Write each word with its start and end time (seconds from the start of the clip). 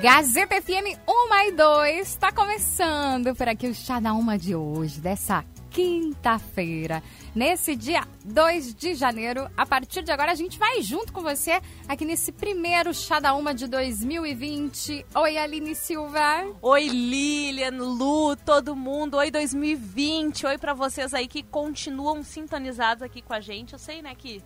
Gazeta 0.00 0.58
FM 0.62 0.98
1 1.06 1.48
e 1.48 1.52
2, 1.52 2.08
está 2.08 2.32
começando 2.32 3.36
por 3.36 3.46
aqui 3.46 3.66
o 3.66 3.74
Chá 3.74 4.00
da 4.00 4.14
Uma 4.14 4.38
de 4.38 4.54
hoje, 4.54 4.98
dessa 4.98 5.44
quinta-feira, 5.68 7.02
nesse 7.34 7.76
dia 7.76 8.08
2 8.24 8.74
de 8.74 8.94
janeiro. 8.94 9.46
A 9.54 9.66
partir 9.66 10.02
de 10.02 10.10
agora, 10.10 10.32
a 10.32 10.34
gente 10.34 10.58
vai 10.58 10.80
junto 10.80 11.12
com 11.12 11.20
você 11.20 11.60
aqui 11.86 12.06
nesse 12.06 12.32
primeiro 12.32 12.94
Chá 12.94 13.20
da 13.20 13.34
Uma 13.34 13.52
de 13.52 13.66
2020. 13.66 15.04
Oi, 15.14 15.36
Aline 15.36 15.74
Silva. 15.74 16.46
Oi, 16.62 16.88
Lilian, 16.88 17.76
Lu, 17.76 18.34
todo 18.36 18.74
mundo. 18.74 19.18
Oi, 19.18 19.30
2020. 19.30 20.46
Oi 20.46 20.56
para 20.56 20.72
vocês 20.72 21.12
aí 21.12 21.28
que 21.28 21.42
continuam 21.42 22.22
sintonizados 22.22 23.02
aqui 23.02 23.20
com 23.20 23.34
a 23.34 23.40
gente. 23.40 23.74
Eu 23.74 23.78
sei, 23.78 24.00
né, 24.00 24.14
que 24.16 24.42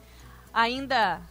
ainda 0.52 1.22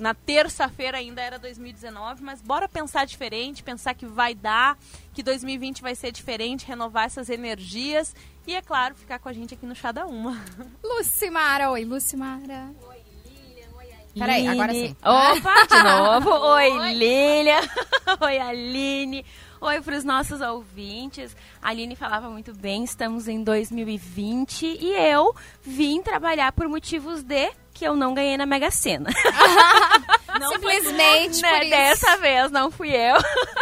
na 0.00 0.14
terça-feira 0.14 0.98
ainda 0.98 1.20
era 1.20 1.38
2019, 1.38 2.22
mas 2.22 2.40
bora 2.40 2.68
pensar 2.68 3.04
diferente, 3.04 3.62
pensar 3.62 3.94
que 3.94 4.06
vai 4.06 4.34
dar, 4.34 4.78
que 5.12 5.22
2020 5.22 5.82
vai 5.82 5.94
ser 5.94 6.10
diferente, 6.10 6.66
renovar 6.66 7.04
essas 7.04 7.28
energias 7.28 8.14
e, 8.46 8.54
é 8.54 8.62
claro, 8.62 8.94
ficar 8.94 9.18
com 9.18 9.28
a 9.28 9.32
gente 9.32 9.54
aqui 9.54 9.66
no 9.66 9.76
Chá 9.76 9.92
da 9.92 10.06
Uma. 10.06 10.42
Lucimara, 10.82 11.70
oi, 11.70 11.84
Lucimara. 11.84 12.72
Oi, 12.88 12.96
Lilian, 13.24 13.68
oi, 13.76 13.84
Aline. 13.92 14.18
Peraí, 14.18 14.48
agora 14.48 14.72
sim. 14.72 14.96
Opa, 15.04 15.66
de 15.66 15.82
novo. 15.84 16.30
Oi, 16.30 16.70
oi. 16.70 16.94
Lilian. 16.94 17.60
oi, 18.20 18.38
Aline. 18.38 19.24
Oi 19.62 19.78
para 19.82 19.94
os 19.94 20.04
nossos 20.04 20.40
ouvintes. 20.40 21.36
A 21.60 21.68
Aline 21.68 21.94
falava 21.94 22.30
muito 22.30 22.54
bem, 22.54 22.82
estamos 22.82 23.28
em 23.28 23.44
2020 23.44 24.64
e 24.64 24.94
eu 24.94 25.34
vim 25.62 26.00
trabalhar 26.00 26.50
por 26.52 26.66
motivos 26.66 27.22
de 27.22 27.52
que 27.74 27.86
eu 27.86 27.94
não 27.94 28.14
ganhei 28.14 28.38
na 28.38 28.46
Mega 28.46 28.70
Sena. 28.70 29.10
não 30.40 30.52
Simplesmente 30.52 31.42
né, 31.42 31.64
Dessa 31.66 32.16
vez 32.16 32.50
não 32.50 32.70
fui 32.70 32.88
eu. 32.88 33.16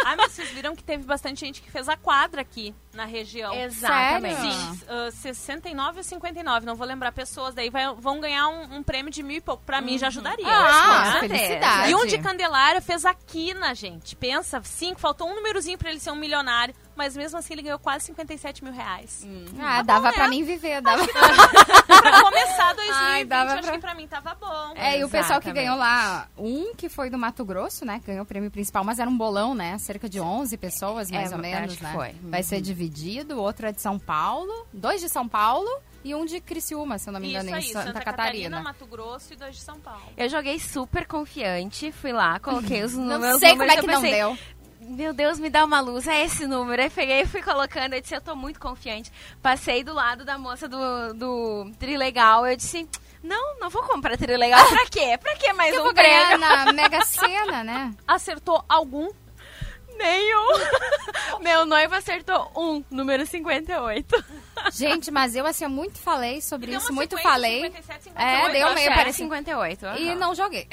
Ah, 0.05 0.15
mas 0.15 0.31
vocês 0.31 0.49
viram 0.51 0.73
que 0.73 0.83
teve 0.85 1.03
bastante 1.03 1.41
gente 1.41 1.61
que 1.61 1.69
fez 1.69 1.89
a 1.89 1.97
quadra 1.97 2.39
aqui 2.41 2.73
na 2.93 3.05
região. 3.05 3.53
Exatamente. 3.53 4.41
Sim, 4.41 4.79
uh, 5.07 5.11
69 5.11 5.97
ou 5.97 6.03
59, 6.03 6.65
não 6.65 6.75
vou 6.75 6.87
lembrar 6.87 7.11
pessoas. 7.11 7.53
Daí 7.53 7.69
vai, 7.69 7.93
vão 7.95 8.19
ganhar 8.19 8.47
um, 8.47 8.77
um, 8.77 8.83
prêmio 8.83 9.11
de 9.11 9.21
mil 9.21 9.37
e 9.37 9.41
pouco. 9.41 9.63
Pra 9.63 9.79
uhum. 9.79 9.85
mim 9.85 9.97
já 9.97 10.07
ajudaria. 10.07 10.45
Ah, 10.47 11.13
né? 11.13 11.19
felicidade. 11.27 11.91
E 11.91 11.95
um 11.95 12.05
de 12.05 12.17
Candelária 12.17 12.81
fez 12.81 13.05
aqui 13.05 13.53
na 13.53 13.73
gente. 13.73 14.15
Pensa, 14.15 14.61
sim, 14.63 14.93
faltou 14.95 15.29
um 15.29 15.35
númerozinho 15.35 15.77
pra 15.77 15.89
ele 15.89 15.99
ser 15.99 16.11
um 16.11 16.15
milionário 16.15 16.73
mas 16.99 17.15
mesmo 17.15 17.37
assim 17.37 17.53
ele 17.53 17.61
ganhou 17.61 17.79
quase 17.79 18.07
57 18.07 18.61
mil 18.61 18.73
reais. 18.73 19.25
Hum. 19.25 19.45
Ah, 19.57 19.77
tá 19.77 19.83
dava 19.83 20.09
bom, 20.09 20.15
pra 20.15 20.23
né? 20.25 20.29
mim 20.31 20.43
viver, 20.43 20.81
dava. 20.81 21.07
pra 21.87 22.21
começar 22.23 22.73
2020, 22.73 22.91
Ai, 22.91 23.23
dava 23.23 23.53
acho 23.53 23.63
pra... 23.63 23.71
que 23.71 23.79
pra 23.79 23.95
mim 23.95 24.05
tava 24.05 24.35
bom. 24.35 24.73
É, 24.75 24.99
e 24.99 25.03
o 25.05 25.09
pessoal 25.09 25.39
que 25.39 25.49
ganhou 25.53 25.77
lá, 25.77 26.27
um 26.37 26.75
que 26.75 26.89
foi 26.89 27.09
do 27.09 27.17
Mato 27.17 27.45
Grosso, 27.45 27.85
né, 27.85 28.01
ganhou 28.05 28.23
o 28.23 28.25
prêmio 28.25 28.51
principal, 28.51 28.83
mas 28.83 28.99
era 28.99 29.09
um 29.09 29.17
bolão, 29.17 29.55
né, 29.55 29.77
cerca 29.77 30.09
de 30.09 30.19
11 30.19 30.57
pessoas, 30.57 31.09
mais 31.09 31.31
é, 31.31 31.35
ou 31.35 31.41
menos, 31.41 31.79
né. 31.79 31.93
Foi. 31.93 32.11
Vai 32.21 32.41
uhum. 32.41 32.45
ser 32.45 32.59
dividido, 32.79 33.41
outro 33.41 33.67
é 33.67 33.71
de 33.73 33.81
São 33.81 33.99
Paulo, 33.99 34.65
dois 34.71 35.01
de 35.01 35.09
São 35.09 35.27
Paulo 35.27 35.69
e 36.03 36.15
um 36.15 36.25
de 36.25 36.39
Criciúma, 36.39 36.97
se 36.97 37.09
eu 37.09 37.13
não 37.13 37.19
me 37.19 37.29
engano, 37.29 37.49
Isso 37.49 37.55
em 37.55 37.59
aí, 37.59 37.73
Santa, 37.73 37.87
Santa 37.87 38.01
Catarina. 38.01 38.57
Catarina. 38.57 38.61
Mato 38.61 38.85
Grosso 38.85 39.33
e 39.33 39.35
dois 39.35 39.55
de 39.55 39.61
São 39.61 39.79
Paulo. 39.79 40.01
Eu 40.15 40.29
joguei 40.29 40.57
super 40.59 41.05
confiante, 41.05 41.91
fui 41.91 42.13
lá, 42.13 42.39
coloquei 42.39 42.83
os 42.83 42.93
números. 42.93 43.21
Não 43.33 43.39
sei 43.39 43.51
como 43.51 43.63
é 43.63 43.77
que 43.77 43.85
não 43.85 44.01
deu 44.01 44.37
meu 44.81 45.13
Deus, 45.13 45.37
me 45.37 45.51
dá 45.51 45.63
uma 45.65 45.79
luz, 45.81 46.07
é 46.07 46.23
esse 46.25 46.47
número. 46.47 46.81
Aí 46.81 46.89
peguei 46.89 47.21
e 47.21 47.25
fui 47.25 47.43
colocando, 47.43 47.93
eu 47.93 48.01
disse, 48.01 48.15
eu 48.15 48.21
tô 48.21 48.35
muito 48.35 48.59
confiante. 48.59 49.11
Passei 49.39 49.83
do 49.83 49.93
lado 49.93 50.25
da 50.25 50.35
moça 50.35 50.67
do, 50.67 51.13
do 51.13 51.71
Trilegal, 51.77 52.47
eu 52.47 52.55
disse, 52.55 52.89
não, 53.21 53.59
não 53.59 53.69
vou 53.69 53.83
comprar 53.83 54.17
Trilegal. 54.17 54.67
Pra 54.67 54.85
quê? 54.87 55.15
Pra 55.21 55.35
que 55.35 55.53
mais 55.53 55.75
eu 55.75 55.81
um 55.81 55.83
vou 55.83 55.93
prêmio? 55.93 56.39
ganhar 56.39 56.65
na 56.65 56.73
Mega 56.73 57.05
Sena, 57.05 57.63
né? 57.63 57.93
Acertou 58.07 58.63
algum? 58.67 59.09
Nenhum. 59.99 60.47
Meu 61.43 61.65
noivo 61.65 61.93
acertou 61.93 62.49
um, 62.55 62.83
número 62.89 63.25
58. 63.25 64.25
Gente, 64.71 65.11
mas 65.11 65.35
eu 65.35 65.45
assim, 65.45 65.65
eu 65.65 65.69
muito 65.69 65.99
falei 65.99 66.41
sobre 66.41 66.73
isso, 66.73 66.93
muito 66.93 67.17
50, 67.17 67.29
falei. 67.29 67.63
57, 67.63 68.03
58, 68.05 68.47
é, 68.47 68.51
deu 68.51 68.73
meio 68.73 68.93
para 68.93 69.11
58. 69.11 69.85
Uhum. 69.85 69.95
E 69.95 70.15
não 70.15 70.33
joguei. 70.33 70.67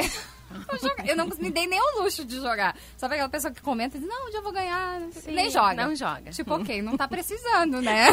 Eu 1.04 1.16
não 1.16 1.26
me 1.26 1.50
dei 1.50 1.66
nem 1.66 1.80
o 1.80 2.02
luxo 2.02 2.24
de 2.24 2.36
jogar. 2.36 2.76
Só 2.96 3.06
aquela 3.06 3.28
pessoa 3.28 3.52
que 3.52 3.60
comenta 3.60 3.96
e 3.96 4.00
diz, 4.00 4.08
não, 4.08 4.30
já 4.30 4.40
vou 4.40 4.52
ganhar. 4.52 5.00
Sim, 5.10 5.32
nem 5.32 5.50
joga. 5.50 5.74
Não 5.74 5.94
joga. 5.94 6.30
Tipo, 6.30 6.54
ok, 6.54 6.80
não 6.82 6.96
tá 6.96 7.08
precisando, 7.08 7.82
né? 7.82 8.06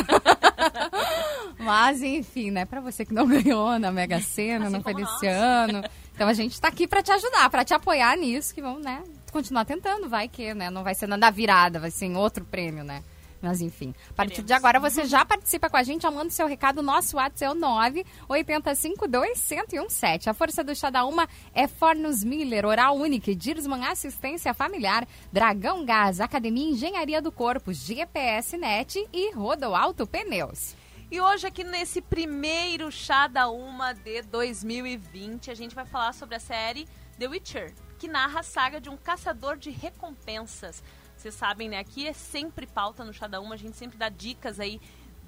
Mas, 1.59 2.02
enfim, 2.02 2.50
né? 2.50 2.66
Pra 2.66 2.81
você 2.81 3.06
que 3.06 3.13
não 3.13 3.28
ganhou 3.28 3.78
na 3.78 3.91
Mega 3.91 4.19
Sena, 4.19 4.66
assim 4.66 4.73
não 4.73 4.81
foi 4.81 4.96
desse 4.96 5.28
ano. 5.28 5.84
Então 6.13 6.28
a 6.28 6.34
gente 6.34 6.59
tá 6.59 6.68
aqui 6.68 6.88
pra 6.88 7.03
te 7.03 7.12
ajudar, 7.12 7.50
pra 7.50 7.63
te 7.63 7.73
apoiar 7.73 8.18
nisso, 8.18 8.53
que 8.53 8.62
vamos, 8.62 8.84
né? 8.84 9.02
Continuar 9.33 9.66
tentando, 9.66 10.07
vai 10.07 10.27
que, 10.27 10.53
né? 10.53 10.69
Não 10.69 10.83
vai 10.83 10.94
ser 10.94 11.07
nada 11.07 11.31
virada, 11.31 11.79
vai 11.79 11.89
ser 11.89 12.05
em 12.05 12.16
outro 12.16 12.45
prêmio, 12.45 12.83
né? 12.83 13.03
Mas 13.41 13.61
enfim, 13.61 13.95
a 14.11 14.13
partir 14.13 14.35
Queremos. 14.35 14.47
de 14.47 14.53
agora 14.53 14.79
você 14.79 15.05
já 15.05 15.25
participa 15.25 15.71
com 15.71 15.75
a 15.75 15.81
gente, 15.81 16.05
manda 16.05 16.29
seu 16.29 16.45
recado. 16.45 16.83
Nosso 16.83 17.17
WhatsApp 17.17 17.43
é 17.43 17.49
o 17.49 17.55
9 17.55 18.05
1017. 18.29 20.29
A 20.29 20.35
força 20.35 20.63
do 20.63 20.75
chá 20.75 20.91
da 20.91 21.03
uma 21.03 21.27
é 21.51 21.67
Fornos 21.67 22.23
Miller, 22.23 22.63
Oral 22.63 22.95
Única, 22.95 23.35
Dirsman 23.35 23.88
Assistência 23.88 24.53
Familiar, 24.53 25.07
Dragão 25.31 25.83
Gás, 25.83 26.22
Academia 26.22 26.69
Engenharia 26.69 27.19
do 27.19 27.31
Corpo, 27.31 27.73
GPS 27.73 28.55
Net 28.55 29.03
e 29.11 29.33
Rodo 29.33 29.73
Alto 29.73 30.05
Pneus. 30.05 30.75
E 31.11 31.19
hoje 31.19 31.47
aqui 31.47 31.63
nesse 31.63 32.01
primeiro 32.01 32.91
chá 32.91 33.25
da 33.25 33.49
uma 33.49 33.93
de 33.93 34.22
2020, 34.22 35.49
a 35.49 35.55
gente 35.55 35.73
vai 35.73 35.85
falar 35.85 36.13
sobre 36.13 36.35
a 36.35 36.39
série 36.39 36.88
The 37.17 37.27
Witcher, 37.27 37.73
que 38.03 38.08
narra 38.09 38.41
a 38.41 38.44
saga 38.44 38.81
de 38.81 38.90
um 38.90 38.97
caçador 38.97 39.56
de 39.56 39.69
recompensas 39.69 40.84
vocês 41.16 41.36
sabem, 41.36 41.69
né? 41.69 41.80
Aqui 41.80 42.06
é 42.06 42.12
sempre 42.12 42.68
pauta 42.68 43.06
no 43.06 43.14
Chá 43.14 43.28
da 43.28 43.40
Uma, 43.40 43.56
a 43.56 43.58
gente 43.58 43.78
sempre 43.78 43.97
dá 43.97 44.09
dicas 44.09 44.59
aí 44.59 44.81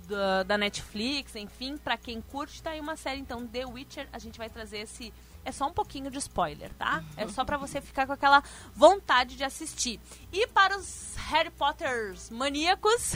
da, 0.10 0.44
da 0.44 0.58
Netflix, 0.58 1.38
enfim, 1.38 1.78
para 1.78 1.96
quem 1.96 2.20
curte, 2.20 2.62
tá 2.62 2.72
aí 2.72 2.82
uma 2.82 2.98
série, 2.98 3.22
então, 3.22 3.48
The 3.48 3.66
Witcher, 3.66 4.10
a 4.12 4.20
gente 4.20 4.38
vai 4.38 4.50
trazer 4.50 4.80
esse... 4.80 5.14
É 5.46 5.54
só 5.54 5.68
um 5.68 5.74
pouquinho 5.74 6.12
de 6.12 6.18
spoiler, 6.18 6.74
tá? 6.74 7.02
É 7.16 7.26
só 7.30 7.46
para 7.46 7.56
você 7.56 7.80
ficar 7.80 8.06
com 8.06 8.12
aquela 8.12 8.44
vontade 8.76 9.38
de 9.38 9.44
assistir. 9.46 10.02
E 10.34 10.46
para 10.48 10.76
os 10.78 11.16
Harry 11.30 11.52
Potters 11.52 12.30
maníacos, 12.30 13.14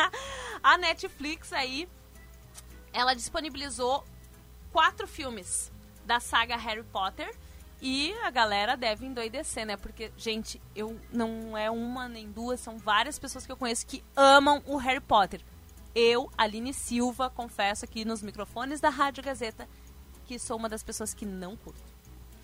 a 0.62 0.78
Netflix 0.78 1.52
aí, 1.52 1.86
ela 2.94 3.12
disponibilizou 3.12 4.02
quatro 4.72 5.06
filmes 5.06 5.70
da 6.06 6.18
saga 6.18 6.56
Harry 6.56 6.84
Potter, 6.84 7.36
e 7.80 8.12
a 8.24 8.30
galera 8.30 8.76
deve 8.76 9.06
endoidecer, 9.06 9.66
né? 9.66 9.76
Porque, 9.76 10.10
gente, 10.16 10.60
eu 10.74 10.98
não 11.12 11.56
é 11.56 11.70
uma 11.70 12.08
nem 12.08 12.30
duas, 12.30 12.60
são 12.60 12.78
várias 12.78 13.18
pessoas 13.18 13.44
que 13.44 13.52
eu 13.52 13.56
conheço 13.56 13.86
que 13.86 14.02
amam 14.14 14.62
o 14.66 14.76
Harry 14.76 15.00
Potter. 15.00 15.40
Eu, 15.94 16.30
Aline 16.36 16.74
Silva, 16.74 17.30
confesso 17.30 17.84
aqui 17.84 18.04
nos 18.04 18.22
microfones 18.22 18.80
da 18.80 18.88
Rádio 18.88 19.22
Gazeta 19.22 19.68
que 20.26 20.38
sou 20.38 20.56
uma 20.56 20.68
das 20.68 20.82
pessoas 20.82 21.14
que 21.14 21.24
não 21.24 21.56
curto. 21.56 21.95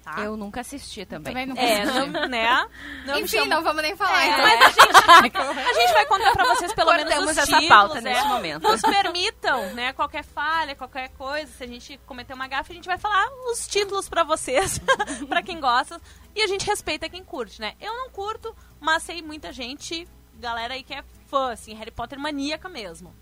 Tá? 0.02 0.20
Eu 0.20 0.36
nunca 0.36 0.62
assisti 0.62 1.06
também. 1.06 1.32
também 1.32 1.46
nunca 1.46 1.60
é, 1.60 1.84
não, 1.84 2.28
né? 2.28 2.66
Não 3.06 3.20
Enfim, 3.20 3.38
chama... 3.38 3.46
não 3.54 3.62
vamos 3.62 3.82
nem 3.82 3.96
falar. 3.96 4.24
É, 4.24 4.28
então. 4.28 4.42
Mas 4.42 4.60
a 4.60 4.68
gente, 4.68 5.38
a 5.68 5.72
gente 5.74 5.92
vai 5.92 6.06
contar 6.06 6.32
pra 6.32 6.44
vocês 6.46 6.72
pelo 6.72 6.88
Cortamos 6.90 7.14
menos 7.14 7.30
os 7.30 7.38
essa 7.38 7.46
títulos, 7.46 7.68
pauta 7.68 8.00
né? 8.00 8.14
nesse 8.14 8.26
momento. 8.26 8.62
Nos 8.62 8.80
permitam, 8.80 9.74
né? 9.74 9.92
Qualquer 9.92 10.24
falha, 10.24 10.74
qualquer 10.74 11.08
coisa, 11.10 11.50
se 11.52 11.62
a 11.62 11.66
gente 11.66 12.00
cometer 12.04 12.34
uma 12.34 12.48
gafe, 12.48 12.72
a 12.72 12.74
gente 12.74 12.86
vai 12.86 12.98
falar 12.98 13.28
os 13.50 13.66
títulos 13.66 14.08
pra 14.08 14.24
vocês, 14.24 14.80
pra 15.28 15.42
quem 15.42 15.60
gosta. 15.60 16.00
E 16.34 16.42
a 16.42 16.46
gente 16.48 16.66
respeita 16.66 17.08
quem 17.08 17.22
curte, 17.22 17.60
né? 17.60 17.74
Eu 17.80 17.94
não 17.94 18.10
curto, 18.10 18.54
mas 18.80 19.04
sei 19.04 19.22
muita 19.22 19.52
gente, 19.52 20.08
galera 20.34 20.74
aí 20.74 20.82
que 20.82 20.94
é 20.94 21.04
fã, 21.28 21.52
assim, 21.52 21.74
Harry 21.74 21.90
Potter 21.92 22.18
maníaca 22.18 22.68
mesmo. 22.68 23.14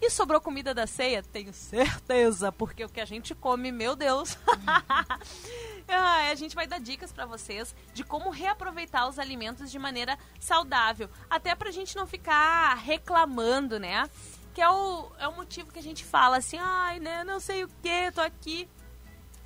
E 0.00 0.10
sobrou 0.10 0.40
comida 0.40 0.74
da 0.74 0.86
ceia? 0.86 1.22
Tenho 1.22 1.52
certeza, 1.52 2.52
porque 2.52 2.84
o 2.84 2.88
que 2.88 3.00
a 3.00 3.04
gente 3.04 3.34
come, 3.34 3.72
meu 3.72 3.96
Deus. 3.96 4.36
ah, 5.88 6.30
a 6.30 6.34
gente 6.34 6.54
vai 6.54 6.66
dar 6.66 6.78
dicas 6.78 7.12
para 7.12 7.26
vocês 7.26 7.74
de 7.94 8.04
como 8.04 8.30
reaproveitar 8.30 9.08
os 9.08 9.18
alimentos 9.18 9.70
de 9.70 9.78
maneira 9.78 10.18
saudável. 10.38 11.08
Até 11.30 11.54
pra 11.54 11.70
gente 11.70 11.96
não 11.96 12.06
ficar 12.06 12.74
reclamando, 12.74 13.78
né? 13.78 14.08
Que 14.52 14.60
é 14.60 14.68
o, 14.68 15.10
é 15.18 15.26
o 15.26 15.36
motivo 15.36 15.72
que 15.72 15.78
a 15.78 15.82
gente 15.82 16.04
fala 16.04 16.36
assim, 16.36 16.58
ai, 16.58 17.00
né, 17.00 17.24
não 17.24 17.40
sei 17.40 17.64
o 17.64 17.68
que, 17.82 18.12
tô 18.12 18.20
aqui. 18.20 18.68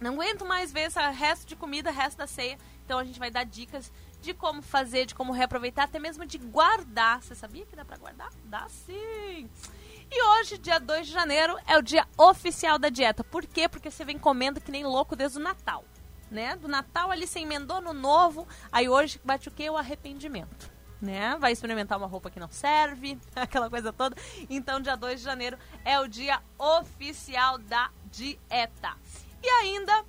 Não 0.01 0.13
aguento 0.13 0.45
mais 0.45 0.73
ver 0.73 0.83
esse 0.83 1.01
resto 1.11 1.47
de 1.47 1.57
comida, 1.57 1.91
resto 1.91 2.19
da 2.19 2.27
ceia. 2.27 2.59
Então 2.85 2.99
a 2.99 3.05
gente 3.05 3.19
vai 3.19 3.31
dar 3.31 3.45
dicas 3.45 3.93
de 4.21 4.35
como 4.35 4.63
fazer, 4.63 5.07
de 5.07 5.15
como 5.15 5.33
reaproveitar, 5.33 5.85
até 5.85 5.99
mesmo 5.99 6.27
de 6.27 6.39
guardar. 6.39 7.23
Você 7.23 7.35
sabia 7.35 7.67
que 7.67 7.77
dá 7.77 7.85
pra 7.85 7.97
guardar? 7.97 8.31
Dá 8.45 8.69
sim! 8.69 9.49
E 10.11 10.23
hoje, 10.23 10.57
dia 10.57 10.79
2 10.79 11.07
de 11.07 11.13
janeiro, 11.13 11.57
é 11.67 11.77
o 11.77 11.83
dia 11.83 12.07
oficial 12.17 12.79
da 12.79 12.89
dieta. 12.89 13.23
Por 13.23 13.45
quê? 13.45 13.69
Porque 13.69 13.91
você 13.91 14.05
vem 14.05 14.19
comendo 14.19 14.61
que 14.61 14.71
nem 14.71 14.85
louco 14.85 15.15
desde 15.15 15.39
o 15.39 15.43
Natal. 15.43 15.85
Né? 16.31 16.57
Do 16.57 16.67
Natal 16.67 17.11
ali 17.11 17.27
você 17.27 17.41
emendou 17.41 17.81
no 17.81 17.93
novo, 17.93 18.47
aí 18.71 18.89
hoje 18.89 19.21
bate 19.25 19.49
o 19.49 19.51
quê? 19.51 19.69
O 19.69 19.77
arrependimento. 19.77 20.71
Né? 21.01 21.37
Vai 21.39 21.53
experimentar 21.53 21.99
uma 21.99 22.07
roupa 22.07 22.31
que 22.31 22.41
não 22.41 22.51
serve, 22.51 23.19
aquela 23.37 23.69
coisa 23.69 23.93
toda. 23.93 24.17
Então, 24.49 24.81
dia 24.81 24.97
2 24.97 25.21
de 25.21 25.25
janeiro 25.25 25.59
é 25.85 26.01
o 26.01 26.09
dia 26.09 26.41
oficial 26.59 27.59
da 27.59 27.91
dieta. 28.11 28.97
E 29.43 29.49
ainda 29.49 30.05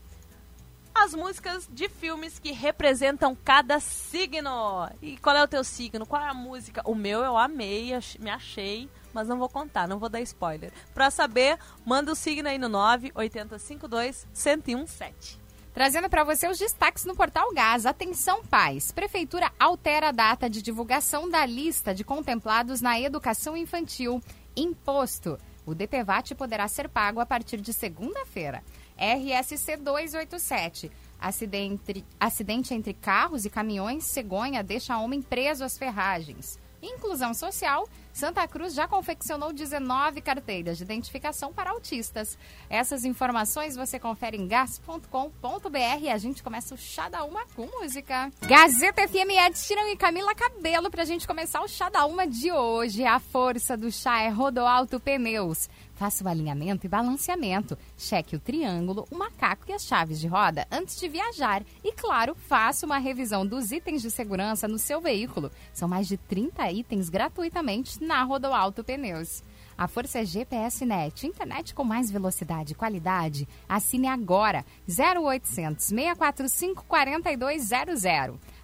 as 0.96 1.14
músicas 1.14 1.68
de 1.72 1.88
filmes 1.88 2.40
que 2.40 2.52
representam 2.52 3.36
cada 3.36 3.80
signo. 3.80 4.90
E 5.02 5.18
qual 5.18 5.36
é 5.36 5.44
o 5.44 5.48
teu 5.48 5.64
signo? 5.64 6.06
Qual 6.06 6.22
é 6.22 6.28
a 6.28 6.34
música? 6.34 6.82
O 6.86 6.96
meu 6.96 7.24
eu 7.24 7.38
amei, 7.38 7.92
me 8.20 8.30
achei, 8.30 8.90
mas 9.14 9.28
não 9.28 9.38
vou 9.38 9.50
contar, 9.50 9.88
não 9.88 10.00
vou 10.00 10.10
dar 10.10 10.22
spoiler. 10.22 10.72
Pra 10.94 11.10
saber, 11.10 11.58
manda 11.86 12.12
o 12.12 12.16
signo 12.16 12.50
aí 12.50 12.58
no 12.58 12.70
98052 12.70 14.28
1017. 14.34 15.40
Trazendo 15.74 16.10
para 16.10 16.24
você 16.24 16.48
os 16.48 16.58
destaques 16.58 17.06
no 17.06 17.16
Portal 17.16 17.54
Gás. 17.54 17.86
Atenção, 17.86 18.44
pais. 18.44 18.92
Prefeitura 18.92 19.52
altera 19.60 20.10
a 20.10 20.12
data 20.12 20.50
de 20.50 20.62
divulgação 20.62 21.30
da 21.30 21.46
lista 21.46 21.94
de 21.94 22.04
contemplados 22.04 22.82
na 22.82 23.00
educação 23.00 23.56
infantil. 23.56 24.22
Imposto. 24.58 25.38
O 25.66 25.76
DPVAT 25.76 26.34
poderá 26.34 26.68
ser 26.68 26.90
pago 26.90 27.20
a 27.20 27.26
partir 27.26 27.62
de 27.62 27.72
segunda-feira. 27.72 28.64
RSC 28.98 29.78
287. 29.78 30.92
Acidente, 31.20 32.06
acidente 32.20 32.74
entre 32.74 32.94
carros 32.94 33.46
e 33.46 33.50
caminhões, 33.50 34.06
cegonha 34.06 34.64
deixa 34.64 34.98
homem 34.98 35.22
preso 35.22 35.64
às 35.64 35.78
ferragens. 35.78 36.58
Inclusão 36.82 37.34
social, 37.34 37.88
Santa 38.20 38.46
Cruz 38.50 38.74
já 38.74 38.86
confeccionou 38.86 39.54
19 39.54 40.20
carteiras 40.20 40.78
de 40.78 40.84
identificação 40.84 41.54
para 41.54 41.70
autistas. 41.70 42.38
Essas 42.70 43.06
informações 43.06 43.78
você 43.78 43.98
confere 43.98 44.36
em 44.36 44.46
gas.com.br 44.46 46.02
e 46.02 46.10
a 46.10 46.18
gente 46.18 46.44
começa 46.44 46.76
o 46.76 46.78
Chá 46.78 47.08
da 47.08 47.24
Uma 47.24 47.46
com 47.56 47.66
música. 47.66 48.30
Gazeta 48.42 49.08
FM 49.08 49.32
Ed 49.48 49.58
Sheeran 49.58 49.90
e 49.92 49.96
Camila 49.96 50.36
Cabelo 50.36 50.92
para 50.92 51.04
a 51.04 51.06
gente 51.06 51.26
começar 51.26 51.62
o 51.62 51.68
Chá 51.70 51.90
da 51.90 52.06
Uma 52.06 52.28
de 52.28 52.52
hoje. 52.52 53.06
A 53.06 53.22
força 53.22 53.78
do 53.78 53.90
chá 53.90 54.22
é 54.22 54.28
Rodoalto 54.28 55.00
Pneus. 55.00 55.70
Faça 56.00 56.24
o 56.24 56.30
alinhamento 56.30 56.86
e 56.86 56.90
balanceamento. 56.90 57.78
Cheque 57.98 58.34
o 58.34 58.40
triângulo, 58.40 59.06
o 59.12 59.18
macaco 59.18 59.66
e 59.68 59.74
as 59.74 59.84
chaves 59.84 60.18
de 60.18 60.30
roda 60.30 60.66
antes 60.72 60.98
de 60.98 61.10
viajar. 61.10 61.62
E, 61.84 61.92
claro, 61.92 62.34
faça 62.36 62.86
uma 62.86 62.98
revisão 63.00 63.46
dos 63.46 63.70
itens 63.70 64.02
de 64.02 64.10
segurança 64.10 64.66
no 64.66 64.80
seu 64.80 65.02
veículo. 65.02 65.52
São 65.74 65.90
mais 65.90 66.08
de 66.08 66.16
30 66.16 66.72
itens 66.72 67.10
gratuitamente 67.10 68.02
na 68.02 68.24
Rodoalto 68.24 68.82
Pneus. 68.82 69.44
A 69.78 69.90
força 69.90 70.20
é 70.20 70.26
GPS 70.26 70.86
Net, 70.86 71.28
internet 71.28 71.74
com 71.74 71.84
mais 71.84 72.10
velocidade 72.12 72.72
e 72.72 72.76
qualidade. 72.76 73.48
Assine 73.68 74.08
agora 74.08 74.66
0800 74.88 75.86
645 75.86 76.86
4200. 76.86 78.04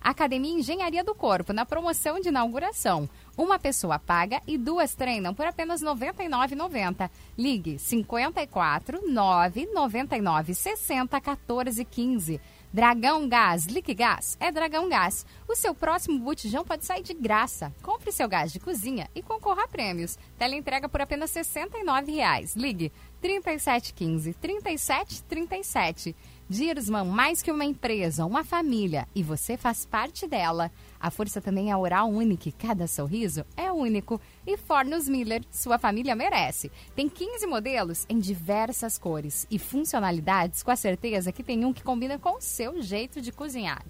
Academia 0.02 0.60
Engenharia 0.60 1.04
do 1.04 1.16
Corpo 1.16 1.52
na 1.52 1.66
promoção 1.66 2.20
de 2.20 2.28
inauguração. 2.28 3.10
Uma 3.38 3.60
pessoa 3.60 4.00
paga 4.00 4.42
e 4.48 4.58
duas 4.58 4.96
treinam 4.96 5.34
por 5.34 5.46
apenas 5.46 5.82
R$ 5.82 5.88
99,90. 5.88 7.10
Ligue 7.38 7.78
54 7.78 9.12
9 9.12 9.66
99 9.74 10.54
60 10.54 11.20
14 11.20 11.84
15. 11.84 12.42
Dragão 12.76 13.30
Gás, 13.30 13.68
Liquigás 13.68 14.38
é 14.40 14.52
Dragão 14.52 14.90
Gás. 14.90 15.26
O 15.48 15.56
seu 15.56 15.74
próximo 15.74 16.20
botijão 16.20 16.66
pode 16.66 16.86
sair 16.86 17.04
de 17.04 17.14
graça. 17.14 17.74
Compre 17.82 18.12
seu 18.12 18.28
gás 18.28 18.52
de 18.52 18.60
cozinha 18.60 19.10
e 19.16 19.22
concorra 19.22 19.64
a 19.64 19.68
prêmios. 19.68 20.18
Teleentrega 20.38 20.90
por 20.90 21.00
apenas 21.00 21.34
R$ 21.34 21.42
69,00. 21.42 22.56
Ligue 22.58 22.92
3715 23.22 24.34
3737. 24.34 26.16
Dirsman, 26.48 27.06
mais 27.06 27.42
que 27.42 27.52
uma 27.52 27.66
empresa, 27.66 28.26
uma 28.26 28.44
família, 28.44 29.08
e 29.16 29.24
você 29.24 29.58
faz 29.58 29.86
parte 29.86 30.28
dela. 30.28 30.72
A 31.00 31.10
força 31.10 31.42
também 31.42 31.72
é 31.72 31.78
Oral 31.78 32.10
Unique, 32.10 32.52
cada 32.52 32.88
sorriso 32.88 33.44
é 33.58 33.72
único. 33.72 34.22
E 34.46 34.56
Fornos 34.56 35.10
Miller, 35.10 35.44
sua 35.50 35.80
família 35.80 36.16
merece. 36.16 36.72
Tem 36.96 37.10
15 37.10 37.48
modelos 37.48 38.06
em 38.08 38.20
diversas 38.20 38.98
cores 38.98 39.48
e 39.50 39.58
funcionalidades, 39.58 40.62
com 40.62 40.72
a 40.72 40.76
certeza 40.76 41.32
que 41.32 41.44
tem 41.44 41.66
um 41.66 41.74
que 41.74 41.84
combina 41.84 42.20
com 42.20 42.38
o 42.38 42.42
seu 42.42 42.82
jeito 42.82 43.20
de 43.20 43.32
cozinhar. 43.32 43.84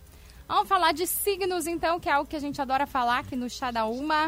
Vamos 0.48 0.69
falar 0.69 0.92
de 0.92 1.07
signos, 1.07 1.68
então, 1.68 2.00
que 2.00 2.07
é 2.07 2.12
algo 2.13 2.30
que 2.30 2.36
a 2.36 2.40
gente 2.40 2.62
adora 2.62 2.86
falar 2.86 3.19
aqui 3.19 3.36
no 3.36 3.50
Chá 3.50 3.72
da 3.72 3.86
Uma. 3.86 4.28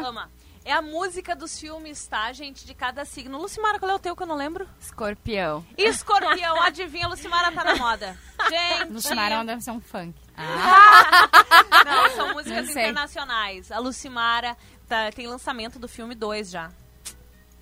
É 0.68 0.72
a 0.74 0.82
música 0.82 1.34
dos 1.34 1.58
filmes, 1.58 2.06
tá, 2.06 2.30
gente? 2.30 2.66
De 2.66 2.74
cada 2.74 3.02
signo. 3.06 3.38
Lucimara, 3.38 3.78
qual 3.78 3.90
é 3.90 3.94
o 3.94 3.98
teu 3.98 4.14
que 4.14 4.22
eu 4.22 4.26
não 4.26 4.36
lembro? 4.36 4.68
Escorpião. 4.78 5.64
Escorpião, 5.78 6.60
adivinha, 6.60 7.08
Lucimara 7.08 7.50
tá 7.50 7.64
na 7.64 7.76
moda. 7.76 8.14
Gente. 8.50 8.92
Lucimara 8.92 9.42
deve 9.46 9.62
ser 9.62 9.70
um 9.70 9.80
funk. 9.80 10.14
Ah. 10.36 11.26
não, 11.86 12.10
são 12.10 12.34
músicas 12.34 12.68
internacionais. 12.68 13.72
A 13.72 13.78
Lucimara 13.78 14.58
tá, 14.86 15.10
tem 15.10 15.26
lançamento 15.26 15.78
do 15.78 15.88
filme 15.88 16.14
2 16.14 16.50
já. 16.50 16.70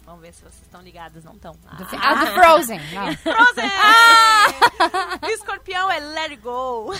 Vamos 0.05 0.20
ver 0.20 0.32
se 0.32 0.41
vocês 0.41 0.62
estão 0.62 0.82
ligadas, 0.82 1.23
não 1.23 1.35
estão. 1.35 1.56
Ah, 1.64 1.76
do, 1.76 1.87
ah, 2.00 2.14
do 2.14 2.26
Frozen. 2.32 2.81
Não. 2.93 3.17
Frozen! 3.23 3.70
Ah! 3.73 5.29
Escorpião 5.31 5.91
é 5.91 6.00
Let 6.00 6.31
It 6.31 6.37
Go. 6.43 6.93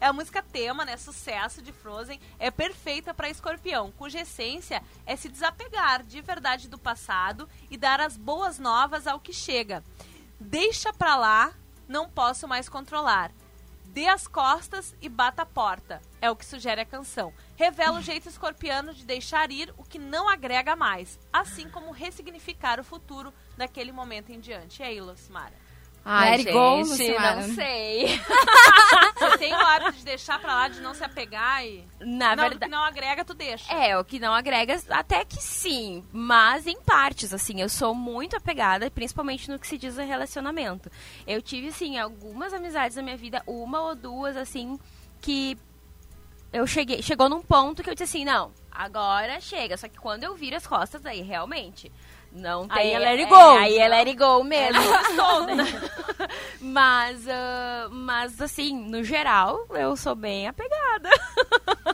É 0.00 0.06
a 0.06 0.12
música 0.12 0.42
tema, 0.42 0.84
né? 0.84 0.96
Sucesso 0.96 1.60
de 1.60 1.72
Frozen. 1.72 2.18
É 2.38 2.50
perfeita 2.50 3.12
para 3.12 3.28
Escorpião, 3.28 3.92
cuja 3.92 4.20
essência 4.20 4.82
é 5.04 5.14
se 5.14 5.28
desapegar 5.28 6.02
de 6.02 6.20
verdade 6.22 6.68
do 6.68 6.78
passado 6.78 7.48
e 7.70 7.76
dar 7.76 8.00
as 8.00 8.16
boas 8.16 8.58
novas 8.58 9.06
ao 9.06 9.20
que 9.20 9.32
chega. 9.32 9.84
Deixa 10.40 10.92
pra 10.92 11.16
lá, 11.16 11.52
não 11.86 12.08
posso 12.08 12.48
mais 12.48 12.68
controlar. 12.68 13.30
Dê 13.84 14.06
as 14.06 14.26
costas 14.26 14.94
e 15.02 15.08
bata 15.08 15.42
a 15.42 15.46
porta. 15.46 16.00
É 16.20 16.30
o 16.30 16.36
que 16.36 16.46
sugere 16.46 16.80
a 16.80 16.86
canção. 16.86 17.34
Revela 17.56 17.98
o 17.98 18.02
jeito 18.02 18.28
escorpiano 18.28 18.94
de 18.94 19.04
deixar 19.04 19.50
ir 19.50 19.74
o 19.76 19.82
que 19.82 19.98
não 19.98 20.28
agrega 20.28 20.76
mais, 20.76 21.18
assim 21.32 21.68
como 21.68 21.90
ressignificar 21.90 22.78
o 22.78 22.84
futuro 22.84 23.34
daquele 23.56 23.90
momento 23.90 24.30
em 24.30 24.38
diante. 24.38 24.80
E 24.80 24.84
aí, 24.84 25.00
Lucimara? 25.00 25.69
Ai, 26.12 26.38
gente, 26.38 26.52
go, 26.52 26.78
não 26.78 27.54
sei. 27.54 28.18
Você 29.16 29.38
tem 29.38 29.52
o 29.52 29.56
hábito 29.56 29.92
de 29.92 30.04
deixar 30.04 30.40
pra 30.40 30.54
lá, 30.54 30.68
de 30.68 30.80
não 30.80 30.92
se 30.92 31.04
apegar 31.04 31.64
e... 31.64 31.86
Na 32.00 32.34
não, 32.34 32.42
verdade... 32.42 32.56
O 32.56 32.58
que 32.58 32.68
não 32.68 32.82
agrega, 32.82 33.24
tu 33.24 33.32
deixa. 33.32 33.72
É, 33.72 33.96
o 33.96 34.04
que 34.04 34.18
não 34.18 34.34
agrega, 34.34 34.76
até 34.90 35.24
que 35.24 35.40
sim. 35.40 36.04
Mas 36.10 36.66
em 36.66 36.80
partes, 36.82 37.32
assim, 37.32 37.60
eu 37.60 37.68
sou 37.68 37.94
muito 37.94 38.34
apegada, 38.34 38.90
principalmente 38.90 39.48
no 39.48 39.56
que 39.56 39.68
se 39.68 39.78
diz 39.78 40.00
a 40.00 40.02
relacionamento. 40.02 40.90
Eu 41.24 41.40
tive, 41.40 41.68
assim, 41.68 41.96
algumas 41.96 42.52
amizades 42.52 42.96
na 42.96 43.02
minha 43.02 43.16
vida, 43.16 43.40
uma 43.46 43.80
ou 43.80 43.94
duas, 43.94 44.36
assim, 44.36 44.80
que 45.20 45.56
eu 46.52 46.66
cheguei... 46.66 47.02
Chegou 47.02 47.28
num 47.28 47.40
ponto 47.40 47.84
que 47.84 47.90
eu 47.90 47.94
disse 47.94 48.16
assim, 48.16 48.24
não, 48.24 48.52
agora 48.68 49.40
chega. 49.40 49.76
Só 49.76 49.86
que 49.86 50.00
quando 50.00 50.24
eu 50.24 50.34
viro 50.34 50.56
as 50.56 50.66
costas, 50.66 51.06
aí 51.06 51.20
realmente 51.20 51.92
não 52.32 52.68
tem. 52.68 52.78
Aí 52.78 52.92
é 52.92 52.98
let 52.98 53.20
it 53.20 53.28
go. 53.28 53.34
É, 53.34 53.58
aí 53.58 53.78
é 53.78 53.88
let 53.88 54.06
it 54.06 54.16
go 54.16 54.44
mesmo. 54.44 54.80
É 54.80 56.20
mas, 56.60 57.26
uh, 57.26 57.90
mas, 57.90 58.40
assim, 58.40 58.72
no 58.72 59.02
geral, 59.02 59.66
eu 59.70 59.96
sou 59.96 60.14
bem 60.14 60.46
apegada. 60.46 61.10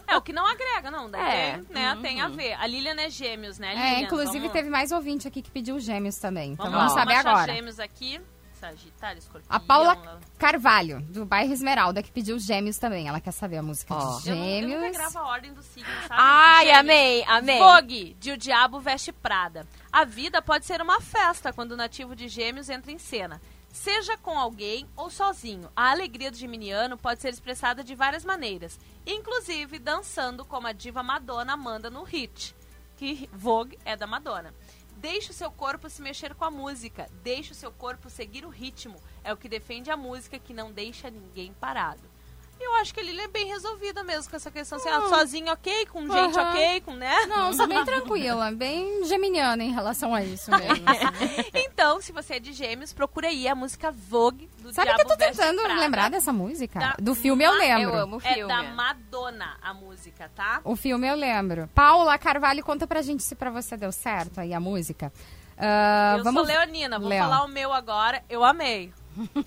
É, 0.07 0.17
o 0.17 0.23
que 0.23 0.33
não 0.33 0.47
agrega, 0.47 0.91
não. 0.91 1.11
Daí 1.11 1.23
é. 1.23 1.53
tem, 1.53 1.83
né, 1.83 1.95
uhum. 1.95 2.03
tem 2.03 2.21
a 2.21 2.29
ver. 2.29 2.53
A 2.55 2.67
Lilian 2.67 2.97
é 3.01 3.09
gêmeos, 3.09 3.59
né, 3.59 3.71
Lilian? 3.71 3.85
É, 3.85 4.01
inclusive 4.03 4.39
vamos... 4.39 4.53
teve 4.53 4.71
mais 4.71 4.93
ouvinte 4.93 5.27
aqui 5.27 5.41
que 5.43 5.51
pediu 5.51 5.79
gêmeos 5.81 6.17
também. 6.17 6.53
Então 6.53 6.71
vamos, 6.71 6.93
vamos 6.93 6.93
saber 6.95 7.15
agora. 7.15 7.53
gêmeos 7.53 7.81
aqui. 7.81 8.21
Sagitário, 8.67 9.19
escorpião. 9.19 9.57
A 9.57 9.61
Paula 9.61 10.21
Carvalho, 10.39 11.01
do 11.03 11.25
bairro 11.25 11.53
Esmeralda, 11.53 12.03
que 12.03 12.11
pediu 12.11 12.37
gêmeos 12.39 12.79
também. 12.79 13.07
Ela 13.07 13.21
quer 13.21 13.31
saber 13.31 13.59
a 13.59 13.63
música 13.63 13.95
oh. 13.95 14.19
de 14.19 14.25
gêmeos. 14.25 14.73
Eu, 14.73 14.81
não, 14.81 14.87
eu 14.87 14.93
gravo 14.93 15.19
a 15.19 15.27
ordem 15.29 15.55
do 15.55 15.63
signo, 15.63 15.89
sabe? 16.09 16.15
Ai, 16.15 16.71
amei, 16.73 17.25
amei. 17.29 17.59
Vogue, 17.59 18.17
de 18.19 18.33
O 18.33 18.37
Diabo 18.37 18.81
Veste 18.81 19.13
Prada. 19.13 19.67
A 19.93 20.05
vida 20.05 20.43
pode 20.43 20.67
ser 20.67 20.83
uma 20.83 21.01
festa 21.01 21.53
quando 21.53 21.73
o 21.73 21.77
nativo 21.77 22.17
de 22.17 22.27
gêmeos 22.27 22.69
entra 22.69 22.91
em 22.91 22.99
cena. 22.99 23.41
Seja 23.73 24.17
com 24.17 24.37
alguém 24.39 24.89
ou 24.97 25.11
sozinho, 25.11 25.71
a 25.77 25.91
alegria 25.91 26.31
do 26.31 26.37
geminiano 26.37 26.97
pode 26.97 27.21
ser 27.21 27.29
expressada 27.29 27.85
de 27.85 27.95
várias 27.95 28.25
maneiras, 28.25 28.81
inclusive 29.07 29.79
dançando 29.79 30.45
como 30.45 30.67
a 30.67 30.73
diva 30.73 31.03
Madonna 31.03 31.57
manda 31.57 31.91
no 31.91 32.03
hit, 32.03 32.57
que 32.97 33.29
Vogue 33.33 33.79
é 33.85 33.95
da 33.95 34.07
Madonna. 34.07 34.53
Deixe 34.97 35.31
o 35.31 35.35
seu 35.35 35.51
corpo 35.51 35.91
se 35.91 36.01
mexer 36.01 36.35
com 36.35 36.45
a 36.45 36.51
música. 36.51 37.07
Deixe 37.23 37.53
o 37.53 37.55
seu 37.55 37.71
corpo 37.71 38.09
seguir 38.09 38.47
o 38.47 38.49
ritmo. 38.49 38.97
É 39.23 39.31
o 39.31 39.37
que 39.37 39.49
defende 39.49 39.91
a 39.91 39.97
música 39.97 40.39
que 40.39 40.55
não 40.55 40.73
deixa 40.73 41.11
ninguém 41.11 41.53
parado. 41.53 42.16
E 42.59 42.65
eu 42.67 42.75
acho 42.77 42.95
que 42.95 43.01
a 43.01 43.03
Lili 43.03 43.21
é 43.21 43.29
bem 43.29 43.47
resolvida 43.49 44.03
mesmo 44.03 44.31
com 44.31 44.37
essa 44.37 44.51
questão. 44.51 44.79
Assim, 44.79 44.89
ah, 44.89 45.03
sozinha 45.09 45.53
ok, 45.53 45.87
com 45.87 46.01
gente 46.11 46.39
Aham. 46.39 46.51
ok, 46.51 46.81
com, 46.81 46.95
né? 46.95 47.15
Não, 47.27 47.53
sou 47.53 47.67
bem 47.67 47.85
tranquila, 47.85 48.51
bem 48.51 49.05
geminiana 49.05 49.63
em 49.63 49.73
relação 49.73 50.15
a 50.15 50.23
isso 50.25 50.51
mesmo. 50.51 50.85
assim. 50.89 51.51
Então, 51.55 52.01
se 52.01 52.13
você 52.13 52.35
é 52.37 52.41
de 52.41 52.53
gêmeos, 52.55 52.93
procura 52.95 53.29
aí 53.29 53.47
a 53.47 53.55
música 53.55 53.91
Vogue 53.91 54.49
do 54.63 54.73
Sabe 54.73 54.89
que 54.89 54.95
Diabo 54.97 55.13
eu 55.13 55.17
tô 55.19 55.25
tentando 55.25 55.63
Prada. 55.63 55.81
lembrar 55.81 56.11
dessa 56.11 56.33
música? 56.33 56.79
Da 56.79 56.95
Do 56.99 57.15
filme 57.15 57.45
eu 57.45 57.53
lembro. 57.53 57.95
Eu 57.95 58.03
amo 58.03 58.17
o 58.17 58.21
É 58.27 58.35
filme. 58.35 58.49
da 58.49 58.63
Madonna 58.63 59.57
a 59.61 59.75
música, 59.75 60.31
tá? 60.35 60.61
O 60.65 60.75
filme 60.75 61.07
eu 61.07 61.15
lembro. 61.15 61.69
Paula 61.75 62.17
Carvalho, 62.19 62.65
conta 62.65 62.87
pra 62.87 63.03
gente 63.03 63.23
se 63.23 63.35
pra 63.35 63.51
você 63.51 63.77
deu 63.77 63.93
certo 63.93 64.41
aí 64.41 64.55
a 64.55 64.61
música. 64.61 65.13
Ah, 65.59 66.17
eu 66.19 66.25
vamos... 66.25 66.47
sou 66.47 66.51
leonina, 66.57 66.99
vou 66.99 67.09
Leão. 67.09 67.29
falar 67.29 67.45
o 67.45 67.49
meu 67.49 67.73
agora. 67.73 68.23
Eu 68.29 68.43
amei. 68.43 68.93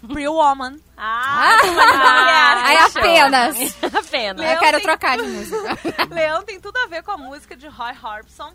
Pretty 0.07 0.27
Woman. 0.27 0.77
Ah, 0.97 1.57
Ah, 1.61 2.63
aí 2.65 2.77
apenas. 2.77 3.57
Apenas. 3.93 4.51
Eu 4.51 4.59
quero 4.59 4.77
tem- 4.77 4.85
trocar 4.85 5.17
de 5.17 5.23
música. 5.27 5.77
Leão 6.11 6.43
tem 6.43 6.59
tudo 6.59 6.77
a 6.77 6.87
ver 6.87 7.03
com 7.03 7.11
a 7.11 7.17
música 7.17 7.55
de 7.55 7.67
Roy 7.67 7.93
Orbison, 8.03 8.53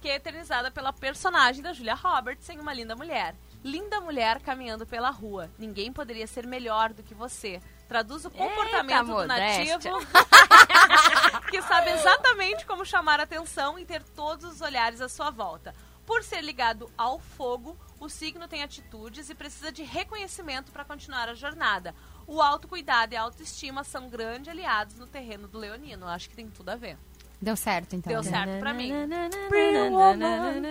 que 0.00 0.08
é 0.08 0.16
eternizada 0.16 0.70
pela 0.70 0.92
personagem 0.92 1.62
da 1.62 1.72
Julia 1.72 1.94
Roberts 1.94 2.48
em 2.48 2.58
Uma 2.58 2.72
Linda 2.72 2.94
Mulher. 2.96 3.34
Linda 3.64 4.00
mulher 4.00 4.40
caminhando 4.40 4.84
pela 4.84 5.10
rua. 5.10 5.48
Ninguém 5.58 5.92
poderia 5.92 6.26
ser 6.26 6.46
melhor 6.46 6.92
do 6.92 7.02
que 7.02 7.14
você. 7.14 7.60
Traduz 7.88 8.24
o 8.24 8.30
comportamento 8.30 9.06
do 9.06 9.12
modéstia. 9.12 9.74
nativo 9.74 9.98
que 11.50 11.62
sabe 11.62 11.90
exatamente 11.90 12.64
como 12.66 12.84
chamar 12.84 13.20
a 13.20 13.22
atenção 13.24 13.78
e 13.78 13.84
ter 13.84 14.02
todos 14.02 14.44
os 14.54 14.60
olhares 14.60 15.00
à 15.00 15.08
sua 15.08 15.30
volta. 15.30 15.74
Por 16.06 16.22
ser 16.24 16.42
ligado 16.42 16.90
ao 16.98 17.18
fogo, 17.18 17.76
o 18.00 18.08
signo 18.08 18.48
tem 18.48 18.62
atitudes 18.62 19.30
e 19.30 19.34
precisa 19.34 19.70
de 19.70 19.82
reconhecimento 19.82 20.72
para 20.72 20.84
continuar 20.84 21.28
a 21.28 21.34
jornada. 21.34 21.94
O 22.26 22.40
autocuidado 22.42 23.14
e 23.14 23.16
a 23.16 23.22
autoestima 23.22 23.84
são 23.84 24.08
grandes 24.08 24.48
aliados 24.48 24.98
no 24.98 25.06
terreno 25.06 25.46
do 25.48 25.58
leonino. 25.58 26.06
Acho 26.06 26.28
que 26.28 26.36
tem 26.36 26.48
tudo 26.48 26.70
a 26.70 26.76
ver. 26.76 26.96
Deu 27.40 27.56
certo, 27.56 27.96
então. 27.96 28.12
Deu 28.12 28.22
certo 28.22 28.60
pra 28.60 28.72
mim. 28.72 28.92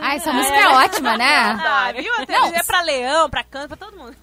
Ah, 0.01 0.15
essa 0.15 0.31
música 0.31 0.55
é 0.55 0.67
ótima, 0.67 1.17
né? 1.17 1.57
Tá, 1.57 1.91
viu? 1.91 2.13
Não. 2.29 2.55
é 2.55 2.63
pra 2.63 2.81
leão, 2.81 3.29
pra 3.29 3.43
canto, 3.43 3.67
pra 3.67 3.77
todo 3.77 3.97
mundo. 3.97 4.15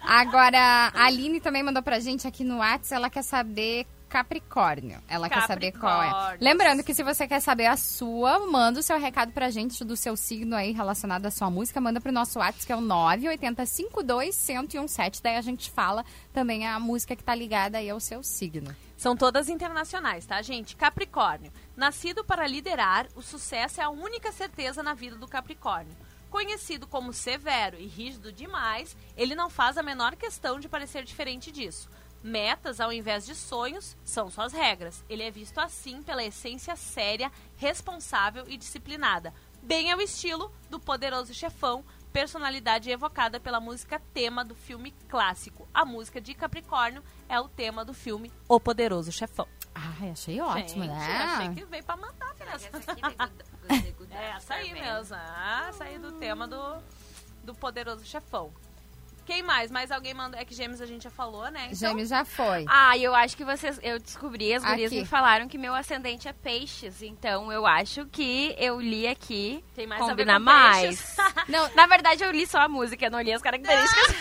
Agora, 0.00 0.92
a 0.94 1.06
Aline 1.06 1.40
também 1.40 1.64
mandou 1.64 1.82
pra 1.82 1.98
gente 1.98 2.28
aqui 2.28 2.44
no 2.44 2.58
WhatsApp, 2.58 2.94
ela 2.94 3.10
quer 3.10 3.22
saber 3.22 3.88
Capricórnio. 4.14 5.02
Ela 5.08 5.28
quer 5.28 5.44
saber 5.44 5.72
qual 5.72 6.00
é. 6.00 6.38
Lembrando 6.40 6.84
que 6.84 6.94
se 6.94 7.02
você 7.02 7.26
quer 7.26 7.40
saber 7.40 7.66
a 7.66 7.76
sua, 7.76 8.46
manda 8.46 8.78
o 8.78 8.82
seu 8.82 8.96
recado 8.96 9.32
pra 9.32 9.50
gente 9.50 9.84
do 9.84 9.96
seu 9.96 10.16
signo 10.16 10.54
aí 10.54 10.70
relacionado 10.70 11.26
à 11.26 11.32
sua 11.32 11.50
música, 11.50 11.80
manda 11.80 12.00
pro 12.00 12.12
nosso 12.12 12.38
WhatsApp, 12.38 12.64
que 12.64 12.72
é 12.72 12.76
o 12.76 12.80
980521017. 12.80 15.20
Daí 15.20 15.36
a 15.36 15.40
gente 15.40 15.68
fala 15.68 16.04
também 16.32 16.64
a 16.64 16.78
música 16.78 17.16
que 17.16 17.24
tá 17.24 17.34
ligada 17.34 17.78
aí 17.78 17.90
ao 17.90 17.98
seu 17.98 18.22
signo. 18.22 18.72
São 18.96 19.16
todas 19.16 19.48
internacionais, 19.48 20.24
tá, 20.24 20.40
gente? 20.42 20.76
Capricórnio. 20.76 21.52
Nascido 21.76 22.24
para 22.24 22.46
liderar, 22.46 23.08
o 23.16 23.22
sucesso 23.22 23.80
é 23.80 23.84
a 23.84 23.90
única 23.90 24.30
certeza 24.30 24.80
na 24.80 24.94
vida 24.94 25.16
do 25.16 25.26
Capricórnio. 25.26 25.96
Conhecido 26.30 26.86
como 26.86 27.12
severo 27.12 27.76
e 27.80 27.86
rígido 27.86 28.32
demais, 28.32 28.96
ele 29.16 29.34
não 29.34 29.50
faz 29.50 29.76
a 29.76 29.82
menor 29.82 30.14
questão 30.14 30.60
de 30.60 30.68
parecer 30.68 31.02
diferente 31.02 31.50
disso. 31.50 31.90
Metas, 32.24 32.80
ao 32.80 32.90
invés 32.90 33.26
de 33.26 33.34
sonhos, 33.34 33.94
são 34.02 34.30
suas 34.30 34.54
regras. 34.54 35.04
Ele 35.10 35.22
é 35.22 35.30
visto 35.30 35.58
assim 35.58 36.02
pela 36.02 36.24
essência 36.24 36.74
séria, 36.74 37.30
responsável 37.54 38.46
e 38.48 38.56
disciplinada. 38.56 39.30
Bem 39.62 39.92
ao 39.92 40.00
estilo 40.00 40.50
do 40.70 40.80
poderoso 40.80 41.34
chefão, 41.34 41.84
personalidade 42.14 42.90
evocada 42.90 43.38
pela 43.38 43.60
música 43.60 44.00
tema 44.14 44.42
do 44.42 44.54
filme 44.54 44.94
clássico. 45.06 45.68
A 45.74 45.84
música 45.84 46.18
de 46.18 46.32
Capricórnio 46.32 47.04
é 47.28 47.38
o 47.38 47.46
tema 47.46 47.84
do 47.84 47.92
filme 47.92 48.32
O 48.48 48.58
Poderoso 48.58 49.12
Chefão. 49.12 49.46
Ai, 49.74 50.08
achei 50.08 50.40
ótimo, 50.40 50.84
Gente, 50.84 50.94
né? 50.94 51.24
Achei 51.24 51.54
que 51.54 51.64
veio 51.66 51.84
pra 51.84 51.96
matar, 51.98 52.34
criança. 52.36 52.70
É, 54.10 54.30
essa 54.36 54.54
aí 54.54 54.72
mesmo. 54.72 55.14
Ah, 55.14 55.66
essa 55.68 55.84
aí 55.84 55.98
do 55.98 56.12
tema 56.12 56.48
do, 56.48 56.82
do 57.42 57.54
Poderoso 57.54 58.02
Chefão. 58.06 58.50
Quem 59.24 59.42
mais? 59.42 59.70
Mais 59.70 59.90
alguém 59.90 60.12
mandou? 60.14 60.38
É 60.38 60.44
que 60.44 60.54
Gêmeos 60.54 60.80
a 60.80 60.86
gente 60.86 61.04
já 61.04 61.10
falou, 61.10 61.50
né? 61.50 61.64
Então, 61.70 61.74
Gêmeos 61.90 62.08
já 62.08 62.24
foi. 62.24 62.64
Ah, 62.68 62.96
eu 62.98 63.14
acho 63.14 63.36
que 63.36 63.44
vocês. 63.44 63.78
Eu 63.82 63.98
descobri, 63.98 64.52
as 64.52 64.62
gurias 64.64 64.92
Aqui. 64.92 65.00
me 65.00 65.06
falaram 65.06 65.48
que 65.48 65.56
meu 65.56 65.74
ascendente 65.74 66.28
é 66.28 66.32
peixes. 66.32 67.02
Então 67.02 67.50
eu 67.50 67.66
acho 67.66 68.06
que 68.06 68.54
eu 68.58 68.80
li 68.80 69.06
aqui. 69.06 69.64
Tem 69.74 69.86
mais 69.86 70.02
a 70.02 70.06
ver 70.06 70.10
combina 70.12 70.34
com 70.34 70.44
mais. 70.44 71.16
Não, 71.48 71.68
Na 71.74 71.86
verdade, 71.86 72.22
eu 72.22 72.30
li 72.30 72.46
só 72.46 72.60
a 72.60 72.68
música, 72.68 73.06
eu 73.06 73.10
não 73.10 73.20
li 73.20 73.32
as 73.32 73.40
características. 73.42 74.16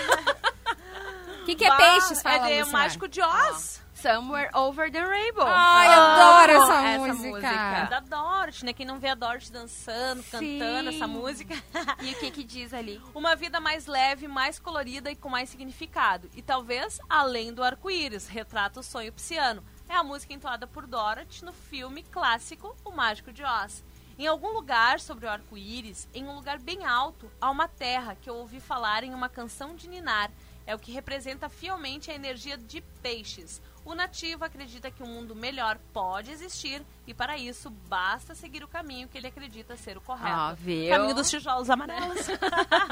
o 1.42 1.46
que, 1.46 1.56
que 1.56 1.66
é 1.66 1.70
Bah, 1.70 1.78
peixes? 1.78 2.22
Fala, 2.22 2.50
É 2.50 2.64
de. 2.64 2.72
Mágico 2.72 3.08
de 3.08 3.22
Oz. 3.22 3.83
Somewhere 4.04 4.50
Over 4.54 4.92
the 4.92 5.02
Rainbow. 5.02 5.46
Ai, 5.48 5.88
Ah, 5.88 6.44
adoro 6.44 6.52
essa, 6.52 6.88
essa 6.88 7.00
música. 7.14 7.30
música. 7.30 7.86
Da 7.90 8.00
Dorothy, 8.02 8.66
né? 8.66 8.74
Quem 8.74 8.86
não 8.86 9.00
vê 9.00 9.08
a 9.08 9.16
Dorothy 9.16 9.50
dançando, 9.50 10.22
cantando 10.24 10.92
Sim. 10.92 10.96
essa 10.98 11.08
música. 11.08 11.56
E 12.02 12.12
o 12.12 12.16
que 12.20 12.30
que 12.30 12.44
diz 12.44 12.74
ali? 12.74 13.02
Uma 13.16 13.34
vida 13.34 13.62
mais 13.62 13.86
leve, 13.86 14.28
mais 14.28 14.60
colorida 14.60 15.10
e 15.10 15.16
com 15.16 15.30
mais 15.30 15.48
significado. 15.50 16.30
E 16.36 16.42
talvez 16.42 17.00
além 17.10 17.54
do 17.54 17.64
arco-íris, 17.64 18.28
retrata 18.28 18.82
o 18.82 18.84
sonho 18.84 19.14
pisciano. 19.14 19.64
É 19.88 19.96
a 19.96 20.04
música 20.04 20.34
entoada 20.34 20.68
por 20.68 20.86
Dorothy 20.86 21.46
no 21.46 21.54
filme 21.54 22.04
clássico 22.04 22.76
O 22.84 22.92
Mágico 22.92 23.32
de 23.32 23.42
Oz. 23.46 23.86
Em 24.20 24.28
algum 24.28 24.50
lugar 24.50 25.00
sobre 25.00 25.26
o 25.28 25.30
arco-íris, 25.30 26.10
em 26.14 26.26
um 26.28 26.36
lugar 26.36 26.60
bem 26.60 26.86
alto, 26.86 27.32
há 27.40 27.50
uma 27.50 27.70
terra 27.70 28.18
que 28.22 28.30
eu 28.30 28.36
ouvi 28.36 28.60
falar 28.60 29.06
em 29.06 29.14
uma 29.14 29.30
canção 29.30 29.76
de 29.76 29.88
Ninar. 29.88 30.30
É 30.66 30.76
o 30.76 30.80
que 30.80 30.92
representa 30.92 31.50
fielmente 31.50 32.12
a 32.12 32.14
energia 32.16 32.58
de 32.58 32.80
peixes. 33.02 33.62
O 33.86 33.94
nativo 33.94 34.46
acredita 34.46 34.90
que 34.90 35.04
um 35.04 35.08
mundo 35.08 35.36
melhor 35.36 35.78
pode 35.92 36.32
existir 36.32 36.82
e 37.06 37.14
para 37.14 37.38
isso 37.38 37.70
basta 37.90 38.34
seguir 38.34 38.64
o 38.64 38.68
caminho 38.68 39.10
que 39.10 39.18
ele 39.18 39.28
acredita 39.28 39.76
ser 39.76 39.98
o 39.98 40.02
correto. 40.02 40.26
Ah, 40.34 40.54
viu? 40.58 40.90
Caminho 40.90 41.14
dos 41.14 41.30
tijolos 41.30 41.70
amarelos. 41.70 42.28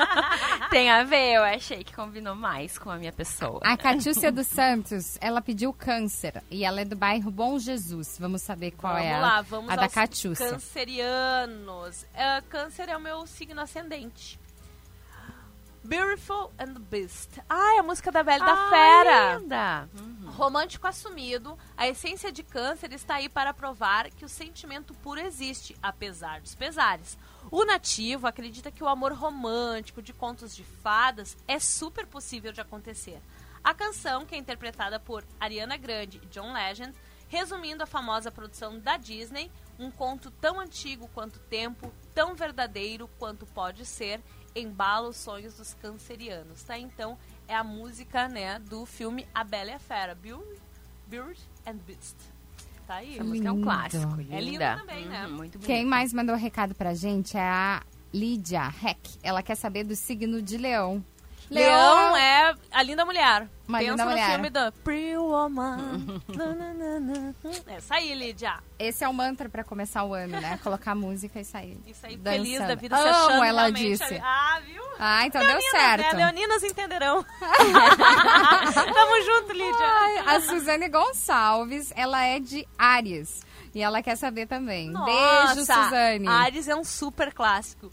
Tem 0.70 0.92
a 0.92 1.04
ver, 1.04 1.36
eu 1.36 1.44
achei 1.44 1.82
que 1.84 1.96
combinou 1.96 2.36
mais 2.36 2.78
com 2.78 2.90
a 2.90 2.98
minha 2.98 3.12
pessoa. 3.14 3.62
A 3.64 3.78
Catiúcia 3.78 4.32
dos 4.34 4.48
Santos, 4.48 5.18
ela 5.22 5.42
pediu 5.42 5.72
câncer 5.72 6.44
e 6.52 6.66
ela 6.66 6.82
é 6.82 6.86
do 6.86 6.96
bairro 6.96 7.32
Bom 7.32 7.58
Jesus. 7.58 8.18
Vamos 8.20 8.42
saber 8.42 8.72
qual 8.72 8.94
vamos 8.96 9.08
é 9.08 9.14
a, 9.16 9.20
lá, 9.20 9.42
vamos 9.42 9.70
a 9.72 9.76
da 9.78 9.88
Catiúcia. 9.88 10.50
cancerianos. 10.50 12.06
É, 12.14 12.42
câncer 12.50 12.90
é 12.90 12.98
o 12.98 13.02
meu 13.02 13.26
signo 13.26 13.62
ascendente. 13.62 14.38
Beautiful 15.84 16.52
and 16.60 16.74
the 16.76 16.80
Beast. 16.92 17.40
Ah, 17.50 17.76
é 17.78 17.80
a 17.80 17.84
música 17.84 18.12
da 18.12 18.22
Bela 18.22 18.44
e 18.44 18.46
da 18.46 18.54
Ah, 18.54 18.70
Fera. 18.70 19.38
linda. 19.40 19.90
Romântico 20.32 20.88
assumido, 20.88 21.60
a 21.76 21.90
essência 21.90 22.32
de 22.32 22.42
câncer 22.42 22.94
está 22.94 23.16
aí 23.16 23.28
para 23.28 23.54
provar 23.54 24.10
que 24.10 24.24
o 24.24 24.30
sentimento 24.30 24.94
puro 24.94 25.20
existe, 25.20 25.76
apesar 25.84 26.40
dos 26.40 26.56
pesares. 26.56 27.18
O 27.52 27.66
nativo 27.66 28.26
acredita 28.26 28.72
que 28.72 28.84
o 28.84 28.88
amor 28.88 29.12
romântico 29.12 30.02
de 30.02 30.14
contos 30.14 30.56
de 30.56 30.64
fadas 30.64 31.38
é 31.48 31.60
super 31.60 32.08
possível 32.08 32.54
de 32.54 32.62
acontecer. 32.62 33.22
A 33.62 33.74
canção, 33.74 34.26
que 34.26 34.34
é 34.34 34.38
interpretada 34.38 35.00
por 35.02 35.26
Ariana 35.38 35.76
Grande 35.76 36.22
e 36.24 36.28
John 36.28 36.54
Legend, 36.54 36.96
resumindo 37.28 37.84
a 37.84 37.88
famosa 37.88 38.32
produção 38.32 38.80
da 38.80 38.96
Disney, 38.96 39.52
um 39.78 39.92
conto 39.92 40.32
tão 40.32 40.60
antigo 40.62 41.10
quanto 41.14 41.40
tempo, 41.40 41.94
tão 42.16 42.36
verdadeiro 42.36 43.10
quanto 43.20 43.46
pode 43.46 43.86
ser, 43.86 44.22
embala 44.56 45.10
os 45.10 45.18
sonhos 45.18 45.56
dos 45.56 45.74
cancerianos, 45.74 46.64
tá? 46.64 46.78
Então, 46.78 47.18
é 47.52 47.56
a 47.56 47.64
música, 47.66 48.30
né, 48.30 48.60
do 48.60 48.86
filme 48.86 49.28
A 49.36 49.44
Bela 49.44 49.72
e 49.72 49.74
a 49.74 49.80
Fera, 49.80 50.16
Beauty, 50.16 50.62
Beauty 51.08 51.42
and 51.68 51.76
Beast. 51.86 52.16
Tá 52.88 52.96
aí. 52.96 53.16
Essa 53.16 53.24
música 53.26 53.48
é 53.50 53.52
um 53.52 53.62
clássico. 53.62 54.14
É 54.30 54.40
linda 54.40 54.40
linda. 54.40 54.78
também, 54.78 55.06
né? 55.06 55.28
Uhum, 55.28 55.34
muito 55.34 55.60
bonita. 55.60 55.66
Quem 55.66 55.86
mais 55.86 56.14
mandou 56.14 56.36
recado 56.36 56.74
pra 56.74 56.94
gente 56.94 57.38
é 57.38 57.42
a 57.42 57.84
Lídia 58.14 58.74
Heck. 58.84 59.18
Ela 59.22 59.44
quer 59.44 59.56
saber 59.56 59.84
do 59.84 59.96
signo 59.96 60.42
de 60.42 60.58
leão. 60.58 61.04
Leão 61.52 62.16
é 62.16 62.56
a 62.72 62.82
linda 62.82 63.04
mulher. 63.06 63.48
Uma 63.68 63.80
Pensa 63.80 63.92
linda 63.92 64.04
no 64.06 64.10
mulher. 64.12 64.30
filme 64.32 64.50
da 64.50 64.72
Pretty 64.72 65.18
Woman. 65.18 66.22
Nananana. 66.30 67.36
Essa 67.68 67.96
aí, 67.96 68.14
Lídia. 68.14 68.56
Esse 68.80 69.04
é 69.04 69.08
o 69.10 69.14
mantra 69.14 69.48
pra 69.50 69.64
começar 69.64 70.04
o 70.04 70.14
ano, 70.14 70.40
né? 70.40 70.60
Colocar 70.64 70.96
música 70.96 71.40
e 71.40 71.46
sair. 71.46 71.78
Isso 71.86 72.06
aí, 72.06 72.16
dançando. 72.18 72.44
feliz 72.44 72.60
da 72.68 72.76
vida, 72.76 72.96
se 72.98 73.04
Amo, 73.04 73.12
achando 73.12 73.44
ela 73.44 73.62
realmente 73.64 73.90
disse. 73.90 74.04
ali. 74.04 74.22
Ah, 74.24 74.60
viu? 74.66 74.84
Ah, 75.00 75.26
então 75.26 75.42
deu 75.42 75.50
Leoninas, 75.50 75.72
certo. 75.72 76.16
Né? 76.16 76.26
Leoninas 76.26 76.64
entenderão. 76.64 77.26
Tamo 78.94 79.22
junto, 79.24 79.52
Lídia. 79.54 79.76
Ai, 79.86 80.18
a 80.36 80.42
Suzane 80.42 80.90
Gonçalves, 80.90 81.92
ela 81.96 82.24
é 82.24 82.40
de 82.40 82.68
Ares. 82.78 83.42
E 83.74 83.82
ela 83.82 84.02
quer 84.02 84.16
saber 84.18 84.48
também. 84.48 84.92
Beijo, 84.92 85.56
Nossa, 85.56 85.84
Suzane. 85.84 86.28
Ares 86.28 86.68
é 86.68 86.76
um 86.76 86.84
super 86.84 87.34
clássico. 87.34 87.90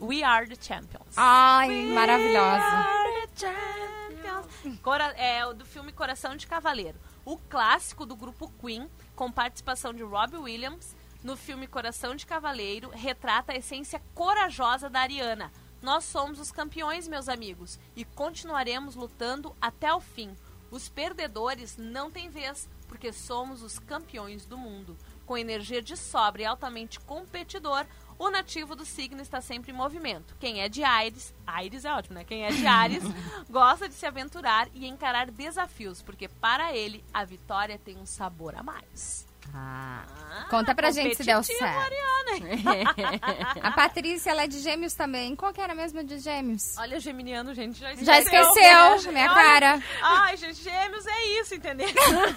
We 0.00 0.22
are 0.22 0.46
the 0.46 0.56
champions. 0.56 1.14
Ai, 1.16 1.68
We 1.68 1.92
maravilhosa. 1.94 2.64
are 2.64 3.26
the 3.26 3.46
champions. 3.46 4.78
Cora- 4.82 5.14
é 5.16 5.52
do 5.54 5.64
filme 5.64 5.92
Coração 5.92 6.36
de 6.36 6.46
Cavaleiro. 6.46 6.98
O 7.24 7.36
clássico 7.36 8.04
do 8.06 8.16
grupo 8.16 8.50
Queen, 8.60 8.88
com 9.14 9.30
participação 9.30 9.92
de 9.92 10.02
Robbie 10.02 10.36
Williams, 10.38 10.96
no 11.22 11.36
filme 11.36 11.66
Coração 11.66 12.14
de 12.14 12.24
Cavaleiro, 12.26 12.90
retrata 12.90 13.52
a 13.52 13.56
essência 13.56 14.00
corajosa 14.14 14.88
da 14.88 15.00
Ariana. 15.00 15.52
Nós 15.82 16.04
somos 16.04 16.40
os 16.40 16.50
campeões, 16.50 17.06
meus 17.06 17.28
amigos, 17.28 17.78
e 17.94 18.04
continuaremos 18.04 18.94
lutando 18.94 19.54
até 19.60 19.92
o 19.92 20.00
fim. 20.00 20.34
Os 20.70 20.88
perdedores 20.88 21.76
não 21.76 22.10
têm 22.10 22.28
vez, 22.28 22.68
porque 22.88 23.12
somos 23.12 23.62
os 23.62 23.78
campeões 23.78 24.44
do 24.44 24.58
mundo. 24.58 24.96
Com 25.24 25.36
energia 25.36 25.80
de 25.82 25.96
sobra 25.96 26.42
e 26.42 26.44
altamente 26.44 26.98
competidor, 27.00 27.86
o 28.18 28.30
nativo 28.30 28.74
do 28.74 28.84
signo 28.84 29.22
está 29.22 29.40
sempre 29.40 29.70
em 29.70 29.74
movimento. 29.74 30.34
Quem 30.40 30.60
é 30.60 30.68
de 30.68 30.82
Ares, 30.82 31.32
Ares 31.46 31.84
é 31.84 31.92
ótimo, 31.92 32.16
né? 32.16 32.24
Quem 32.24 32.44
é 32.44 32.50
de 32.50 32.66
Ares 32.66 33.04
gosta 33.48 33.88
de 33.88 33.94
se 33.94 34.06
aventurar 34.06 34.68
e 34.74 34.86
encarar 34.86 35.30
desafios, 35.30 36.02
porque 36.02 36.28
para 36.28 36.74
ele 36.74 37.04
a 37.12 37.24
vitória 37.24 37.78
tem 37.78 37.96
um 37.96 38.06
sabor 38.06 38.56
a 38.56 38.62
mais. 38.62 39.28
Ah. 39.54 40.04
Conta 40.50 40.74
pra 40.74 40.90
gente 40.90 41.16
se 41.16 41.24
deu 41.24 41.42
certo. 41.42 41.88
A 43.62 43.70
Patrícia, 43.70 44.30
ela 44.30 44.44
é 44.44 44.46
de 44.46 44.58
gêmeos 44.58 44.92
também. 44.94 45.34
Qual 45.34 45.52
que 45.52 45.60
era 45.60 45.74
mesmo 45.74 46.04
de 46.04 46.18
gêmeos? 46.18 46.76
Olha, 46.76 47.00
geminiano, 47.00 47.54
gente, 47.54 47.78
já 47.78 47.92
esqueceu. 47.92 48.06
Já 48.06 48.20
esqueceu, 48.20 49.12
minha 49.12 49.24
Olha, 49.24 49.34
cara. 49.34 49.82
Ai, 50.02 50.36
gente, 50.36 50.62
gêmeos 50.62 51.06
é 51.06 51.24
isso, 51.40 51.54
entendeu? 51.54 51.88
Falei, 51.94 52.34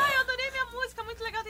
ai, 0.00 0.16
eu 0.16 0.20
adorei 0.20 0.50
minha 0.50 0.66
música, 0.66 1.02
muito 1.02 1.24
legal, 1.24 1.42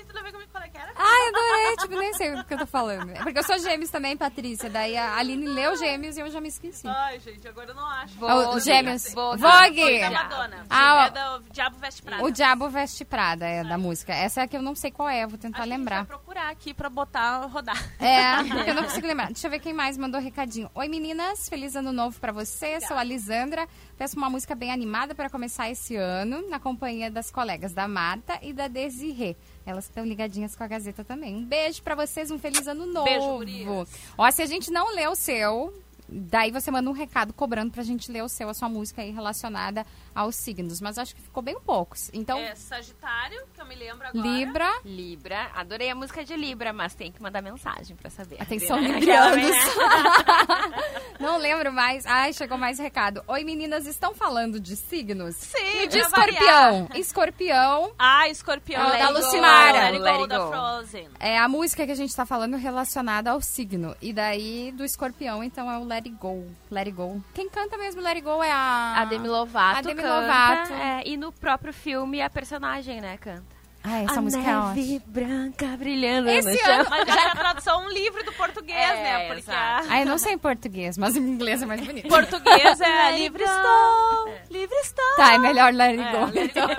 que 0.69 0.77
era? 0.77 0.93
Ai, 0.97 1.29
adorei. 1.29 1.77
Tipo, 1.77 1.97
nem 1.97 2.13
sei 2.15 2.35
o 2.35 2.45
que 2.45 2.55
eu 2.55 2.59
tô 2.59 2.67
falando. 2.67 3.11
É 3.11 3.23
porque 3.23 3.39
eu 3.39 3.45
sou 3.45 3.59
gêmeos 3.59 3.91
também, 3.91 4.17
Patrícia. 4.17 4.69
Daí 4.69 4.97
a 4.97 5.17
Aline 5.17 5.47
leu 5.47 5.77
gêmeos 5.77 6.17
e 6.17 6.21
eu 6.21 6.31
já 6.31 6.41
me 6.41 6.49
esqueci. 6.49 6.87
Ai, 6.87 7.19
gente, 7.21 7.47
agora 7.47 7.71
eu 7.71 7.75
não 7.75 7.87
acho. 7.87 8.15
Oh, 8.21 8.57
os 8.57 8.65
gêmeos. 8.65 9.13
Vogue. 9.13 9.41
Vogue. 9.41 10.01
Da 10.01 10.11
Madonna. 10.11 10.67
Ah, 10.69 11.07
é 11.07 11.11
do 11.11 11.45
Diabo 11.51 11.77
Veste 11.79 12.03
Prada. 12.03 12.25
O 12.25 12.31
Diabo 12.31 12.69
Veste 12.69 13.05
Prada 13.05 13.47
é 13.47 13.65
da 13.65 13.79
música. 13.79 14.13
Essa 14.13 14.41
é 14.41 14.45
a 14.45 14.49
que 14.49 14.57
eu 14.57 14.63
não 14.63 14.75
sei 14.75 14.91
qual 14.91 15.09
é, 15.09 15.27
vou 15.27 15.39
tentar 15.39 15.63
a 15.63 15.63
gente 15.63 15.71
lembrar. 15.71 15.97
vai 15.99 16.07
procurar 16.07 16.51
aqui 16.51 16.75
pra 16.75 16.89
botar, 16.91 17.47
rodar. 17.47 17.77
É, 17.99 18.43
porque 18.45 18.71
eu 18.71 18.75
não 18.75 18.85
consigo 18.85 19.07
lembrar. 19.07 19.27
Deixa 19.27 19.47
eu 19.47 19.51
ver 19.51 19.61
quem 19.61 19.73
mais 19.73 19.97
mandou 19.97 20.21
recadinho. 20.21 20.71
Oi, 20.75 20.89
meninas. 20.89 21.49
Feliz 21.49 21.75
ano 21.77 21.93
novo 21.93 22.19
pra 22.21 22.33
você. 22.33 22.81
Sou 22.81 22.97
a 22.97 23.05
Lisandra. 23.05 23.67
Peço 23.97 24.17
uma 24.17 24.31
música 24.31 24.55
bem 24.55 24.73
animada 24.73 25.15
para 25.15 25.29
começar 25.29 25.69
esse 25.71 25.97
ano, 25.97 26.49
na 26.49 26.59
companhia 26.59 27.11
das 27.11 27.31
colegas 27.31 27.73
da 27.73 27.87
Marta 27.87 28.39
e 28.43 28.53
da 28.53 28.67
Desirê. 28.69 29.37
Elas 29.71 29.85
estão 29.85 30.05
ligadinhas 30.05 30.55
com 30.57 30.65
a 30.65 30.67
Gazeta 30.67 31.05
também. 31.05 31.35
Um 31.37 31.45
beijo 31.45 31.83
pra 31.83 31.95
vocês, 31.95 32.31
um 32.31 32.39
feliz 32.39 32.67
ano 32.67 32.87
novo. 32.87 33.05
Beijo. 33.45 33.87
Ó, 34.19 34.31
se 34.31 34.43
a 34.43 34.47
gente 34.47 34.71
não 34.71 34.95
lê 34.95 35.07
o 35.07 35.15
seu, 35.15 35.73
daí 36.09 36.51
você 36.51 36.71
manda 36.71 36.91
um 36.91 36.93
recado 36.93 37.33
cobrando 37.33 37.71
pra 37.71 37.83
gente 37.83 38.11
ler 38.11 38.23
o 38.23 38.29
seu, 38.29 38.49
a 38.49 38.55
sua 38.55 38.69
música 38.69 39.03
aí 39.03 39.11
relacionada 39.11 39.87
aos 40.21 40.37
signos. 40.37 40.81
Mas 40.81 40.99
acho 40.99 41.15
que 41.15 41.23
ficou 41.23 41.43
bem 41.43 41.59
poucos. 41.61 42.11
Então, 42.13 42.39
É 42.39 42.55
Sagitário, 42.55 43.43
que 43.55 43.61
eu 43.61 43.67
me 43.67 43.75
lembro 43.75 44.07
agora. 44.07 44.27
Libra. 44.29 44.71
Libra, 44.85 45.51
adorei 45.55 45.91
a 45.91 45.95
música 45.95 46.25
de 46.25 46.37
Libra, 46.37 46.73
mas 46.73 46.95
tem 46.95 47.11
que 47.13 47.23
mandar 47.23 47.43
mensagem 47.43 47.97
pra 47.97 48.11
saber. 48.11 48.41
Atenção, 48.41 48.79
librianos. 48.79 49.37
né? 49.37 49.51
Não 51.21 51.37
lembro 51.37 51.73
mais. 51.73 52.07
Ai, 52.07 52.33
chegou 52.33 52.57
mais 52.57 52.79
recado. 52.79 53.23
Oi, 53.29 53.45
meninas, 53.45 53.87
estão 53.87 54.15
falando 54.15 54.59
de 54.59 54.75
signos? 54.77 55.37
Sim, 55.37 55.83
E 55.83 55.87
de 55.87 55.99
pra 56.01 56.09
variar. 56.09 56.33
escorpião. 56.35 56.89
Escorpião 56.95 57.93
Ah, 57.99 58.29
Escorpião. 58.29 58.93
É 58.95 58.99
da 58.99 59.09
Lucimara. 59.11 59.91
Let 59.91 60.19
Go, 60.19 60.27
da. 60.27 60.47
Frozen. 60.49 61.09
é 61.19 61.39
a 61.39 61.49
música 61.49 61.85
que 61.85 61.93
a 61.93 61.97
gente 61.97 62.15
tá 62.15 62.25
falando 62.25 62.57
relacionada 62.57 63.31
ao 63.33 63.41
signo. 63.41 63.95
E 64.01 64.13
daí, 64.13 64.73
do 64.73 64.85
escorpião, 64.85 65.45
então, 65.45 65.71
é 65.71 65.77
o 65.79 65.85
Let 65.85 66.07
It 66.07 66.11
Go. 66.11 66.47
Let 66.71 66.87
It 66.87 66.93
Go. 66.93 67.23
Quem 67.35 67.49
canta 67.51 67.77
mesmo 67.77 68.01
Let 68.01 68.13
It 68.17 68.21
Go 68.23 68.43
é 68.43 68.51
a... 68.51 68.95
A 69.01 69.05
Demi 69.05 69.29
Lovato 69.29 69.79
A 69.79 69.83
Demi 69.83 70.03
canta, 70.03 70.10
Lovato. 70.11 70.73
é, 70.73 71.03
e 71.07 71.17
no 71.17 71.33
próprio 71.33 71.73
filme 71.73 72.21
a 72.23 72.29
personagem, 72.31 73.01
né, 73.01 73.17
canta. 73.19 73.61
Ai, 73.83 74.05
essa 74.05 74.19
a 74.19 74.23
música 74.23 74.43
é 74.43 74.47
neve 74.55 74.97
ótima. 74.97 75.03
branca 75.07 75.67
brilhando 75.79 76.29
Esse 76.29 76.51
no 76.51 76.59
chão. 76.59 76.81
ano- 76.81 76.91
Mas 76.91 77.09
já 77.09 77.19
era 77.23 77.35
tradução 77.35 77.83
um 77.87 77.89
livro 77.89 78.23
do 78.25 78.33
português, 78.35 78.79
É, 78.79 79.03
né? 79.03 79.27
Porque 79.29 79.41
exato. 79.41 79.89
a... 79.89 79.93
Ai, 79.95 80.03
eu 80.03 80.07
não 80.07 80.19
sei 80.19 80.35
em 80.35 80.39
português, 80.39 80.99
mas 80.99 81.17
em 81.17 81.21
inglês 81.21 81.63
é 81.63 81.67
mais 81.67 81.81
bonito. 81.81 82.07
português 82.07 82.79
é 82.79 83.13
livre 83.17 83.43
estou, 83.43 84.35
livre 84.51 84.77
estou. 84.83 85.17
Tá, 85.17 85.33
é 85.33 85.39
melhor 85.39 85.73
Let 85.73 85.99
It 85.99 86.03
É, 86.03 86.13
Go. 86.13 86.31
Então. 86.41 86.69
É. 86.69 86.75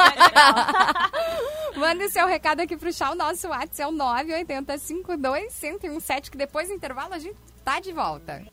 Mande 1.80 2.08
seu 2.12 2.28
recado 2.28 2.60
aqui 2.62 2.78
pro 2.78 2.94
chá. 2.94 3.10
O 3.10 3.16
nosso 3.16 3.48
WhatsApp 3.48 3.82
é 3.82 3.88
o 3.88 3.92
98052-1017, 3.92 6.30
que 6.30 6.38
depois 6.38 6.68
do 6.68 6.76
intervalo 6.76 7.16
a 7.16 7.20
gente 7.20 7.36
tá 7.66 7.80
de 7.80 7.92
volta. 7.92 8.44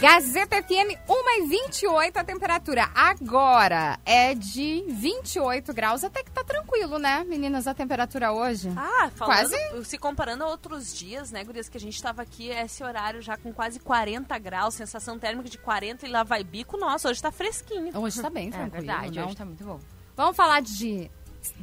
Gazeta 0.00 0.62
FM 0.62 0.94
1 1.08 1.42
e 1.42 1.46
28 1.48 2.16
a 2.18 2.22
temperatura. 2.22 2.88
Agora 2.94 3.98
é 4.06 4.32
de 4.32 4.84
28 4.88 5.72
graus. 5.74 6.04
Até 6.04 6.22
que 6.22 6.30
tá 6.30 6.44
tranquilo, 6.44 7.00
né, 7.00 7.24
meninas, 7.24 7.66
a 7.66 7.74
temperatura 7.74 8.30
hoje? 8.32 8.70
Ah, 8.76 9.10
falando, 9.12 9.48
Quase. 9.50 9.84
se 9.84 9.98
comparando 9.98 10.44
a 10.44 10.46
outros 10.48 10.96
dias, 10.96 11.32
né, 11.32 11.42
gurias, 11.42 11.68
que 11.68 11.76
a 11.76 11.80
gente 11.80 12.00
tava 12.00 12.22
aqui, 12.22 12.48
esse 12.48 12.84
horário 12.84 13.20
já 13.20 13.36
com 13.36 13.52
quase 13.52 13.80
40 13.80 14.38
graus, 14.38 14.74
sensação 14.74 15.18
térmica 15.18 15.48
de 15.48 15.58
40 15.58 16.06
e 16.06 16.10
lá 16.10 16.22
vai 16.22 16.44
bico, 16.44 16.76
nossa, 16.76 17.08
hoje 17.08 17.20
tá 17.20 17.32
fresquinho. 17.32 17.90
Hoje 17.98 18.22
tá 18.22 18.30
bem 18.30 18.48
É 18.50 18.50
tranquilo. 18.52 18.70
verdade, 18.86 19.18
não? 19.18 19.26
hoje 19.26 19.36
tá 19.36 19.44
muito 19.44 19.64
bom. 19.64 19.80
Vamos 20.16 20.36
falar 20.36 20.60
de, 20.62 21.10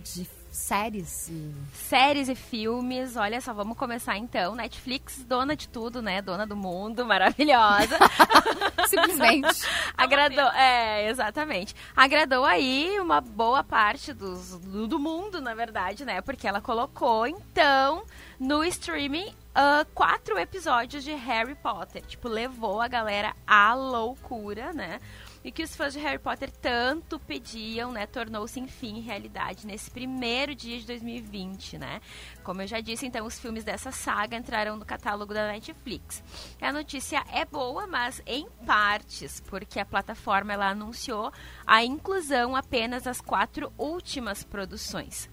de 0.03 0.27
séries 0.55 1.29
e 1.29 1.53
Séries 1.73 2.29
e 2.29 2.35
filmes, 2.35 3.15
olha 3.15 3.39
só, 3.41 3.53
vamos 3.53 3.77
começar 3.77 4.17
então. 4.17 4.55
Netflix, 4.55 5.23
dona 5.23 5.55
de 5.55 5.67
tudo, 5.67 6.01
né? 6.01 6.21
Dona 6.21 6.45
do 6.47 6.55
mundo, 6.55 7.03
maravilhosa. 7.05 7.97
simplesmente. 8.87 9.61
Agradou, 9.97 10.47
é, 10.51 11.09
exatamente. 11.09 11.75
Agradou 11.95 12.45
aí 12.45 12.99
uma 12.99 13.21
boa 13.21 13.63
parte 13.63 14.13
dos, 14.13 14.57
do, 14.59 14.87
do 14.87 14.99
mundo, 14.99 15.41
na 15.41 15.53
verdade, 15.53 16.05
né? 16.05 16.21
Porque 16.21 16.47
ela 16.47 16.61
colocou, 16.61 17.27
então, 17.27 18.03
no 18.39 18.63
streaming, 18.63 19.33
ah, 19.53 19.85
quatro 19.93 20.37
episódios 20.37 21.03
de 21.03 21.13
Harry 21.13 21.55
Potter. 21.55 22.03
Tipo, 22.05 22.27
levou 22.27 22.81
a 22.81 22.87
galera 22.89 23.33
à 23.47 23.73
loucura, 23.73 24.73
né? 24.73 24.99
E 25.45 25.51
que 25.51 25.61
os 25.61 25.75
fãs 25.75 25.93
de 25.93 25.99
Harry 25.99 26.17
Potter 26.17 26.49
tanto 26.49 27.19
pediam, 27.19 27.91
né? 27.91 28.07
Tornou-se, 28.07 28.59
enfim, 28.59 28.99
realidade 28.99 29.67
nesse 29.67 29.91
primeiro 29.91 30.55
dia 30.55 30.79
de 30.79 30.87
2020, 30.87 31.77
né? 31.77 32.01
Como 32.43 32.63
eu 32.63 32.67
já 32.67 32.79
disse, 32.79 33.05
então, 33.05 33.27
os 33.27 33.37
filmes 33.37 33.63
dessa 33.63 33.91
saga 33.91 34.35
entraram 34.35 34.75
no 34.75 34.83
catálogo 34.83 35.35
da 35.35 35.47
Netflix. 35.49 36.23
A 36.59 36.73
notícia 36.73 37.23
é 37.31 37.45
boa, 37.45 37.85
mas 37.85 38.23
em 38.25 38.49
partes, 38.65 39.39
porque 39.41 39.79
a 39.79 39.85
plataforma 39.85 40.51
ela 40.51 40.69
anunciou 40.69 41.31
a 41.63 41.85
inclusão 41.85 42.55
apenas 42.55 43.03
das 43.03 43.21
quatro 43.21 43.71
últimas 43.77 44.43
produções. 44.43 45.29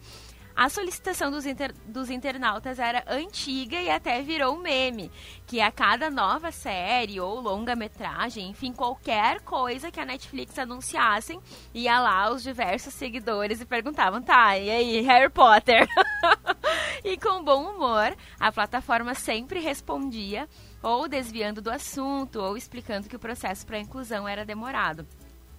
A 0.54 0.68
solicitação 0.68 1.30
dos, 1.30 1.46
inter- 1.46 1.74
dos 1.86 2.10
internautas 2.10 2.78
era 2.78 3.04
antiga 3.08 3.80
e 3.80 3.90
até 3.90 4.20
virou 4.22 4.56
meme, 4.58 5.10
que 5.46 5.60
a 5.60 5.72
cada 5.72 6.10
nova 6.10 6.52
série 6.52 7.20
ou 7.20 7.40
longa-metragem, 7.40 8.50
enfim, 8.50 8.72
qualquer 8.72 9.40
coisa 9.40 9.90
que 9.90 9.98
a 9.98 10.04
Netflix 10.04 10.58
anunciassem, 10.58 11.40
ia 11.72 11.98
lá 11.98 12.30
os 12.30 12.42
diversos 12.42 12.92
seguidores 12.94 13.60
e 13.60 13.66
perguntavam, 13.66 14.22
tá, 14.22 14.58
e 14.58 14.70
aí, 14.70 15.00
Harry 15.00 15.30
Potter? 15.30 15.88
e 17.02 17.16
com 17.16 17.42
bom 17.42 17.64
humor, 17.70 18.14
a 18.38 18.52
plataforma 18.52 19.14
sempre 19.14 19.58
respondia, 19.60 20.48
ou 20.82 21.08
desviando 21.08 21.62
do 21.62 21.70
assunto, 21.70 22.40
ou 22.40 22.56
explicando 22.56 23.08
que 23.08 23.16
o 23.16 23.20
processo 23.20 23.66
para 23.66 23.78
inclusão 23.78 24.28
era 24.28 24.44
demorado. 24.44 25.06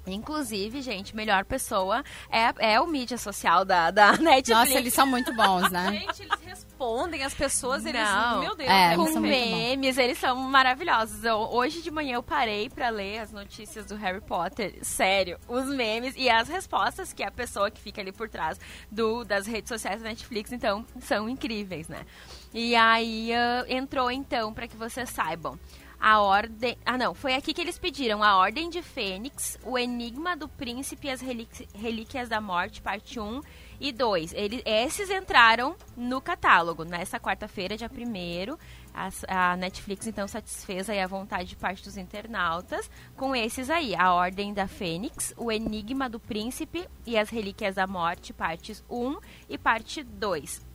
Inclusive, 0.06 0.82
gente, 0.82 1.16
melhor 1.16 1.46
pessoa 1.46 2.04
é, 2.30 2.74
é 2.74 2.80
o 2.82 2.88
mídia 2.88 3.18
social 3.18 3.64
da, 3.64 3.90
da 3.90 4.12
Netflix. 4.18 4.50
Nossa, 4.50 4.78
eles 4.78 4.94
são 4.94 5.08
muito 5.08 5.34
bons, 5.34 5.70
né? 5.72 5.92
Gente, 6.04 6.24
eles 6.24 6.40
respondem 6.46 7.24
as 7.24 7.34
pessoas, 7.34 7.86
eles, 7.86 8.02
Não. 8.02 8.40
meu 8.42 8.56
Deus, 8.56 8.70
É, 8.70 8.88
eles 8.88 8.98
com 8.98 9.04
muito 9.04 9.22
memes, 9.22 9.98
eles 9.98 10.18
são 10.18 10.36
maravilhosos. 10.36 11.24
Eu- 11.24 11.38
hoje 11.52 11.82
de 11.82 11.90
manhã 11.90 12.16
eu 12.16 12.24
parei 12.24 12.70
pra 12.70 12.90
ler 12.90 13.20
as 13.20 13.32
notícias 13.32 13.86
do 13.86 13.96
Harry 13.96 14.20
Potter. 14.22 14.78
Sério, 14.82 15.40
os 15.48 15.66
memes 15.68 16.14
e 16.18 16.30
as 16.30 16.48
respostas 16.50 17.14
que 17.14 17.24
a 17.24 17.32
pessoa 17.32 17.72
que 17.72 17.80
fica 17.80 18.02
ali 18.02 18.12
por 18.12 18.28
trás 18.28 18.60
do, 18.92 19.24
das 19.24 19.48
redes 19.48 19.70
sociais 19.70 20.02
da 20.02 20.10
Netflix, 20.10 20.52
então, 20.52 20.86
são 21.00 21.30
incríveis, 21.30 21.88
né? 21.88 22.06
E 22.54 22.76
aí 22.76 23.32
ah, 23.34 23.66
entrou 23.70 24.12
então, 24.12 24.54
pra 24.54 24.68
que 24.68 24.76
vocês 24.76 25.10
saibam. 25.10 25.58
A 26.06 26.20
ordem. 26.20 26.78
Ah, 26.86 26.98
não. 26.98 27.14
Foi 27.14 27.34
aqui 27.34 27.54
que 27.54 27.62
eles 27.62 27.80
pediram 27.80 28.22
a 28.22 28.36
Ordem 28.36 28.70
de 28.70 28.82
Fênix, 28.82 29.58
o 29.64 29.78
Enigma 29.80 30.36
do 30.36 30.50
Príncipe 30.50 31.08
e 31.08 31.12
as 31.12 31.22
Relí- 31.22 31.48
Relíquias 31.74 32.28
da 32.28 32.42
Morte, 32.42 32.82
parte 32.82 33.22
1 33.22 33.40
e 33.80 33.90
2. 33.94 34.34
Ele, 34.34 34.62
esses 34.66 35.10
entraram 35.10 35.78
no 35.96 36.20
catálogo 36.20 36.84
nessa 36.84 37.18
quarta-feira, 37.22 37.78
dia 37.78 37.90
1 37.90 38.58
a, 38.94 39.52
a 39.54 39.56
Netflix 39.56 40.06
então 40.06 40.28
satisfez 40.28 40.90
aí 40.90 41.00
a 41.00 41.08
vontade 41.08 41.48
de 41.48 41.56
parte 41.56 41.82
dos 41.86 41.96
internautas 41.96 42.92
com 43.16 43.34
esses 43.34 43.70
aí, 43.70 43.96
a 43.96 44.14
Ordem 44.14 44.54
da 44.54 44.68
Fênix, 44.68 45.34
o 45.38 45.50
Enigma 45.50 46.10
do 46.10 46.20
Príncipe 46.20 46.86
e 47.06 47.18
as 47.18 47.30
Relíquias 47.30 47.76
da 47.76 47.88
Morte, 47.88 48.34
partes 48.34 48.84
1 48.90 49.18
e 49.48 49.58
parte 49.58 50.04
2. 50.04 50.73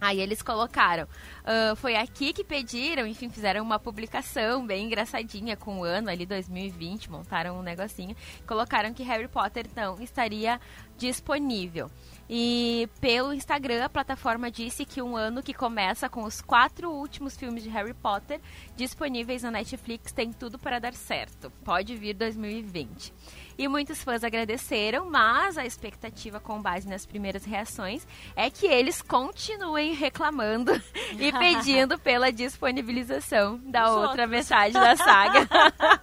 Aí 0.00 0.20
eles 0.20 0.42
colocaram, 0.42 1.08
ah, 1.44 1.74
foi 1.76 1.96
aqui 1.96 2.32
que 2.32 2.44
pediram, 2.44 3.06
enfim, 3.06 3.28
fizeram 3.30 3.62
uma 3.62 3.78
publicação 3.78 4.66
bem 4.66 4.86
engraçadinha 4.86 5.56
com 5.56 5.80
o 5.80 5.84
ano 5.84 6.10
ali 6.10 6.26
2020, 6.26 7.10
montaram 7.10 7.58
um 7.58 7.62
negocinho, 7.62 8.14
colocaram 8.46 8.92
que 8.92 9.02
Harry 9.02 9.28
Potter 9.28 9.66
não 9.74 10.00
estaria 10.00 10.60
disponível. 10.96 11.90
E 12.28 12.88
pelo 13.00 13.32
Instagram, 13.32 13.84
a 13.84 13.88
plataforma 13.88 14.50
disse 14.50 14.84
que 14.84 15.00
um 15.00 15.16
ano 15.16 15.42
que 15.42 15.54
começa 15.54 16.08
com 16.08 16.24
os 16.24 16.40
quatro 16.40 16.90
últimos 16.90 17.36
filmes 17.36 17.62
de 17.62 17.68
Harry 17.68 17.94
Potter 17.94 18.40
disponíveis 18.76 19.42
na 19.42 19.50
Netflix 19.50 20.12
tem 20.12 20.32
tudo 20.32 20.58
para 20.58 20.78
dar 20.78 20.92
certo. 20.94 21.50
Pode 21.64 21.96
vir 21.96 22.14
2020. 22.14 23.12
E 23.58 23.66
muitos 23.68 24.02
fãs 24.04 24.22
agradeceram, 24.22 25.08
mas 25.10 25.56
a 25.56 25.64
expectativa 25.64 26.38
com 26.38 26.60
base 26.60 26.86
nas 26.86 27.06
primeiras 27.06 27.42
reações 27.46 28.06
é 28.36 28.50
que 28.50 28.66
eles 28.66 29.00
continuem 29.00 29.94
reclamando 29.94 30.72
e 31.18 31.32
pedindo 31.32 31.98
pela 32.00 32.30
disponibilização 32.30 33.58
da 33.64 33.84
Os 33.84 33.96
outra 33.96 34.24
outros. 34.24 34.28
metade 34.30 34.74
da 34.74 34.94
saga. 34.94 35.48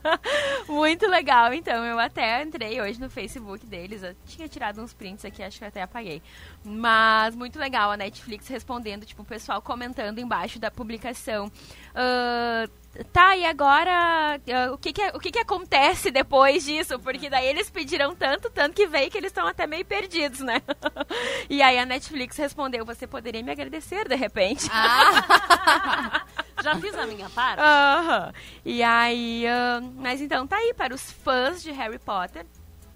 Muito 0.68 1.06
legal, 1.08 1.54
então 1.54 1.86
eu 1.86 2.00
até 2.00 2.42
entrei 2.42 2.82
hoje 2.82 3.00
no 3.00 3.10
Facebook 3.10 3.66
deles, 3.68 4.02
eu 4.02 4.16
tinha 4.26 4.48
tirado 4.48 4.82
uns 4.82 4.92
prints 4.94 5.24
aqui, 5.24 5.44
acho 5.44 5.60
que 5.60 5.64
eu 5.64 5.68
até 5.68 5.84
apaguei. 5.84 6.22
Mas 6.64 7.36
muito 7.36 7.60
legal 7.60 7.92
a 7.92 7.98
Netflix 7.98 8.48
respondendo, 8.48 9.06
tipo, 9.06 9.22
o 9.22 9.26
pessoal 9.26 9.62
comentando 9.62 10.20
embaixo 10.20 10.58
da 10.58 10.72
publicação. 10.72 11.52
"Ah, 11.94 12.63
tá, 13.12 13.36
e 13.36 13.46
agora 13.46 13.92
ah, 13.92 14.72
o, 14.72 14.78
que, 14.78 14.94
que, 14.94 15.02
o 15.10 15.20
que, 15.20 15.32
que 15.32 15.40
acontece 15.40 16.12
depois 16.12 16.66
disso? 16.66 17.00
Porque 17.00 17.30
daí 17.30 17.48
eles 17.48 17.70
pediram 17.70 18.16
tanto, 18.16 18.50
tanto 18.50 18.76
que 18.76 18.88
veio 18.88 19.10
que 19.10 19.18
eles 19.18 19.32
estão 19.32 19.48
até 19.48 19.66
meio 19.66 19.86
perdidos, 19.86 20.40
né? 20.40 20.62
e 21.50 21.62
aí 21.62 21.80
a 21.80 21.86
Netflix 21.86 22.38
respondeu: 22.38 22.86
você 22.86 23.08
poderia 23.08 23.42
me 23.44 23.52
agradecer 23.52 24.08
de 24.08 24.16
repente. 24.16 24.68
Ah, 24.72 26.26
Já 26.64 26.76
fiz 26.76 26.96
a 26.98 27.06
minha 27.08 27.30
parte? 27.30 27.60
Aham. 27.60 28.34
E 28.64 28.84
aí, 28.84 29.46
ah, 29.48 29.82
mas 29.96 30.22
então 30.22 30.46
tá 30.46 30.58
aí 30.58 30.74
para 30.74 30.94
os 30.94 31.12
fãs 31.12 31.64
de 31.64 31.72
Harry 31.72 32.00
Potter. 32.00 32.46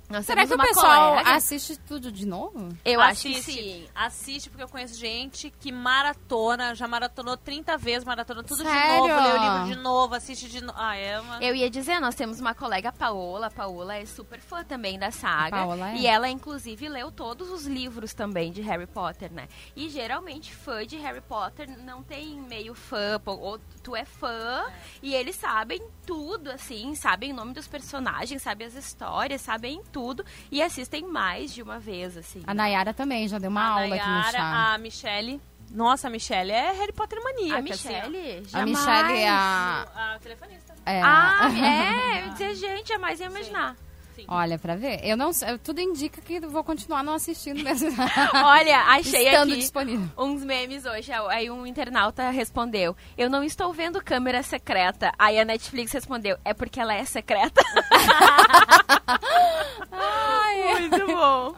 Nós 0.09 0.25
será 0.25 0.47
que 0.47 0.53
o 0.53 0.57
pessoal 0.57 1.09
colega- 1.15 1.35
assiste 1.35 1.77
tudo 1.79 2.09
de 2.09 2.25
novo? 2.25 2.69
Eu 2.85 3.01
acho 3.01 3.27
assiste, 3.27 3.51
que 3.51 3.61
sim. 3.61 3.87
Assiste, 3.93 4.49
porque 4.49 4.63
eu 4.63 4.69
conheço 4.69 4.97
gente 4.97 5.49
que 5.59 5.69
maratona, 5.69 6.73
já 6.73 6.87
maratonou 6.87 7.35
30 7.35 7.77
vezes, 7.77 8.05
maratona 8.05 8.41
tudo 8.41 8.63
de 8.63 8.69
Sério? 8.69 9.07
novo, 9.07 9.07
lê 9.21 9.33
o 9.33 9.37
livro 9.43 9.75
de 9.75 9.75
novo, 9.83 10.15
assiste 10.15 10.47
de 10.47 10.61
novo. 10.61 10.77
Ah, 10.79 10.95
é 10.95 11.19
uma... 11.19 11.43
Eu 11.43 11.53
ia 11.53 11.69
dizer, 11.69 11.99
nós 11.99 12.15
temos 12.15 12.39
uma 12.39 12.55
colega, 12.55 12.89
Paola. 12.93 13.47
A 13.47 13.51
Paola 13.51 13.95
é 13.97 14.05
super 14.05 14.39
fã 14.39 14.63
também 14.63 14.97
da 14.97 15.11
saga. 15.11 15.57
A 15.57 15.65
Paola 15.65 15.91
é. 15.91 15.95
E 15.97 16.07
ela, 16.07 16.29
inclusive, 16.29 16.87
leu 16.87 17.11
todos 17.11 17.49
os 17.51 17.65
livros 17.65 18.13
também 18.13 18.53
de 18.53 18.61
Harry 18.61 18.87
Potter, 18.87 19.29
né? 19.33 19.49
E 19.75 19.89
geralmente, 19.89 20.53
fã 20.55 20.85
de 20.85 20.95
Harry 20.95 21.19
Potter 21.21 21.67
não 21.83 22.01
tem 22.01 22.39
meio 22.39 22.73
fã, 22.73 23.21
ou 23.25 23.59
tu 23.83 23.93
é 23.93 24.05
fã 24.05 24.65
e 25.01 25.13
eles 25.13 25.35
sabem 25.35 25.81
tudo, 26.05 26.49
assim, 26.49 26.95
sabem 26.95 27.33
o 27.33 27.35
nome 27.35 27.51
dos 27.53 27.67
personagens, 27.67 28.41
sabem 28.41 28.65
as 28.65 28.73
histórias, 28.73 29.41
sabem 29.41 29.81
tudo 29.91 29.96
e 30.51 30.61
assistem 30.61 31.07
mais 31.07 31.53
de 31.53 31.61
uma 31.61 31.79
vez, 31.79 32.15
assim. 32.17 32.43
A 32.45 32.53
Nayara 32.53 32.93
também 32.93 33.27
já 33.27 33.37
deu 33.39 33.49
uma 33.49 33.61
a 33.61 33.67
aula 33.69 33.95
aqui 33.95 34.05
no 34.05 34.11
Nayara, 34.13 34.31
chá. 34.37 34.73
a 34.73 34.77
Michelle. 34.77 35.41
Nossa, 35.71 36.07
a 36.07 36.09
Michelle 36.09 36.51
é 36.51 36.71
Harry 36.71 36.93
Potter 36.93 37.21
maníaca. 37.21 37.59
A 37.59 37.61
Michelle? 37.61 38.17
A 38.17 38.43
Jamais. 38.49 38.69
Michelle 38.69 39.13
é 39.19 39.27
assim. 39.27 39.89
a... 39.95 40.13
A 40.15 40.19
telefonista. 40.19 40.73
é. 40.85 41.01
Ah, 41.03 41.49
é? 41.51 42.21
Eu 42.21 42.25
ia 42.25 42.31
dizer, 42.31 42.55
gente, 42.55 42.87
jamais 42.87 43.19
ia 43.19 43.25
imaginar. 43.25 43.75
Sim. 43.75 43.86
Olha, 44.27 44.57
pra 44.57 44.75
ver. 44.75 44.99
Eu 45.03 45.17
não 45.17 45.33
sei, 45.33 45.57
tudo 45.59 45.81
indica 45.81 46.21
que 46.21 46.39
vou 46.39 46.63
continuar 46.63 47.03
não 47.03 47.13
assistindo 47.13 47.63
mesmo. 47.63 47.89
Olha, 48.33 48.79
achei 48.83 49.27
Estando 49.27 49.51
aqui 49.51 49.61
disponível. 49.61 50.07
uns 50.17 50.43
memes 50.43 50.85
hoje. 50.85 51.11
Aí 51.11 51.49
um 51.51 51.65
internauta 51.65 52.29
respondeu: 52.29 52.95
Eu 53.17 53.29
não 53.29 53.43
estou 53.43 53.71
vendo 53.73 54.03
câmera 54.03 54.41
secreta. 54.43 55.11
Aí 55.19 55.39
a 55.39 55.45
Netflix 55.45 55.91
respondeu: 55.91 56.37
É 56.45 56.53
porque 56.53 56.79
ela 56.79 56.93
é 56.93 57.05
secreta. 57.05 57.61
Ai, 59.91 60.79
Muito 60.81 61.07
bom. 61.07 61.55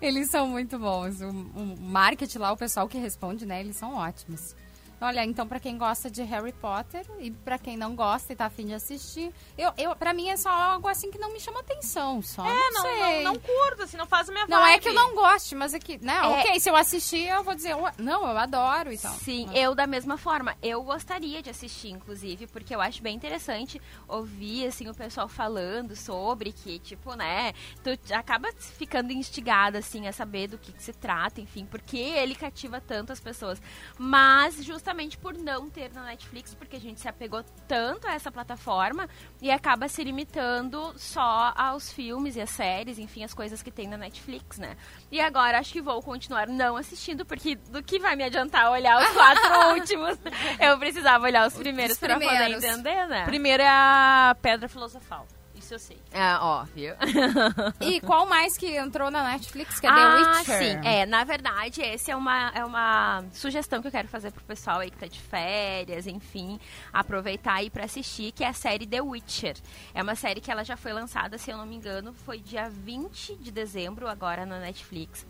eles 0.00 0.30
são 0.30 0.46
muito 0.48 0.78
bons. 0.78 1.20
O, 1.20 1.28
o 1.28 1.76
marketing 1.80 2.38
lá, 2.38 2.52
o 2.52 2.56
pessoal 2.56 2.88
que 2.88 2.98
responde, 2.98 3.46
né? 3.46 3.60
Eles 3.60 3.76
são 3.76 3.94
ótimos. 3.94 4.54
Olha, 5.00 5.24
então 5.24 5.46
pra 5.46 5.60
quem 5.60 5.78
gosta 5.78 6.10
de 6.10 6.22
Harry 6.24 6.52
Potter 6.52 7.06
e 7.20 7.30
pra 7.30 7.56
quem 7.58 7.76
não 7.76 7.94
gosta 7.94 8.32
e 8.32 8.36
tá 8.36 8.46
afim 8.46 8.66
de 8.66 8.74
assistir, 8.74 9.32
eu, 9.56 9.72
eu, 9.78 9.94
pra 9.94 10.12
mim 10.12 10.28
é 10.28 10.36
só 10.36 10.50
algo 10.50 10.88
assim 10.88 11.08
que 11.10 11.18
não 11.18 11.32
me 11.32 11.38
chama 11.38 11.60
atenção, 11.60 12.20
só. 12.20 12.44
É, 12.44 12.52
não, 12.70 12.72
não, 12.72 12.82
sei. 12.82 13.22
não, 13.24 13.32
não 13.34 13.40
curto, 13.40 13.82
assim, 13.84 13.96
não 13.96 14.06
faz 14.06 14.28
a 14.28 14.32
minha 14.32 14.46
Não 14.48 14.58
vibe. 14.60 14.74
é 14.74 14.78
que 14.80 14.88
eu 14.88 14.94
não 14.94 15.14
goste, 15.14 15.54
mas 15.54 15.72
é 15.72 15.78
que, 15.78 15.98
né, 16.04 16.16
É. 16.16 16.26
ok, 16.26 16.58
se 16.60 16.68
eu 16.68 16.74
assistir, 16.74 17.28
eu 17.28 17.44
vou 17.44 17.54
dizer, 17.54 17.74
"Ué, 17.76 17.92
não, 17.96 18.28
eu 18.28 18.36
adoro 18.36 18.92
e 18.92 18.98
tal. 18.98 19.14
Sim, 19.14 19.46
Mas- 19.46 19.56
eu 19.56 19.72
da 19.74 19.86
mesma 19.86 20.18
forma. 20.18 20.56
Eu 20.60 20.82
gostaria 20.82 21.40
de 21.42 21.50
assistir, 21.50 21.90
inclusive, 21.90 22.48
porque 22.48 22.74
eu 22.74 22.80
acho 22.80 23.00
bem 23.00 23.14
interessante 23.14 23.80
ouvir, 24.08 24.66
assim, 24.66 24.88
o 24.88 24.94
pessoal 24.94 25.28
falando 25.28 25.94
sobre 25.94 26.50
que, 26.52 26.80
tipo, 26.80 27.14
né, 27.14 27.52
tu 27.84 27.90
acaba 28.12 28.48
ficando 28.58 29.12
instigada, 29.12 29.78
assim, 29.78 30.08
a 30.08 30.12
saber 30.12 30.48
do 30.48 30.58
que, 30.58 30.72
que 30.72 30.82
se 30.82 30.92
trata, 30.92 31.40
enfim, 31.40 31.64
porque 31.66 31.96
ele 31.98 32.34
cativa 32.34 32.80
tanto 32.80 33.12
as 33.12 33.20
pessoas. 33.20 33.62
Mas, 33.96 34.56
justamente 34.64 34.87
por 35.20 35.34
não 35.34 35.68
ter 35.68 35.92
na 35.92 36.02
Netflix, 36.04 36.54
porque 36.54 36.76
a 36.76 36.80
gente 36.80 37.00
se 37.00 37.08
apegou 37.08 37.44
tanto 37.66 38.06
a 38.06 38.14
essa 38.14 38.30
plataforma 38.32 39.08
e 39.40 39.50
acaba 39.50 39.88
se 39.88 40.02
limitando 40.02 40.94
só 40.96 41.52
aos 41.56 41.92
filmes 41.92 42.36
e 42.36 42.40
às 42.40 42.50
séries, 42.50 42.98
enfim, 42.98 43.22
as 43.22 43.34
coisas 43.34 43.62
que 43.62 43.70
tem 43.70 43.86
na 43.86 43.96
Netflix, 43.96 44.58
né? 44.58 44.76
E 45.10 45.20
agora 45.20 45.58
acho 45.58 45.72
que 45.72 45.82
vou 45.82 46.02
continuar 46.02 46.46
não 46.48 46.76
assistindo, 46.76 47.24
porque 47.24 47.54
do 47.56 47.82
que 47.82 47.98
vai 47.98 48.16
me 48.16 48.24
adiantar 48.24 48.70
olhar 48.70 49.00
os 49.02 49.08
quatro 49.10 49.74
últimos? 49.74 50.18
Eu 50.58 50.78
precisava 50.78 51.24
olhar 51.26 51.46
os 51.46 51.54
primeiros 51.54 51.94
Os 51.94 52.00
pra 52.00 52.14
poder 52.14 52.26
primeiros. 52.28 52.64
entender, 52.64 53.06
né? 53.06 53.24
Primeiro 53.24 53.62
é 53.62 53.68
a 53.68 54.36
Pedra 54.40 54.68
Filosofal. 54.68 55.26
Isso 55.68 55.74
eu 55.74 55.78
sei. 55.78 55.98
É, 56.12 56.36
óbvio. 56.36 56.96
E 57.80 58.00
qual 58.00 58.26
mais 58.26 58.56
que 58.56 58.76
entrou 58.76 59.10
na 59.10 59.22
Netflix, 59.32 59.78
que 59.78 59.86
é 59.86 59.90
ah, 59.90 59.94
The 59.94 60.16
Witcher? 60.16 60.58
sim. 60.58 60.88
É, 60.88 61.04
na 61.04 61.24
verdade, 61.24 61.82
esse 61.82 62.10
é 62.10 62.16
uma, 62.16 62.50
é 62.54 62.64
uma 62.64 63.24
sugestão 63.32 63.80
que 63.82 63.88
eu 63.88 63.92
quero 63.92 64.08
fazer 64.08 64.30
pro 64.32 64.42
pessoal 64.44 64.80
aí 64.80 64.90
que 64.90 64.96
tá 64.96 65.06
de 65.06 65.20
férias, 65.20 66.06
enfim, 66.06 66.58
aproveitar 66.92 67.54
aí 67.54 67.68
pra 67.70 67.84
assistir, 67.84 68.32
que 68.32 68.42
é 68.42 68.48
a 68.48 68.52
série 68.52 68.86
The 68.86 69.02
Witcher. 69.02 69.56
É 69.94 70.02
uma 70.02 70.14
série 70.14 70.40
que 70.40 70.50
ela 70.50 70.64
já 70.64 70.76
foi 70.76 70.92
lançada, 70.92 71.36
se 71.36 71.50
eu 71.50 71.56
não 71.58 71.66
me 71.66 71.76
engano, 71.76 72.14
foi 72.14 72.38
dia 72.38 72.70
20 72.70 73.36
de 73.36 73.50
dezembro, 73.50 74.08
agora 74.08 74.46
na 74.46 74.58
Netflix. 74.58 75.26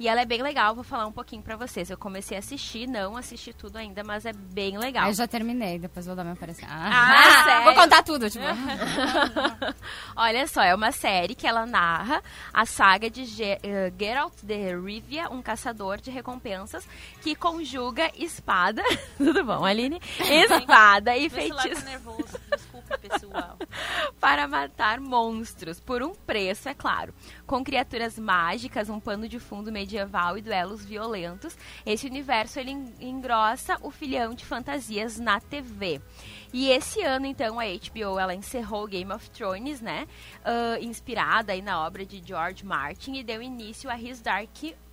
E 0.00 0.08
ela 0.08 0.22
é 0.22 0.24
bem 0.24 0.40
legal, 0.40 0.74
vou 0.74 0.82
falar 0.82 1.06
um 1.06 1.12
pouquinho 1.12 1.42
pra 1.42 1.56
vocês. 1.56 1.90
Eu 1.90 1.98
comecei 1.98 2.34
a 2.34 2.40
assistir, 2.40 2.88
não 2.88 3.18
assisti 3.18 3.52
tudo 3.52 3.76
ainda, 3.76 4.02
mas 4.02 4.24
é 4.24 4.32
bem 4.32 4.78
legal. 4.78 5.08
Eu 5.08 5.12
já 5.12 5.28
terminei, 5.28 5.78
depois 5.78 6.06
vou 6.06 6.16
dar 6.16 6.24
meu 6.24 6.34
parecer. 6.34 6.64
Ah, 6.66 7.42
sério? 7.44 7.64
Vou 7.64 7.74
contar 7.74 8.02
tudo, 8.02 8.30
tipo. 8.30 8.42
Olha 10.16 10.46
só, 10.46 10.62
é 10.62 10.74
uma 10.74 10.90
série 10.90 11.34
que 11.34 11.46
ela 11.46 11.66
narra 11.66 12.22
a 12.50 12.64
saga 12.64 13.10
de 13.10 13.26
Ge 13.26 13.58
eh, 13.62 13.92
Geralt 13.98 14.32
de 14.42 14.74
Rivia, 14.74 15.28
um 15.28 15.42
caçador 15.42 16.00
de 16.00 16.10
recompensas 16.10 16.88
que 17.20 17.34
conjuga 17.34 18.10
espada, 18.16 18.82
tudo 19.18 19.44
bom, 19.44 19.66
Aline? 19.66 20.00
Espada 20.18 21.14
e 21.14 21.28
feitiço 21.28 21.84
para 24.20 24.46
matar 24.46 25.00
monstros, 25.00 25.80
por 25.80 26.02
um 26.02 26.14
preço, 26.14 26.68
é 26.68 26.74
claro. 26.74 27.14
Com 27.46 27.62
criaturas 27.64 28.18
mágicas, 28.18 28.88
um 28.88 29.00
pano 29.00 29.28
de 29.28 29.38
fundo 29.38 29.70
medieval 29.72 30.36
e 30.36 30.42
duelos 30.42 30.84
violentos, 30.84 31.56
esse 31.86 32.06
universo 32.06 32.58
ele 32.58 32.72
en- 32.72 32.92
engrossa 33.00 33.76
o 33.82 33.90
filhão 33.90 34.34
de 34.34 34.44
fantasias 34.44 35.18
na 35.18 35.40
TV. 35.40 36.00
E 36.52 36.68
esse 36.70 37.00
ano, 37.02 37.26
então, 37.26 37.60
a 37.60 37.64
HBO 37.64 38.18
ela 38.18 38.34
encerrou 38.34 38.86
Game 38.86 39.12
of 39.12 39.30
Thrones, 39.30 39.80
né? 39.80 40.06
ah, 40.44 40.78
inspirada 40.80 41.52
aí 41.52 41.62
na 41.62 41.84
obra 41.86 42.04
de 42.04 42.22
George 42.24 42.64
Martin 42.64 43.14
e 43.14 43.22
deu 43.22 43.40
início 43.42 43.88
a 43.88 43.98
His 43.98 44.20
Dark 44.20 44.48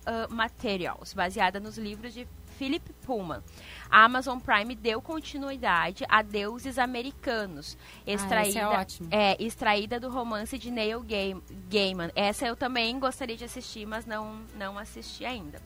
ah, 0.06 0.26
Materials, 0.30 1.12
baseada 1.14 1.58
nos 1.58 1.76
livros 1.76 2.14
de 2.14 2.26
Philip 2.56 2.92
Pullman. 3.06 3.40
A 3.90 4.04
Amazon 4.04 4.38
Prime 4.38 4.74
deu 4.74 5.00
continuidade 5.00 6.04
a 6.08 6.22
Deuses 6.22 6.78
Americanos, 6.78 7.76
extraída, 8.06 8.48
esse 8.48 9.02
é 9.10 9.32
é, 9.32 9.36
extraída 9.42 9.98
do 9.98 10.10
romance 10.10 10.58
de 10.58 10.70
Neil 10.70 11.00
Gaim- 11.02 11.42
Gaiman. 11.70 12.10
Essa 12.14 12.46
eu 12.46 12.54
também 12.56 12.98
gostaria 12.98 13.36
de 13.36 13.44
assistir, 13.44 13.86
mas 13.86 14.04
não, 14.06 14.40
não 14.56 14.78
assisti 14.78 15.24
ainda. 15.24 15.60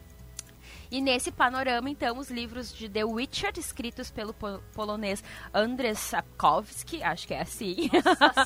E 0.91 1.01
nesse 1.01 1.33
panorama, 1.33 1.89
então, 1.89 2.19
os 2.19 2.31
livros 2.31 2.71
de 2.73 2.87
The 2.87 3.03
Witcher, 3.03 3.53
escritos 3.57 4.11
pelo 4.11 4.35
po- 4.35 4.63
polonês 4.75 5.25
Andrzej 5.55 5.95
Sapkowski, 5.97 7.03
acho 7.03 7.27
que 7.27 7.33
é 7.33 7.41
assim, 7.41 7.89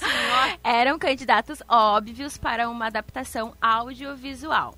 eram 0.62 0.96
candidatos 0.96 1.60
óbvios 1.68 2.38
para 2.38 2.68
uma 2.70 2.86
adaptação 2.86 3.52
audiovisual. 3.60 4.74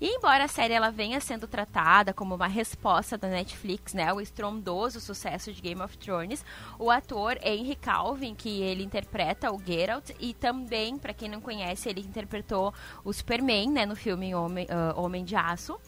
E 0.00 0.08
embora 0.08 0.44
a 0.44 0.48
série 0.48 0.74
ela 0.74 0.90
venha 0.90 1.20
sendo 1.20 1.46
tratada 1.46 2.12
como 2.12 2.34
uma 2.34 2.46
resposta 2.46 3.16
da 3.16 3.28
Netflix, 3.28 3.94
né, 3.94 4.08
ao 4.08 4.20
estrondoso 4.20 5.00
sucesso 5.00 5.52
de 5.52 5.62
Game 5.62 5.80
of 5.80 5.96
Thrones, 5.98 6.44
o 6.78 6.90
ator 6.90 7.38
Henry 7.42 7.76
Calvin, 7.76 8.34
que 8.34 8.62
ele 8.62 8.82
interpreta 8.82 9.52
o 9.52 9.62
Geralt, 9.64 10.10
e 10.18 10.34
também, 10.34 10.98
para 10.98 11.14
quem 11.14 11.28
não 11.28 11.40
conhece, 11.40 11.88
ele 11.88 12.00
interpretou 12.00 12.74
o 13.04 13.12
Superman, 13.12 13.70
né, 13.70 13.86
no 13.86 13.96
filme 13.96 14.34
Homem, 14.34 14.66
ah, 14.68 14.94
Homem 14.96 15.24
de 15.24 15.36
Aço. 15.36 15.78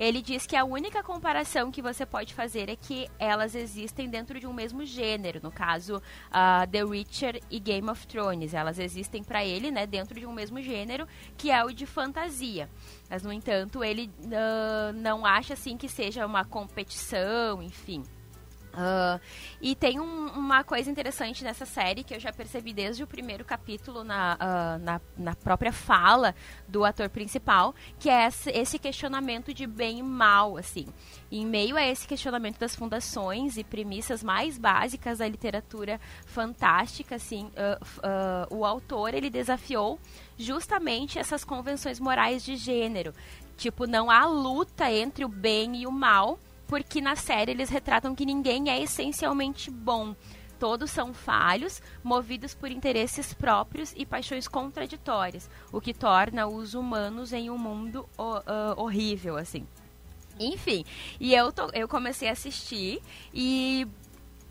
Ele 0.00 0.22
diz 0.22 0.46
que 0.46 0.56
a 0.56 0.64
única 0.64 1.02
comparação 1.02 1.70
que 1.70 1.82
você 1.82 2.06
pode 2.06 2.32
fazer 2.32 2.70
é 2.70 2.74
que 2.74 3.06
elas 3.18 3.54
existem 3.54 4.08
dentro 4.08 4.40
de 4.40 4.46
um 4.46 4.52
mesmo 4.52 4.82
gênero, 4.82 5.40
no 5.42 5.52
caso 5.52 5.98
uh, 5.98 6.66
The 6.72 6.82
Witcher 6.82 7.38
e 7.50 7.60
Game 7.60 7.86
of 7.90 8.06
Thrones. 8.06 8.54
Elas 8.54 8.78
existem 8.78 9.22
para 9.22 9.44
ele, 9.44 9.70
né, 9.70 9.86
dentro 9.86 10.18
de 10.18 10.24
um 10.24 10.32
mesmo 10.32 10.58
gênero, 10.62 11.06
que 11.36 11.50
é 11.50 11.62
o 11.62 11.70
de 11.70 11.84
fantasia. 11.84 12.66
Mas 13.10 13.22
no 13.22 13.30
entanto, 13.30 13.84
ele 13.84 14.10
uh, 14.24 14.94
não 14.94 15.26
acha 15.26 15.52
assim 15.52 15.76
que 15.76 15.86
seja 15.86 16.24
uma 16.24 16.46
competição, 16.46 17.62
enfim. 17.62 18.02
Uh, 18.72 19.20
e 19.60 19.74
tem 19.74 19.98
um, 19.98 20.28
uma 20.28 20.62
coisa 20.62 20.88
interessante 20.88 21.42
nessa 21.42 21.66
série 21.66 22.04
que 22.04 22.14
eu 22.14 22.20
já 22.20 22.32
percebi 22.32 22.72
desde 22.72 23.02
o 23.02 23.06
primeiro 23.06 23.44
capítulo 23.44 24.04
na, 24.04 24.34
uh, 24.34 24.84
na, 24.84 25.00
na, 25.16 25.34
própria 25.34 25.72
fala 25.72 26.34
do 26.68 26.84
ator 26.84 27.08
principal, 27.08 27.74
que 27.98 28.08
é 28.08 28.28
esse 28.54 28.78
questionamento 28.78 29.52
de 29.52 29.66
bem 29.66 29.98
e 29.98 30.02
mal, 30.02 30.56
assim. 30.56 30.86
E 31.30 31.40
em 31.40 31.46
meio 31.46 31.76
a 31.76 31.84
esse 31.84 32.06
questionamento 32.06 32.58
das 32.58 32.76
fundações 32.76 33.56
e 33.56 33.64
premissas 33.64 34.22
mais 34.22 34.56
básicas 34.56 35.18
da 35.18 35.28
literatura 35.28 36.00
fantástica, 36.26 37.16
assim, 37.16 37.46
uh, 37.46 38.54
o 38.54 38.64
autor 38.64 39.14
ele 39.14 39.30
desafiou 39.30 39.98
justamente 40.38 41.18
essas 41.18 41.44
convenções 41.44 41.98
morais 41.98 42.44
de 42.44 42.56
gênero. 42.56 43.12
Tipo, 43.56 43.86
não 43.86 44.10
há 44.10 44.24
luta 44.24 44.90
entre 44.90 45.24
o 45.24 45.28
bem 45.28 45.82
e 45.82 45.86
o 45.86 45.92
mal, 45.92 46.38
porque 46.70 47.00
na 47.00 47.16
série 47.16 47.50
eles 47.50 47.68
retratam 47.68 48.14
que 48.14 48.24
ninguém 48.24 48.70
é 48.70 48.80
essencialmente 48.80 49.68
bom. 49.72 50.14
Todos 50.56 50.92
são 50.92 51.12
falhos, 51.12 51.82
movidos 52.00 52.54
por 52.54 52.70
interesses 52.70 53.34
próprios 53.34 53.92
e 53.96 54.06
paixões 54.06 54.46
contraditórias, 54.46 55.50
o 55.72 55.80
que 55.80 55.92
torna 55.92 56.46
os 56.46 56.74
humanos 56.74 57.32
em 57.32 57.50
um 57.50 57.58
mundo 57.58 58.08
uh, 58.16 58.80
horrível, 58.80 59.36
assim. 59.36 59.66
Enfim, 60.38 60.84
e 61.18 61.34
eu, 61.34 61.50
tô, 61.50 61.68
eu 61.72 61.88
comecei 61.88 62.28
a 62.28 62.32
assistir 62.32 63.02
e 63.34 63.84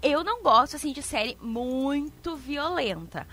eu 0.03 0.21
não 0.21 0.43
gosto, 0.43 0.75
assim, 0.75 0.91
de 0.91 1.01
série 1.01 1.37
muito 1.41 2.35
violenta. 2.35 3.25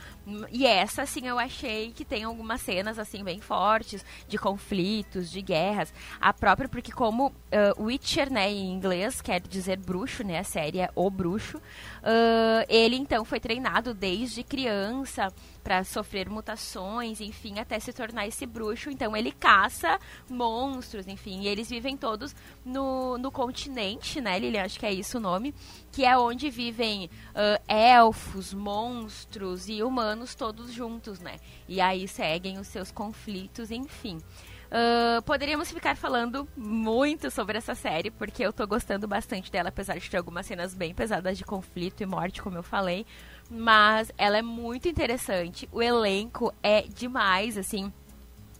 E 0.51 0.67
essa, 0.67 1.03
assim, 1.03 1.29
eu 1.29 1.39
achei 1.39 1.93
que 1.93 2.05
tem 2.05 2.25
algumas 2.25 2.61
cenas, 2.61 2.99
assim, 2.99 3.23
bem 3.23 3.41
fortes, 3.41 4.05
de 4.27 4.37
conflitos, 4.37 5.31
de 5.31 5.41
guerras. 5.41 5.95
A 6.21 6.33
própria, 6.33 6.69
porque 6.69 6.91
como 6.91 7.29
uh, 7.29 7.83
Witcher, 7.83 8.33
né, 8.33 8.51
em 8.51 8.73
inglês, 8.73 9.21
quer 9.21 9.41
dizer 9.41 9.79
bruxo, 9.79 10.25
né, 10.25 10.41
a 10.41 10.45
série 10.45 10.81
é 10.81 10.91
O 10.97 11.09
Bruxo, 11.11 11.59
uh, 11.59 12.67
ele, 12.69 12.97
então, 12.97 13.25
foi 13.25 13.39
treinado 13.39 13.95
desde 13.95 14.43
criança 14.43 15.33
para 15.63 15.85
sofrer 15.85 16.29
mutações, 16.29 17.21
enfim, 17.21 17.59
até 17.59 17.79
se 17.79 17.93
tornar 17.93 18.27
esse 18.27 18.47
bruxo. 18.47 18.91
Então, 18.91 19.17
ele 19.17 19.31
caça 19.31 19.99
monstros, 20.29 21.07
enfim, 21.07 21.43
e 21.43 21.49
eles 21.49 21.69
vivem 21.69 21.97
todos 21.97 22.35
no, 22.65 23.17
no 23.17 23.31
continente, 23.31 24.21
né, 24.21 24.39
Lilian, 24.39 24.65
acho 24.65 24.79
que 24.79 24.87
é 24.87 24.93
isso 24.93 25.19
o 25.19 25.21
nome, 25.21 25.55
que 25.93 26.05
é 26.05 26.17
onde 26.19 26.51
vivem 26.51 27.07
uh, 27.07 27.63
elfos, 27.69 28.53
monstros 28.53 29.69
e 29.69 29.83
humanos 29.83 30.16
todos 30.35 30.73
juntos, 30.73 31.21
né? 31.21 31.37
E 31.69 31.81
aí 31.81 32.07
seguem 32.09 32.59
os 32.59 32.69
seus 32.69 32.91
conflitos, 32.91 33.71
enfim. 33.71 34.19
Uh, 34.67 35.23
poderíamos 35.23 35.71
ficar 35.71 35.97
falando 35.97 36.49
muito 36.57 37.31
sobre 37.31 37.57
essa 37.57 37.75
série, 37.75 38.11
porque 38.11 38.43
eu 38.43 38.53
tô 38.53 38.67
gostando 38.67 39.07
bastante 39.07 39.51
dela, 39.51 39.69
apesar 39.69 39.99
de 39.99 40.11
ter 40.11 40.17
algumas 40.17 40.47
cenas 40.47 40.75
bem 40.75 40.93
pesadas 40.93 41.39
de 41.39 41.45
conflito 41.45 42.03
e 42.03 42.07
morte, 42.07 42.43
como 42.43 42.59
eu 42.59 42.63
falei. 42.63 43.07
Mas 43.49 44.11
ela 44.19 44.39
é 44.39 44.43
muito 44.43 44.89
interessante. 44.89 45.69
O 45.71 45.81
elenco 45.81 46.53
é 46.63 46.83
demais, 46.83 47.57
assim. 47.57 47.93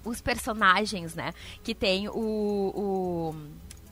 Os 0.05 0.21
personagens, 0.21 1.17
né? 1.17 1.33
Que 1.65 1.75
tem 1.75 2.09
o, 2.09 2.13
o 2.15 3.35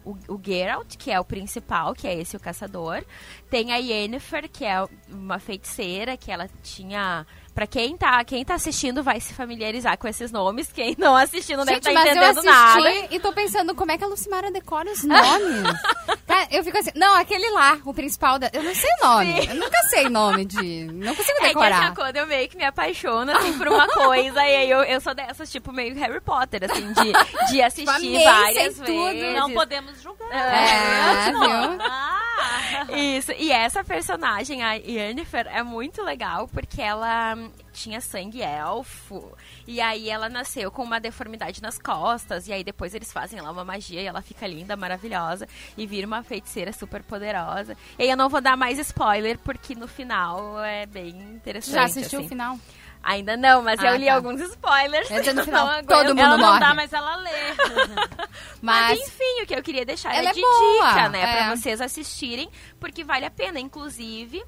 o, 0.04 0.16
o 0.28 0.40
Geralt, 0.42 0.96
que 0.96 1.10
é 1.10 1.18
o 1.18 1.24
principal, 1.24 1.94
que 1.94 2.06
é 2.06 2.14
esse 2.14 2.36
o 2.36 2.40
caçador. 2.40 3.04
Tem 3.48 3.72
a 3.72 3.76
Yennefer, 3.76 4.48
que 4.50 4.64
é 4.64 4.84
uma 5.10 5.38
feiticeira, 5.38 6.16
que 6.16 6.30
ela 6.30 6.48
tinha 6.62 7.26
Pra 7.54 7.68
quem 7.68 7.96
tá, 7.96 8.22
quem 8.24 8.44
tá 8.44 8.54
assistindo 8.54 9.00
vai 9.02 9.20
se 9.20 9.32
familiarizar 9.32 9.96
com 9.96 10.08
esses 10.08 10.32
nomes. 10.32 10.72
Quem 10.72 10.96
não 10.98 11.14
assistindo 11.14 11.58
não 11.58 11.64
deve 11.64 11.78
estar 11.78 11.92
tá 11.92 12.00
entendendo 12.00 12.22
eu 12.22 12.30
assisti 12.30 12.46
nada. 12.46 13.14
E 13.14 13.20
tô 13.20 13.32
pensando 13.32 13.74
como 13.76 13.92
é 13.92 13.98
que 13.98 14.02
a 14.02 14.08
Lucimara 14.08 14.50
decora 14.50 14.90
os 14.90 15.04
nomes. 15.04 15.62
Cara, 16.34 16.48
eu 16.50 16.64
fico 16.64 16.76
assim, 16.76 16.90
não, 16.96 17.14
aquele 17.14 17.48
lá, 17.50 17.78
o 17.84 17.94
principal 17.94 18.40
da. 18.40 18.50
Eu 18.52 18.64
não 18.64 18.74
sei 18.74 18.90
nome. 19.00 19.42
Sim. 19.42 19.48
Eu 19.50 19.54
nunca 19.54 19.78
sei 19.88 20.08
nome 20.08 20.44
de. 20.44 20.84
Não 20.86 21.14
consigo 21.14 21.40
decorar. 21.40 21.74
É 21.84 21.90
que 21.90 21.96
quando 21.96 22.16
eu 22.16 22.26
meio 22.26 22.48
que 22.48 22.56
me 22.56 22.64
apaixono 22.64 23.30
assim, 23.32 23.56
por 23.58 23.68
uma 23.68 23.86
coisa, 23.88 24.40
e 24.40 24.56
aí 24.56 24.70
eu, 24.70 24.82
eu 24.82 25.00
sou 25.00 25.14
dessas, 25.14 25.50
tipo, 25.50 25.72
meio 25.72 25.94
Harry 25.94 26.20
Potter, 26.20 26.64
assim, 26.64 26.92
de, 26.92 27.52
de 27.52 27.62
assistir 27.62 28.00
tipo, 28.00 28.24
várias 28.24 28.78
vezes. 28.78 28.80
Tudo. 28.80 29.32
Não 29.32 29.50
podemos 29.52 30.00
julgar. 30.00 30.28
É, 30.32 31.28
é 31.28 31.32
viu? 31.32 31.80
Ah. 31.80 32.86
Isso, 32.90 33.32
e 33.32 33.52
essa 33.52 33.84
personagem, 33.84 34.62
a 34.62 34.74
Yennefer, 34.74 35.46
é 35.46 35.62
muito 35.62 36.02
legal 36.02 36.48
porque 36.48 36.80
ela 36.80 37.36
tinha 37.74 38.00
sangue 38.00 38.40
elfo. 38.40 39.36
E 39.66 39.80
aí 39.80 40.08
ela 40.08 40.28
nasceu 40.28 40.70
com 40.70 40.82
uma 40.82 41.00
deformidade 41.00 41.60
nas 41.60 41.78
costas. 41.78 42.48
E 42.48 42.52
aí 42.52 42.64
depois 42.64 42.94
eles 42.94 43.12
fazem 43.12 43.40
lá 43.40 43.50
uma 43.50 43.64
magia 43.64 44.00
e 44.00 44.06
ela 44.06 44.22
fica 44.22 44.46
linda, 44.46 44.76
maravilhosa. 44.76 45.48
E 45.76 45.86
vira 45.86 46.06
uma 46.06 46.22
feiticeira 46.22 46.72
super 46.72 47.02
poderosa. 47.02 47.76
E 47.98 48.04
aí 48.04 48.10
eu 48.10 48.16
não 48.16 48.28
vou 48.28 48.40
dar 48.40 48.56
mais 48.56 48.78
spoiler, 48.78 49.38
porque 49.38 49.74
no 49.74 49.88
final 49.88 50.62
é 50.62 50.86
bem 50.86 51.10
interessante. 51.10 51.74
Já 51.74 51.84
assistiu 51.84 52.20
assim. 52.20 52.26
o 52.26 52.28
final? 52.28 52.58
Ainda 53.04 53.36
não, 53.36 53.60
mas 53.60 53.78
ah, 53.80 53.88
eu 53.88 53.96
li 53.96 54.06
tá. 54.06 54.14
alguns 54.14 54.40
spoilers. 54.40 55.10
É 55.10 55.32
no 55.34 55.44
final, 55.44 55.68
todo 55.84 56.08
mundo 56.08 56.20
ela 56.20 56.38
morre. 56.38 56.52
não 56.52 56.58
dá, 56.58 56.74
mas 56.74 56.90
ela 56.90 57.16
lê. 57.16 57.30
mas, 58.62 58.98
mas, 58.98 59.00
enfim, 59.00 59.42
o 59.42 59.46
que 59.46 59.54
eu 59.54 59.62
queria 59.62 59.84
deixar 59.84 60.14
ela 60.14 60.30
é 60.30 60.32
de 60.32 60.40
boa, 60.40 60.88
dica, 60.88 61.08
né? 61.10 61.20
É. 61.20 61.36
Pra 61.36 61.54
vocês 61.54 61.82
assistirem, 61.82 62.48
porque 62.80 63.04
vale 63.04 63.26
a 63.26 63.30
pena. 63.30 63.60
Inclusive, 63.60 64.42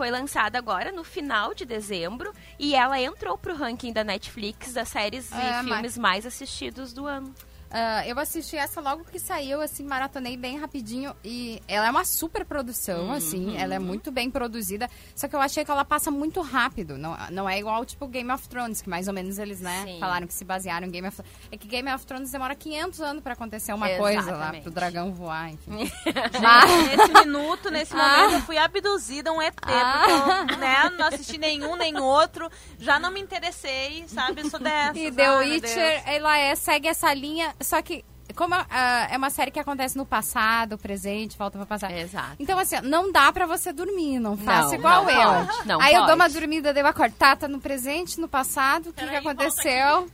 foi 0.00 0.10
lançada 0.10 0.56
agora 0.56 0.90
no 0.90 1.04
final 1.04 1.52
de 1.52 1.66
dezembro 1.66 2.32
e 2.58 2.74
ela 2.74 2.98
entrou 2.98 3.36
pro 3.36 3.54
ranking 3.54 3.92
da 3.92 4.02
Netflix 4.02 4.72
das 4.72 4.88
séries 4.88 5.30
é, 5.30 5.36
e 5.36 5.54
filmes 5.62 5.68
mas... 5.68 5.98
mais 5.98 6.24
assistidos 6.24 6.94
do 6.94 7.06
ano. 7.06 7.34
Uh, 7.70 8.08
eu 8.08 8.18
assisti 8.18 8.56
essa 8.56 8.80
logo 8.80 9.04
que 9.04 9.18
saiu, 9.20 9.60
assim, 9.60 9.84
maratonei 9.84 10.36
bem 10.36 10.58
rapidinho. 10.58 11.14
E 11.24 11.62
ela 11.68 11.86
é 11.86 11.90
uma 11.90 12.04
super 12.04 12.44
produção, 12.44 13.06
uhum. 13.06 13.12
assim. 13.12 13.56
Ela 13.56 13.76
é 13.76 13.78
muito 13.78 14.10
bem 14.10 14.28
produzida. 14.28 14.90
Só 15.14 15.28
que 15.28 15.36
eu 15.36 15.40
achei 15.40 15.64
que 15.64 15.70
ela 15.70 15.84
passa 15.84 16.10
muito 16.10 16.40
rápido. 16.40 16.98
Não, 16.98 17.16
não 17.30 17.48
é 17.48 17.58
igual, 17.58 17.84
tipo, 17.84 18.08
Game 18.08 18.30
of 18.32 18.48
Thrones, 18.48 18.82
que 18.82 18.88
mais 18.88 19.06
ou 19.06 19.14
menos 19.14 19.38
eles, 19.38 19.60
né, 19.60 19.84
Sim. 19.86 20.00
falaram 20.00 20.26
que 20.26 20.34
se 20.34 20.44
basearam 20.44 20.88
em 20.88 20.90
Game 20.90 21.06
of 21.06 21.16
Thrones. 21.16 21.32
É 21.52 21.56
que 21.56 21.68
Game 21.68 21.92
of 21.92 22.04
Thrones 22.04 22.32
demora 22.32 22.56
500 22.56 23.00
anos 23.00 23.22
pra 23.22 23.34
acontecer 23.34 23.72
uma 23.72 23.88
Exatamente. 23.88 24.16
coisa 24.16 24.36
lá, 24.36 24.52
pro 24.60 24.70
dragão 24.70 25.12
voar, 25.12 25.50
enfim. 25.50 25.70
Mas... 26.42 26.96
Nesse 26.96 27.24
minuto, 27.24 27.70
nesse 27.70 27.94
momento, 27.94 28.32
ah. 28.32 28.32
eu 28.32 28.40
fui 28.42 28.58
abduzida 28.58 29.32
um 29.32 29.40
ET. 29.40 29.54
Ah. 29.62 30.04
Porque 30.40 30.54
eu, 30.54 30.58
né, 30.58 30.90
não 30.98 31.06
assisti 31.06 31.38
nenhum, 31.38 31.76
nem 31.76 31.96
outro. 32.00 32.50
Já 32.78 32.98
não 32.98 33.12
me 33.12 33.20
interessei, 33.20 34.04
sabe? 34.08 34.40
Eu 34.40 34.50
sou 34.50 34.58
dessa. 34.58 34.90
E 35.00 35.10
The 35.10 35.38
Witcher, 35.38 36.02
ela 36.04 36.36
é, 36.36 36.54
segue 36.54 36.88
essa 36.88 37.12
linha 37.14 37.54
só 37.62 37.80
que 37.82 38.04
como 38.34 38.54
uh, 38.54 38.66
é 39.10 39.16
uma 39.16 39.30
série 39.30 39.50
que 39.50 39.58
acontece 39.58 39.96
no 39.96 40.06
passado, 40.06 40.78
presente, 40.78 41.36
volta 41.36 41.58
para 41.58 41.66
passar. 41.66 41.90
Exato. 41.90 42.36
Então, 42.38 42.58
assim, 42.58 42.76
não 42.82 43.10
dá 43.10 43.32
para 43.32 43.46
você 43.46 43.72
dormir, 43.72 44.18
não 44.18 44.36
faça 44.36 44.68
não, 44.68 44.74
igual 44.74 45.04
não 45.04 45.10
eu. 45.10 45.46
Pode, 45.46 45.68
não 45.68 45.80
Aí 45.80 45.92
pode. 45.92 45.96
eu 45.96 46.06
dou 46.06 46.14
uma 46.14 46.28
dormida, 46.28 46.72
dei 46.72 46.82
uma 46.82 46.92
cortada 46.92 47.20
tá, 47.20 47.36
tá 47.36 47.48
no 47.48 47.60
presente, 47.60 48.20
no 48.20 48.28
passado, 48.28 48.90
o 48.90 48.92
que, 48.92 49.06
que 49.06 49.16
aconteceu? 49.16 50.08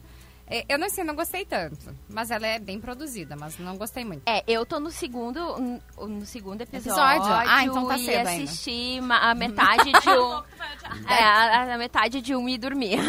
É, 0.48 0.64
eu 0.68 0.78
não 0.78 0.88
sei, 0.88 1.02
não 1.02 1.14
gostei 1.14 1.44
tanto. 1.44 1.94
Mas 2.09 2.30
ela 2.30 2.46
é 2.46 2.59
bem 2.59 2.80
produzida, 2.80 3.37
mas 3.37 3.59
não 3.59 3.76
gostei 3.76 4.04
muito. 4.04 4.22
É, 4.26 4.44
eu 4.46 4.64
tô 4.64 4.78
no 4.78 4.90
segundo, 4.92 5.80
no 5.98 6.24
segundo 6.24 6.61
episódio. 6.61 7.16
episódio? 7.16 7.50
Ah, 7.50 7.64
então 7.64 7.87
tá 7.87 7.96
e 7.96 8.04
cedo 8.04 8.28
assisti 8.28 9.00
a 9.11 9.35
metade 9.35 9.90
de 9.90 10.11
um. 10.11 10.42
é, 11.11 11.24
a, 11.24 11.74
a, 11.74 11.78
metade 11.78 12.20
de 12.20 12.35
um 12.35 12.48
e 12.48 12.56
dormir. 12.56 12.98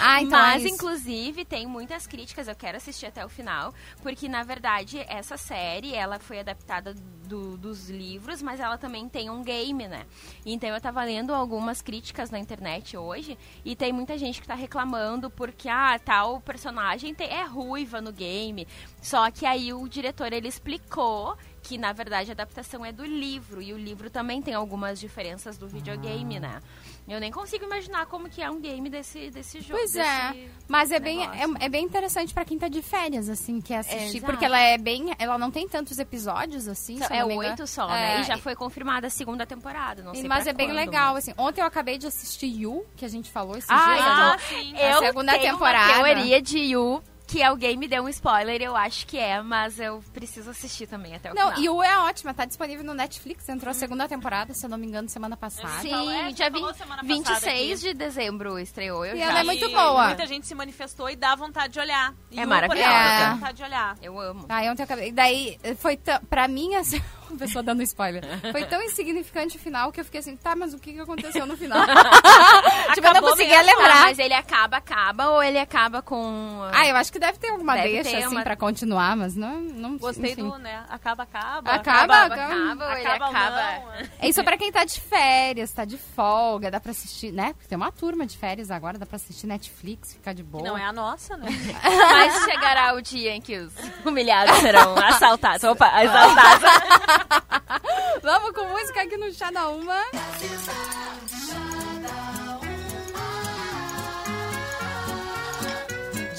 Ah, 0.00 0.22
então 0.22 0.38
Mas, 0.38 0.64
é 0.64 0.68
inclusive, 0.68 1.44
tem 1.44 1.66
muitas 1.66 2.06
críticas, 2.06 2.46
eu 2.46 2.54
quero 2.54 2.76
assistir 2.76 3.06
até 3.06 3.24
o 3.24 3.28
final, 3.28 3.74
porque, 4.00 4.28
na 4.28 4.44
verdade, 4.44 5.04
essa 5.08 5.36
série, 5.36 5.92
ela 5.92 6.18
foi 6.20 6.38
adaptada 6.38 6.94
do, 7.26 7.56
dos 7.56 7.90
livros, 7.90 8.40
mas 8.40 8.60
ela 8.60 8.78
também 8.78 9.08
tem 9.08 9.28
um 9.28 9.42
game, 9.42 9.88
né? 9.88 10.06
Então, 10.46 10.70
eu 10.70 10.80
tava 10.80 11.02
lendo 11.02 11.34
algumas 11.34 11.82
críticas 11.82 12.30
na 12.30 12.38
internet 12.38 12.96
hoje, 12.96 13.36
e 13.64 13.74
tem 13.74 13.92
muita 13.92 14.16
gente 14.16 14.40
que 14.40 14.46
tá 14.46 14.54
reclamando 14.54 15.30
porque, 15.30 15.68
ah, 15.68 15.98
tal 15.98 16.40
personagem 16.40 16.67
personagem 16.68 17.14
é 17.18 17.44
ruiva 17.44 18.00
no 18.00 18.12
game. 18.12 18.66
Só 19.00 19.30
que 19.30 19.46
aí 19.46 19.72
o 19.72 19.88
diretor 19.88 20.32
ele 20.32 20.48
explicou 20.48 21.36
que 21.68 21.76
na 21.76 21.92
verdade 21.92 22.30
a 22.30 22.32
adaptação 22.32 22.82
é 22.82 22.90
do 22.90 23.04
livro 23.04 23.60
e 23.60 23.74
o 23.74 23.76
livro 23.76 24.08
também 24.08 24.40
tem 24.40 24.54
algumas 24.54 24.98
diferenças 24.98 25.58
do 25.58 25.68
videogame, 25.68 26.38
ah. 26.38 26.40
né? 26.40 26.60
Eu 27.06 27.20
nem 27.20 27.30
consigo 27.30 27.64
imaginar 27.64 28.06
como 28.06 28.28
que 28.28 28.42
é 28.42 28.50
um 28.50 28.58
game 28.58 28.88
desse, 28.88 29.30
desse 29.30 29.60
jogo. 29.60 29.78
Pois 29.78 29.94
é, 29.94 30.48
mas 30.66 30.90
é 30.90 30.98
bem, 30.98 31.22
é, 31.24 31.44
é, 31.60 31.68
bem 31.68 31.84
interessante 31.84 32.32
para 32.32 32.44
quem 32.44 32.58
tá 32.58 32.68
de 32.68 32.80
férias, 32.80 33.28
assim, 33.28 33.60
que 33.60 33.74
assistir. 33.74 34.18
É, 34.18 34.26
porque 34.26 34.44
ela 34.44 34.58
é 34.58 34.78
bem. 34.78 35.14
Ela 35.18 35.36
não 35.36 35.50
tem 35.50 35.68
tantos 35.68 35.98
episódios, 35.98 36.68
assim. 36.68 36.98
é 37.10 37.24
oito 37.24 37.66
só, 37.66 37.86
né? 37.86 38.16
É, 38.16 38.20
e 38.20 38.24
já 38.24 38.38
foi 38.38 38.54
confirmada 38.54 39.06
a 39.06 39.10
segunda 39.10 39.44
temporada. 39.46 40.02
Não 40.02 40.14
sei 40.14 40.26
mas 40.26 40.46
é 40.46 40.52
bem 40.54 40.68
quando, 40.68 40.76
legal, 40.76 41.14
mas... 41.14 41.28
assim. 41.28 41.34
Ontem 41.38 41.60
eu 41.60 41.66
acabei 41.66 41.98
de 41.98 42.06
assistir 42.06 42.46
You, 42.46 42.86
que 42.96 43.04
a 43.04 43.08
gente 43.08 43.30
falou 43.30 43.56
esses 43.56 43.70
ah, 43.70 43.94
dias. 43.94 44.06
Ah, 44.06 44.36
sim. 44.48 44.74
A 44.80 44.98
segunda 44.98 45.38
temporada. 45.38 45.98
Uma 45.98 46.04
teoria 46.04 46.40
de 46.40 46.58
You 46.58 47.02
que 47.28 47.42
alguém 47.42 47.76
me 47.76 47.86
deu 47.86 48.02
um 48.02 48.08
spoiler, 48.08 48.60
eu 48.62 48.74
acho 48.74 49.06
que 49.06 49.18
é, 49.18 49.40
mas 49.42 49.78
eu 49.78 50.02
preciso 50.14 50.48
assistir 50.50 50.86
também 50.86 51.14
até 51.14 51.30
o 51.30 51.34
Não, 51.34 51.48
final. 51.54 51.60
e 51.62 51.68
o 51.68 51.82
é 51.82 51.98
ótima, 51.98 52.32
tá 52.32 52.46
disponível 52.46 52.82
no 52.84 52.94
Netflix, 52.94 53.46
entrou 53.50 53.70
a 53.70 53.74
segunda 53.74 54.08
temporada, 54.08 54.54
se 54.54 54.64
eu 54.64 54.70
não 54.70 54.78
me 54.78 54.86
engano, 54.86 55.08
semana 55.10 55.36
passada. 55.36 55.80
Sim, 55.82 55.88
Então, 55.88 56.10
é, 56.10 56.32
dia 56.32 56.50
falou 56.50 56.68
20, 56.68 56.76
semana 56.78 57.02
passada 57.02 57.14
26 57.40 57.72
aqui. 57.80 57.88
de 57.92 57.94
dezembro 57.94 58.58
estreou. 58.58 59.04
Eu 59.04 59.14
E 59.14 59.18
já 59.18 59.26
ela 59.26 59.40
é 59.40 59.44
muito 59.44 59.64
E 59.66 59.68
boa. 59.74 60.06
Muita 60.06 60.26
gente 60.26 60.46
se 60.46 60.54
manifestou 60.54 61.10
e 61.10 61.16
dá 61.16 61.34
vontade 61.34 61.74
de 61.74 61.78
olhar. 61.80 62.14
E 62.30 62.40
É 62.40 62.46
maravilhosa. 62.46 62.88
É. 62.90 63.20
dá 63.20 63.34
vontade 63.34 63.56
de 63.58 63.62
olhar. 63.62 63.96
Eu 64.00 64.18
amo. 64.18 64.46
Ah, 64.48 64.62
ontem 64.62 64.80
eu 64.82 64.84
acabei. 64.84 65.08
E 65.10 65.12
daí, 65.12 65.58
foi 65.76 65.98
tão. 65.98 66.18
Pra 66.30 66.48
mim, 66.48 66.74
assim. 66.76 67.00
Pessoa 67.36 67.62
dando 67.62 67.82
spoiler. 67.82 68.22
Foi 68.52 68.64
tão 68.64 68.80
insignificante 68.82 69.56
o 69.56 69.60
final 69.60 69.90
que 69.92 70.00
eu 70.00 70.04
fiquei 70.04 70.20
assim, 70.20 70.36
tá, 70.36 70.54
mas 70.56 70.72
o 70.74 70.78
que, 70.78 70.92
que 70.92 71.00
aconteceu 71.00 71.46
no 71.46 71.56
final? 71.56 71.78
tipo, 72.94 73.06
eu 73.06 73.14
não 73.14 73.20
conseguia 73.22 73.58
mesmo, 73.62 73.72
Tá, 73.72 73.76
lembrar. 73.82 74.02
mas 74.04 74.18
ele 74.18 74.34
acaba, 74.34 74.76
acaba 74.78 75.30
ou 75.30 75.42
ele 75.42 75.58
acaba 75.58 76.00
com. 76.02 76.60
Ah, 76.72 76.86
eu 76.86 76.96
acho 76.96 77.12
que 77.12 77.18
deve 77.18 77.38
ter 77.38 77.48
alguma 77.50 77.74
Deve 77.74 77.88
deixa, 77.90 78.10
ter 78.10 78.16
assim, 78.24 78.34
uma- 78.34 78.42
pra 78.42 78.56
continuar, 78.56 79.16
mas 79.16 79.34
não. 79.36 79.60
não 79.60 79.96
Gostei 79.98 80.32
enfim. 80.32 80.48
do, 80.48 80.58
né? 80.58 80.84
Acaba, 80.88 81.22
acaba. 81.24 81.70
Acaba, 81.72 82.14
acaba, 82.24 82.34
acaba. 82.34 82.54
acaba, 82.64 82.84
ou 82.86 82.92
ele 82.96 83.06
Acaba 83.08 83.32
não. 83.32 83.92
É 84.20 84.28
isso 84.28 84.42
pra 84.44 84.56
quem 84.56 84.70
tá 84.72 84.84
de 84.84 85.00
férias, 85.00 85.70
tá 85.72 85.84
de 85.84 85.96
folga, 85.98 86.70
dá 86.70 86.80
pra 86.80 86.90
assistir, 86.92 87.32
né? 87.32 87.52
Porque 87.52 87.68
tem 87.68 87.76
uma 87.76 87.92
turma 87.92 88.26
de 88.26 88.36
férias 88.36 88.70
agora, 88.70 88.98
dá 88.98 89.06
pra 89.06 89.16
assistir 89.16 89.46
Netflix, 89.46 90.12
ficar 90.14 90.32
de 90.32 90.42
Que 90.42 90.48
boa. 90.48 90.64
não 90.64 90.78
é 90.78 90.84
a 90.84 90.92
nossa, 90.92 91.36
né? 91.36 91.48
Mas 91.82 92.44
chegará 92.44 92.94
o 92.94 93.02
dia 93.02 93.32
em 93.34 93.40
que 93.40 93.56
os 93.58 93.72
humilhados 94.04 94.56
serão 94.58 94.94
assaltados. 94.98 95.64
Opa, 95.64 95.86
assaltados. 95.86 96.68
Vamos 98.22 98.50
com 98.52 98.66
música 98.68 99.02
aqui 99.02 99.16
no 99.16 99.32
Chá 99.32 99.50
da 99.50 99.68
Uma. 99.68 100.02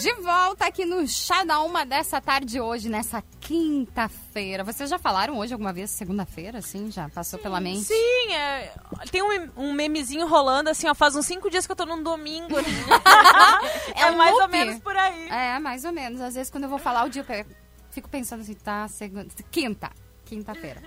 De 0.02 0.13
volta 0.22 0.65
aqui 0.65 0.86
no 0.86 1.06
Chá 1.06 1.44
da 1.44 1.60
Uma 1.60 1.86
dessa 1.86 2.22
tarde 2.22 2.62
hoje, 2.62 2.88
nessa 2.88 3.22
quinta-feira. 3.42 4.63
Vocês 4.63 4.89
já 4.89 4.98
falaram 4.98 5.38
hoje 5.38 5.52
alguma 5.52 5.74
vez, 5.74 5.92
segunda-feira, 5.92 6.60
assim? 6.60 6.89
Já 6.89 7.10
passou 7.10 7.38
pela 7.38 7.60
mente? 7.60 7.82
Sim, 7.84 8.32
é, 8.34 8.72
tem 9.12 9.22
um, 9.22 9.50
um 9.58 9.74
memezinho 9.74 10.26
rolando 10.26 10.70
assim, 10.70 10.88
ó, 10.88 10.96
faz 10.96 11.18
uns 11.18 11.26
cinco 11.26 11.50
dias 11.50 11.65
que 11.65 11.72
eu 11.74 11.76
tô 11.76 11.86
num 11.86 12.02
domingo. 12.02 12.56
né? 12.56 12.63
É 13.96 14.04
é 14.04 14.12
um 14.12 14.15
mais 14.15 14.34
ou 14.34 14.39
loop. 14.42 14.52
menos 14.52 14.80
por 14.80 14.96
aí. 14.96 15.28
É, 15.30 15.60
mais 15.60 15.84
ou 15.84 15.92
menos. 15.92 16.22
Às 16.22 16.36
vezes, 16.36 16.50
quando 16.50 16.63
eu 16.63 16.70
vou 16.70 16.80
falar 16.80 17.04
o 17.04 17.10
dia, 17.10 17.26
eu 17.28 17.46
fico 17.92 18.08
pensando 18.08 18.39
assim, 18.42 18.54
tá, 18.54 18.88
segunda, 18.88 19.28
quinta, 19.52 19.92
quinta-feira. 20.30 20.82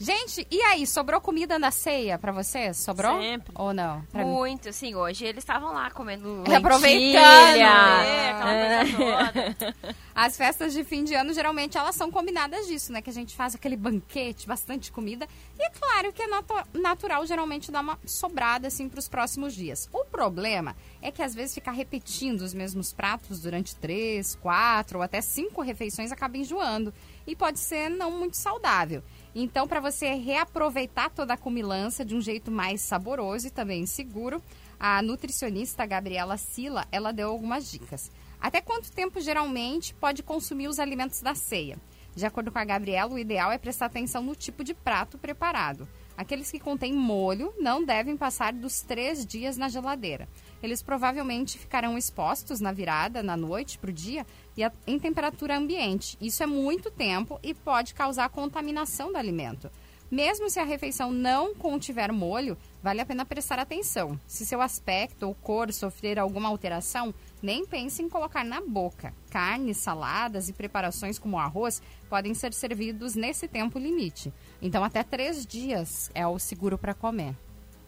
Gente, 0.00 0.46
e 0.48 0.62
aí, 0.62 0.86
sobrou 0.86 1.20
comida 1.20 1.58
na 1.58 1.72
ceia 1.72 2.16
pra 2.20 2.30
vocês? 2.30 2.76
Sobrou? 2.76 3.20
Sempre. 3.20 3.52
Ou 3.56 3.74
não? 3.74 4.00
Pra 4.12 4.24
mim. 4.24 4.30
Muito, 4.30 4.72
sim. 4.72 4.94
Hoje 4.94 5.24
eles 5.24 5.42
estavam 5.42 5.72
lá 5.72 5.90
comendo 5.90 6.44
Aproveitando, 6.56 7.24
lentilha. 7.24 8.04
É, 8.04 8.30
aquela 8.30 8.84
coisa 8.84 9.56
toda. 9.66 9.96
As 10.14 10.36
festas 10.36 10.72
de 10.72 10.84
fim 10.84 11.02
de 11.02 11.14
ano, 11.14 11.32
geralmente, 11.34 11.76
elas 11.76 11.96
são 11.96 12.12
combinadas 12.12 12.66
disso, 12.68 12.92
né? 12.92 13.02
Que 13.02 13.10
a 13.10 13.12
gente 13.12 13.34
faz 13.34 13.56
aquele 13.56 13.76
banquete, 13.76 14.46
bastante 14.46 14.92
comida. 14.92 15.26
E 15.58 15.62
é 15.64 15.70
claro 15.70 16.12
que 16.12 16.22
é 16.22 16.26
natu- 16.28 16.68
natural, 16.74 17.26
geralmente, 17.26 17.72
dar 17.72 17.80
uma 17.80 17.98
sobrada, 18.06 18.68
assim, 18.68 18.88
pros 18.88 19.08
próximos 19.08 19.52
dias. 19.52 19.88
O 19.92 20.04
problema 20.04 20.76
é 21.02 21.10
que, 21.10 21.22
às 21.22 21.34
vezes, 21.34 21.54
ficar 21.54 21.72
repetindo 21.72 22.42
os 22.42 22.54
mesmos 22.54 22.92
pratos 22.92 23.40
durante 23.40 23.74
três, 23.74 24.36
quatro 24.36 24.98
ou 24.98 25.02
até 25.04 25.20
cinco 25.20 25.60
refeições 25.60 26.12
acaba 26.12 26.36
enjoando. 26.36 26.94
E 27.28 27.36
pode 27.36 27.58
ser 27.58 27.90
não 27.90 28.10
muito 28.10 28.38
saudável. 28.38 29.02
Então, 29.34 29.68
para 29.68 29.80
você 29.80 30.14
reaproveitar 30.14 31.10
toda 31.10 31.34
a 31.34 31.36
comilança 31.36 32.02
de 32.02 32.16
um 32.16 32.22
jeito 32.22 32.50
mais 32.50 32.80
saboroso 32.80 33.46
e 33.46 33.50
também 33.50 33.84
seguro, 33.84 34.42
a 34.80 35.02
nutricionista 35.02 35.84
Gabriela 35.84 36.38
Sila, 36.38 36.86
ela 36.90 37.12
deu 37.12 37.28
algumas 37.28 37.70
dicas. 37.70 38.10
Até 38.40 38.62
quanto 38.62 38.90
tempo 38.90 39.20
geralmente 39.20 39.92
pode 39.92 40.22
consumir 40.22 40.68
os 40.68 40.78
alimentos 40.78 41.20
da 41.20 41.34
ceia? 41.34 41.76
De 42.16 42.24
acordo 42.24 42.50
com 42.50 42.58
a 42.58 42.64
Gabriela, 42.64 43.12
o 43.12 43.18
ideal 43.18 43.52
é 43.52 43.58
prestar 43.58 43.86
atenção 43.86 44.22
no 44.22 44.34
tipo 44.34 44.64
de 44.64 44.72
prato 44.72 45.18
preparado. 45.18 45.86
Aqueles 46.16 46.50
que 46.50 46.58
contêm 46.58 46.92
molho 46.92 47.54
não 47.60 47.84
devem 47.84 48.16
passar 48.16 48.52
dos 48.52 48.80
três 48.80 49.24
dias 49.24 49.56
na 49.56 49.68
geladeira. 49.68 50.28
Eles 50.60 50.82
provavelmente 50.82 51.56
ficarão 51.56 51.96
expostos 51.96 52.58
na 52.58 52.72
virada, 52.72 53.22
na 53.22 53.36
noite, 53.36 53.78
para 53.78 53.90
o 53.90 53.92
dia, 53.92 54.26
e 54.58 54.64
a- 54.64 54.72
em 54.88 54.98
temperatura 54.98 55.56
ambiente. 55.56 56.18
Isso 56.20 56.42
é 56.42 56.46
muito 56.46 56.90
tempo 56.90 57.38
e 57.44 57.54
pode 57.54 57.94
causar 57.94 58.28
contaminação 58.28 59.12
do 59.12 59.16
alimento. 59.16 59.70
Mesmo 60.10 60.50
se 60.50 60.58
a 60.58 60.64
refeição 60.64 61.12
não 61.12 61.54
contiver 61.54 62.10
molho, 62.10 62.56
vale 62.82 63.00
a 63.00 63.06
pena 63.06 63.24
prestar 63.26 63.58
atenção. 63.58 64.18
Se 64.26 64.44
seu 64.44 64.60
aspecto 64.60 65.26
ou 65.26 65.34
cor 65.34 65.70
sofrer 65.72 66.18
alguma 66.18 66.48
alteração, 66.48 67.14
nem 67.42 67.64
pense 67.66 68.02
em 68.02 68.08
colocar 68.08 68.42
na 68.42 68.60
boca. 68.60 69.14
Carnes, 69.30 69.76
saladas 69.76 70.48
e 70.48 70.52
preparações 70.52 71.18
como 71.18 71.38
arroz 71.38 71.80
podem 72.08 72.34
ser 72.34 72.52
servidos 72.54 73.14
nesse 73.14 73.46
tempo 73.46 73.78
limite. 73.78 74.32
Então, 74.60 74.82
até 74.82 75.04
três 75.04 75.46
dias 75.46 76.10
é 76.14 76.26
o 76.26 76.38
seguro 76.38 76.76
para 76.78 76.94
comer. 76.94 77.36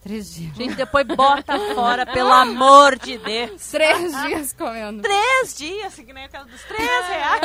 Três 0.02 0.34
dias. 0.34 0.56
Gente, 0.56 0.74
depois 0.74 1.06
bota 1.06 1.58
fora, 1.74 2.06
pelo 2.06 2.32
amor 2.32 2.98
de 2.98 3.18
Deus. 3.18 3.70
Três 3.70 4.12
dias 4.22 4.52
comendo. 4.52 5.02
Três 5.02 5.54
dias, 5.56 5.94
que 5.94 6.12
nem 6.12 6.24
aquela 6.24 6.44
dos 6.44 6.62
três 6.62 7.06
reais. 7.08 7.40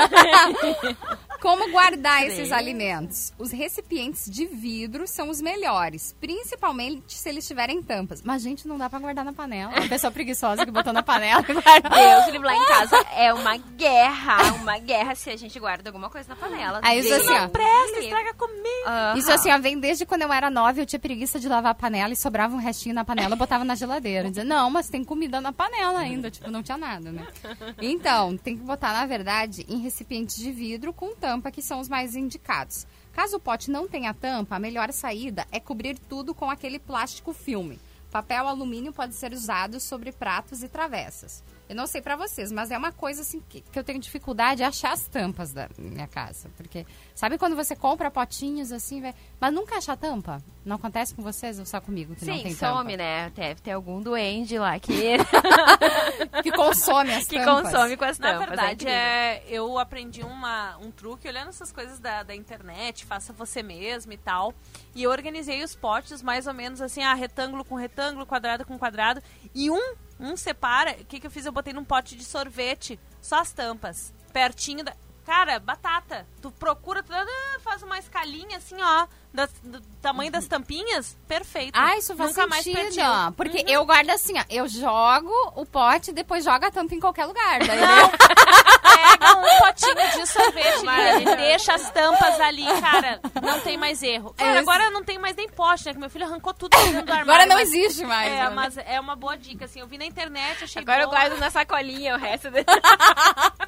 Como 1.42 1.70
guardar 1.70 2.26
esses 2.26 2.52
alimentos? 2.52 3.34
Os 3.38 3.52
recipientes 3.52 4.26
de 4.30 4.46
vidro 4.46 5.06
são 5.06 5.30
os 5.30 5.42
melhores, 5.42 6.16
principalmente 6.20 7.14
se 7.14 7.28
eles 7.28 7.46
tiverem 7.46 7.84
tampas. 7.84 8.22
Mas, 8.24 8.42
gente, 8.42 8.68
não 8.68 8.78
dá 8.78 8.90
pra 8.90 9.00
guardar 9.00 9.26
na 9.26 9.34
panela. 9.34 9.74
A 9.76 9.88
pessoa 9.88 10.10
preguiçosa 10.10 10.66
que 10.66 10.72
botou 10.72 10.94
na 10.94 11.04
panela. 11.04 11.44
Deus 11.44 12.26
livre 12.32 12.48
lá 12.48 12.56
em 12.56 12.66
casa 12.66 12.98
é 13.16 13.34
uma 13.34 13.58
guerra, 13.58 14.54
uma 14.62 14.78
guerra 14.80 15.14
se 15.14 15.30
a 15.30 15.36
gente 15.36 15.60
guarda 15.60 15.90
alguma 15.90 16.10
coisa 16.10 16.30
na 16.30 16.36
panela. 16.36 16.80
Aí 16.82 17.00
isso 17.00 17.14
assim, 17.14 17.34
ó. 17.34 17.34
livre. 17.34 17.50
Presta, 17.50 18.00
estraga 18.00 18.34
comigo. 18.34 18.88
Aham. 18.88 19.18
Isso 19.18 19.32
assim, 19.32 19.52
ó, 19.52 19.60
vem 19.60 19.78
desde 19.80 20.06
quando 20.06 20.22
eu 20.24 20.32
era 20.34 20.50
nova, 20.50 20.80
eu 20.80 20.86
tinha 20.86 21.00
preguiça 21.00 21.40
de 21.40 21.48
lavar 21.48 21.72
a 21.74 21.76
panela 21.76 22.14
e 22.14 22.16
sobrava 22.46 22.56
um 22.56 22.60
restinho 22.60 22.96
na 22.96 23.04
panela, 23.04 23.36
botava 23.36 23.64
na 23.64 23.76
geladeira. 23.76 24.30
Dizia, 24.30 24.44
não, 24.44 24.70
mas 24.70 24.90
tem 24.90 25.04
comida 25.04 25.42
na 25.42 25.52
panela 25.52 26.00
ainda. 26.00 26.30
Tipo, 26.30 26.50
não 26.52 26.62
tinha 26.62 26.78
nada, 26.78 27.12
né? 27.12 27.28
Então, 27.82 28.38
tem 28.38 28.58
que 28.58 28.64
botar, 28.64 28.94
na 28.94 29.06
verdade, 29.06 29.66
em 29.68 29.80
recipientes 29.80 30.38
de 30.38 30.52
vidro 30.52 30.94
com 30.94 31.16
tampa, 31.16 31.52
que 31.52 31.62
são 31.62 31.80
os 31.80 31.90
mais 31.90 32.16
indicados. 32.16 32.86
Caso 33.12 33.38
o 33.38 33.40
pote 33.40 33.72
não 33.72 33.88
tenha 33.88 34.14
tampa, 34.14 34.56
a 34.56 34.60
melhor 34.60 34.92
saída 34.92 35.46
é 35.52 35.60
cobrir 35.60 35.98
tudo 35.98 36.34
com 36.34 36.50
aquele 36.50 36.80
plástico 36.80 37.34
filme. 37.34 37.80
Papel 38.12 38.48
alumínio 38.48 38.94
pode 38.94 39.16
ser 39.16 39.34
usado 39.34 39.80
sobre 39.80 40.12
pratos 40.12 40.64
e 40.64 40.68
travessas. 40.68 41.44
Eu 41.68 41.76
não 41.76 41.88
sei 41.88 42.00
pra 42.02 42.16
vocês, 42.16 42.52
mas 42.52 42.70
é 42.70 42.78
uma 42.78 42.92
coisa 42.92 43.22
assim 43.22 43.42
que, 43.50 43.62
que 43.62 43.78
eu 43.80 43.84
tenho 43.84 44.00
dificuldade 44.00 44.58
de 44.58 44.64
achar 44.64 44.92
as 44.94 45.08
tampas 45.08 45.52
da 45.52 45.68
minha 45.78 46.08
casa. 46.08 46.50
Porque, 46.56 46.86
sabe 47.16 47.38
quando 47.40 47.56
você 47.56 47.76
compra 47.76 48.12
potinhos 48.12 48.72
assim, 48.72 49.02
mas 49.40 49.54
nunca 49.54 49.78
acha 49.78 49.94
a 49.94 49.98
tampa? 49.98 50.42
Não 50.64 50.76
acontece 50.76 51.16
com 51.16 51.24
vocês 51.24 51.58
ou 51.58 51.66
só 51.66 51.82
comigo 51.82 52.16
que 52.16 52.24
não 52.26 52.36
Sim, 52.38 52.44
tem 52.44 52.54
some, 52.54 52.92
tampa? 52.92 52.98
né? 52.98 53.30
Deve 53.36 53.62
ter 53.62 53.72
algum 53.72 54.00
duende 54.02 54.58
lá 54.60 54.78
que, 54.80 55.18
Que 56.44 56.52
consome 56.52 57.14
as 57.14 57.26
que 57.26 57.36
tampas. 57.40 57.72
consome 57.72 57.98
com 57.98 58.06
as 58.06 58.20
Na 58.20 58.28
tampas. 58.34 58.48
verdade, 58.48 58.74
incrível. 58.74 58.94
é, 58.94 59.44
eu 59.48 59.80
aprendi 59.80 60.22
uma, 60.24 60.78
um 60.78 60.92
truque 60.92 61.28
olhando 61.28 61.50
essas 61.50 61.72
coisas 61.72 62.00
da, 62.00 62.24
da 62.24 62.36
internet, 62.36 63.06
faça 63.06 63.34
você 63.34 63.62
mesmo 63.64 64.12
e 64.14 64.18
tal. 64.18 64.54
E 64.94 65.04
eu 65.04 65.12
organizei 65.12 65.64
os 65.64 65.76
potes 65.76 66.22
mais 66.22 66.48
ou 66.48 66.54
menos 66.54 66.82
assim, 66.82 67.02
ah, 67.04 67.14
retângulo 67.14 67.66
com 67.66 67.76
retângulo, 67.76 68.26
quadrado 68.26 68.66
com 68.66 68.78
quadrado. 68.78 69.22
E 69.54 69.70
um, 69.70 69.96
um 70.20 70.36
separa. 70.36 70.92
O 71.00 71.06
que, 71.06 71.20
que 71.20 71.28
eu 71.28 71.32
fiz? 71.32 71.46
Eu 71.46 71.52
botei 71.52 71.74
num 71.74 71.84
pote 71.84 72.16
de 72.16 72.24
sorvete, 72.24 73.00
só 73.22 73.40
as 73.40 73.52
tampas, 73.52 74.14
pertinho 74.32 74.84
da. 74.84 74.96
Cara, 75.26 75.60
batata. 75.60 76.28
Tu 76.42 76.52
procura, 76.52 77.04
faz 77.62 77.82
uma 77.82 77.98
escalinha 77.98 78.58
assim, 78.58 78.76
ó, 78.80 79.08
das- 79.36 79.52
do 79.64 79.80
tamanho 80.02 80.32
das 80.32 80.48
tampinhas, 80.48 81.16
perfeito. 81.28 81.72
Ah, 81.76 81.98
isso 81.98 82.16
faz 82.16 82.30
Nunca 82.32 82.48
mais 82.48 82.64
sentido. 82.64 82.82
perdi. 82.82 83.02
ó. 83.02 83.32
Porque 83.32 83.58
Uhum. 83.60 83.64
eu 83.68 83.86
guardo 83.86 84.10
assim, 84.12 84.34
ó. 84.40 84.44
Eu 84.50 84.68
jogo 84.68 85.32
o 85.56 85.66
pote, 85.66 86.12
depois 86.12 86.44
jogo 86.44 86.66
a 86.66 86.72
tampa 86.72 86.96
em 86.96 87.00
qualquer 87.00 87.26
lugar. 87.26 87.60
Daí 87.60 87.80
Não, 87.82 88.10
pega 88.10 89.38
um 89.38 89.60
potinho 89.60 90.12
de 90.22 90.28
sorvete, 90.28 90.86
e 91.22 91.36
deixa 91.36 91.74
as 91.74 91.90
tampas 91.92 92.40
ali, 92.40 92.66
cara. 92.80 93.20
Não 93.42 93.60
tem 93.60 93.78
mais 93.78 94.02
erro. 94.04 94.34
Cara, 94.38 94.52
É, 94.56 94.58
agora 94.60 94.90
não 94.90 95.04
tem 95.04 95.18
mais 95.20 95.36
nem 95.36 95.50
pote, 95.50 95.86
né? 95.86 95.94
Que 95.94 96.00
meu 96.00 96.10
filho 96.10 96.26
arrancou 96.26 96.54
tudo 96.54 96.78
dentro 96.78 97.04
do 97.04 97.12
armário. 97.12 97.22
Agora 97.32 97.46
não 97.46 97.56
mas- 97.58 97.70
existe 97.74 98.04
mais. 98.06 98.32
É, 98.32 98.36
né? 98.44 98.50
mas 98.52 98.78
é 98.78 99.00
uma 99.00 99.16
boa 99.16 99.36
dica, 99.36 99.66
assim. 99.66 99.80
Eu 99.80 99.88
vi 99.88 99.98
na 99.98 100.06
internet, 100.06 100.64
achei 100.64 100.82
Agora 100.82 101.02
eu 101.04 101.08
boa. 101.10 101.20
guardo 101.20 101.38
na 101.40 101.50
sacolinha 101.50 102.16
o 102.16 102.18
resto. 102.20 102.50
De... 102.52 102.64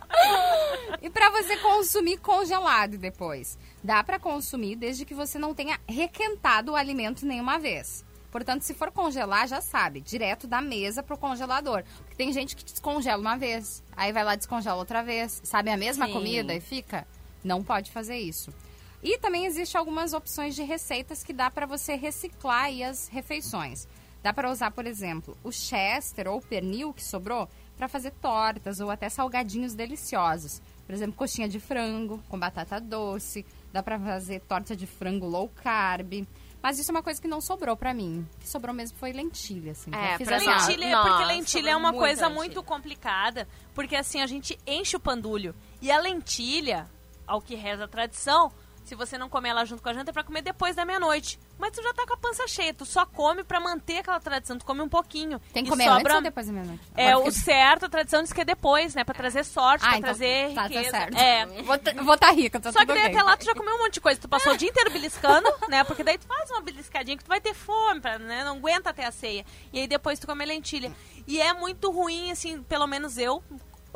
E 1.01 1.09
pra 1.09 1.29
você 1.29 1.55
consumir 1.57 2.17
congelado 2.17 2.97
depois? 2.97 3.57
Dá 3.87 4.03
pra 4.03 4.19
consumir 4.19 4.75
desde 4.75 5.05
que 5.05 5.13
você 5.13 5.39
não 5.39 5.53
tenha 5.53 5.79
requentado 5.87 6.73
o 6.73 6.75
alimento 6.75 7.25
nenhuma 7.25 7.57
vez. 7.57 8.03
Portanto, 8.29 8.63
se 8.63 8.73
for 8.73 8.91
congelar, 8.91 9.47
já 9.47 9.61
sabe, 9.61 10.01
direto 10.01 10.45
da 10.45 10.59
mesa 10.59 11.01
pro 11.01 11.17
congelador. 11.17 11.85
Porque 11.99 12.17
tem 12.17 12.33
gente 12.33 12.53
que 12.53 12.65
descongela 12.65 13.21
uma 13.21 13.37
vez, 13.37 13.81
aí 13.95 14.11
vai 14.11 14.25
lá 14.25 14.33
e 14.33 14.37
descongela 14.37 14.75
outra 14.75 15.01
vez. 15.01 15.39
Sabe 15.41 15.71
a 15.71 15.77
mesma 15.77 16.05
Sim. 16.05 16.11
comida 16.11 16.53
e 16.53 16.59
fica? 16.59 17.07
Não 17.41 17.63
pode 17.63 17.89
fazer 17.89 18.17
isso. 18.17 18.53
E 19.01 19.17
também 19.19 19.45
existe 19.45 19.77
algumas 19.77 20.11
opções 20.11 20.53
de 20.53 20.63
receitas 20.63 21.23
que 21.23 21.31
dá 21.31 21.49
pra 21.49 21.65
você 21.65 21.95
reciclar 21.95 22.65
aí 22.65 22.83
as 22.83 23.07
refeições. 23.07 23.87
Dá 24.21 24.33
para 24.33 24.51
usar, 24.51 24.71
por 24.71 24.85
exemplo, 24.85 25.37
o 25.45 25.51
chester 25.53 26.27
ou 26.27 26.39
o 26.39 26.41
pernil 26.41 26.93
que 26.93 27.05
sobrou, 27.05 27.47
para 27.77 27.87
fazer 27.87 28.11
tortas 28.11 28.81
ou 28.81 28.89
até 28.89 29.07
salgadinhos 29.07 29.73
deliciosos. 29.73 30.61
Por 30.85 30.93
exemplo, 30.93 31.15
coxinha 31.15 31.47
de 31.47 31.59
frango 31.59 32.21
com 32.27 32.37
batata 32.37 32.81
doce, 32.81 33.45
dá 33.71 33.81
para 33.83 33.99
fazer 33.99 34.41
torta 34.41 34.75
de 34.75 34.85
frango 34.87 35.25
low 35.27 35.49
carb. 35.49 36.25
Mas 36.61 36.79
isso 36.79 36.89
é 36.91 36.93
uma 36.95 37.03
coisa 37.03 37.21
que 37.21 37.27
não 37.27 37.39
sobrou 37.39 37.77
para 37.77 37.93
mim. 37.93 38.27
O 38.35 38.39
que 38.39 38.49
sobrou 38.49 38.73
mesmo 38.73 38.97
foi 38.97 39.13
lentilha, 39.13 39.71
assim. 39.73 39.91
É, 39.93 40.17
fiz 40.17 40.27
pra 40.27 40.37
essa- 40.37 40.45
Nossa, 40.51 40.67
Lentilha, 40.71 40.97
porque 41.01 41.25
lentilha 41.25 41.69
é 41.69 41.73
sobrou 41.73 41.77
uma 41.79 41.93
coisa 41.93 42.21
lentilha. 42.27 42.35
muito 42.35 42.63
complicada, 42.63 43.47
porque 43.75 43.95
assim, 43.95 44.21
a 44.21 44.27
gente 44.27 44.57
enche 44.65 44.95
o 44.95 44.99
pandulho. 44.99 45.53
E 45.81 45.91
a 45.91 45.99
lentilha, 45.99 46.87
ao 47.27 47.39
que 47.41 47.55
reza 47.55 47.85
a 47.85 47.87
tradição, 47.87 48.51
se 48.87 48.95
você 48.95 49.17
não 49.17 49.27
comer 49.27 49.49
ela 49.49 49.65
junto 49.65 49.83
com 49.83 49.89
a 49.89 49.93
janta, 49.93 50.11
é 50.11 50.13
pra 50.13 50.23
comer 50.23 50.41
depois 50.41 50.75
da 50.75 50.85
meia-noite. 50.85 51.37
Mas 51.59 51.71
tu 51.71 51.83
já 51.83 51.93
tá 51.93 52.05
com 52.07 52.13
a 52.13 52.17
pança 52.17 52.47
cheia, 52.47 52.73
tu 52.73 52.85
só 52.85 53.05
come 53.05 53.43
pra 53.43 53.59
manter 53.59 53.97
aquela 53.99 54.19
tradição, 54.19 54.57
tu 54.57 54.65
come 54.65 54.81
um 54.81 54.87
pouquinho. 54.87 55.39
Tem 55.51 55.63
que 55.63 55.69
comer 55.69 55.83
sobra... 55.85 55.99
antes 56.03 56.15
ou 56.15 56.21
depois 56.21 56.47
da 56.47 56.53
meia-noite? 56.53 56.81
É, 56.95 57.11
Agora 57.11 57.27
o 57.27 57.31
certo, 57.31 57.85
a 57.85 57.89
tradição 57.89 58.23
diz 58.23 58.31
que 58.31 58.41
é 58.41 58.45
depois, 58.45 58.95
né? 58.95 59.03
Pra 59.03 59.13
trazer 59.13 59.43
sorte, 59.43 59.83
Ah, 59.85 59.89
pra 59.89 59.97
então 59.97 60.07
trazer 60.09 60.49
tá, 60.53 60.61
tá 60.61 60.67
riqueza. 60.67 60.91
certo. 60.91 61.17
É. 61.17 61.45
Vou 61.63 61.77
tá- 61.77 61.93
Vou 62.01 62.13
estar 62.13 62.31
rica, 62.31 62.59
tá 62.59 62.71
Só 62.71 62.79
que 62.79 62.85
daí 62.85 63.07
até 63.07 63.21
lá 63.21 63.35
tu 63.35 63.45
já 63.45 63.53
comeu 63.53 63.75
um 63.75 63.79
monte 63.79 63.95
de 63.95 64.01
coisa. 64.01 64.19
Tu 64.21 64.27
passou 64.29 64.53
o 64.53 64.57
dia 64.57 64.69
inteiro 64.69 64.89
beliscando, 64.91 65.49
né? 65.67 65.83
Porque 65.83 66.03
daí 66.03 66.17
tu 66.17 66.25
faz 66.25 66.49
uma 66.51 66.61
beliscadinha 66.61 67.17
que 67.17 67.23
tu 67.23 67.29
vai 67.29 67.41
ter 67.41 67.53
fome, 67.53 67.99
pra, 67.99 68.17
né? 68.17 68.43
Não 68.45 68.55
aguenta 68.57 68.89
até 68.91 69.05
a 69.05 69.11
ceia. 69.11 69.45
E 69.73 69.79
aí 69.81 69.87
depois 69.87 70.17
tu 70.19 70.25
come 70.27 70.45
lentilha. 70.45 70.91
E 71.27 71.41
é 71.41 71.53
muito 71.53 71.91
ruim, 71.91 72.31
assim, 72.31 72.63
pelo 72.63 72.87
menos 72.87 73.17
eu. 73.17 73.43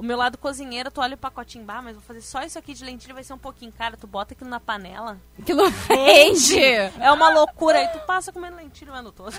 O 0.01 0.03
meu 0.03 0.17
lado 0.17 0.35
cozinheiro, 0.35 0.89
tu 0.89 0.99
olha 0.99 1.13
o 1.13 1.17
pacotinho, 1.17 1.63
bah, 1.63 1.79
mas 1.79 1.93
vou 1.93 2.01
fazer 2.01 2.21
só 2.21 2.41
isso 2.41 2.57
aqui 2.57 2.73
de 2.73 2.83
lentilha, 2.83 3.13
vai 3.13 3.23
ser 3.23 3.33
um 3.33 3.37
pouquinho 3.37 3.71
caro. 3.71 3.95
Tu 3.95 4.07
bota 4.07 4.33
aquilo 4.33 4.49
na 4.49 4.59
panela. 4.59 5.15
Aquilo 5.39 5.61
rende. 5.87 6.59
É 6.59 7.11
uma 7.11 7.29
loucura. 7.29 7.77
Aí 7.77 7.87
tu 7.89 7.99
passa 8.07 8.31
comendo 8.31 8.55
lentilha 8.57 8.91
o 8.91 8.95
ano 8.95 9.11
todo. 9.11 9.31